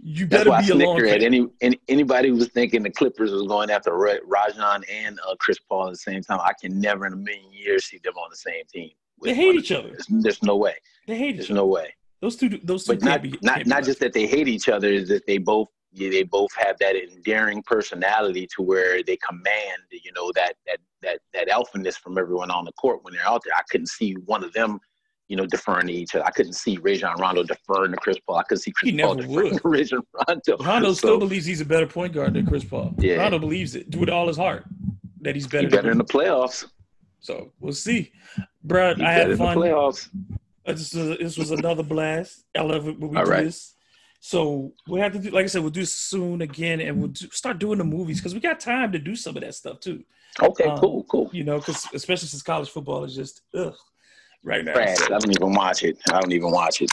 [0.03, 2.81] You That's better why I be a long at any, any anybody who was thinking
[2.81, 6.39] the Clippers was going after Rajon and uh, Chris Paul at the same time.
[6.41, 8.89] I can never in a million years see them on the same team.
[9.22, 9.89] They hate each other.
[9.89, 10.73] There's, there's no way.
[11.05, 11.59] They hate each There's other.
[11.59, 11.93] no way.
[12.22, 14.88] Those two those two but not be not not just that they hate each other
[14.89, 19.81] is that they both yeah, they both have that endearing personality to where they command
[19.91, 23.41] you know that that that that alphaness from everyone on the court when they're out
[23.43, 23.53] there.
[23.57, 24.80] I couldn't see one of them.
[25.27, 26.26] You know, deferring to each other.
[26.26, 28.35] I couldn't see Rajon Rondo deferring to Chris Paul.
[28.35, 29.61] I couldn't see Chris He Paul never deferring would.
[29.61, 30.57] to Rajon Rondo.
[30.57, 32.93] Rondo So, still believes he's a better point guard than Chris Paul.
[32.98, 33.15] Yeah.
[33.15, 34.65] Rondo believes it with all his heart
[35.22, 35.69] that he's better.
[35.69, 36.65] he better in the playoffs.
[37.22, 38.11] So we'll see,
[38.65, 38.98] Brad.
[38.98, 39.56] He I had in the fun.
[39.57, 40.10] playoffs.
[40.66, 42.46] This was, this was another blast.
[42.56, 43.46] I love it when we All do right.
[43.46, 43.76] this.
[44.20, 47.08] So we have to do, like I said, we'll do this soon again, and we'll
[47.08, 49.80] do, start doing the movies because we got time to do some of that stuff
[49.80, 50.04] too.
[50.42, 51.30] Okay, Um, cool, cool.
[51.34, 53.76] You know, because especially since college football is just ugh
[54.44, 54.74] right now.
[54.74, 55.02] Trash.
[55.02, 55.98] I don't even watch it.
[56.10, 56.92] I don't even watch it.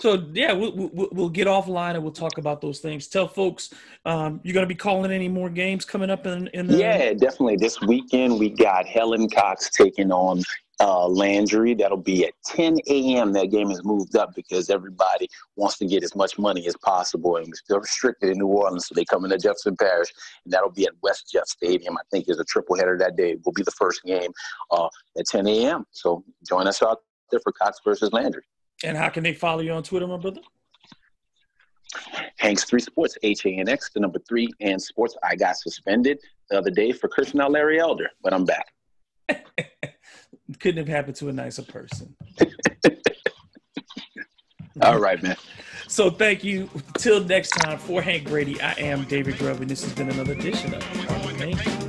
[0.00, 3.06] So yeah, we'll, we'll we'll get offline and we'll talk about those things.
[3.06, 3.72] Tell folks
[4.04, 7.56] um, you're gonna be calling any more games coming up in in the Yeah, definitely.
[7.56, 10.42] This weekend we got Helen Cox taking on
[10.80, 11.74] uh, Landry.
[11.74, 13.32] That'll be at 10 a.m.
[13.32, 17.36] That game has moved up because everybody wants to get as much money as possible,
[17.36, 20.12] and still restricted in New Orleans, so they come into Jefferson Parish,
[20.44, 21.96] and that'll be at West Jeff Stadium.
[21.96, 23.36] I think is a triple header that day.
[23.44, 24.30] Will be the first game
[24.70, 25.84] uh, at 10 a.m.
[25.90, 26.98] So join us out
[27.30, 28.42] there for Cox versus Landry.
[28.84, 30.40] And how can they follow you on Twitter, my brother?
[32.36, 35.16] Hanks Three Sports, H A N X, the number three and sports.
[35.24, 36.18] I got suspended
[36.50, 38.72] the other day for cursing out Larry Elder, but I'm back.
[40.60, 42.14] Couldn't have happened to a nicer person.
[44.82, 45.36] All right, man.
[45.88, 46.70] So thank you.
[46.98, 50.34] Till next time, for Hank Brady, I am David Grubb, and this has been another
[50.34, 51.87] edition of Thank You.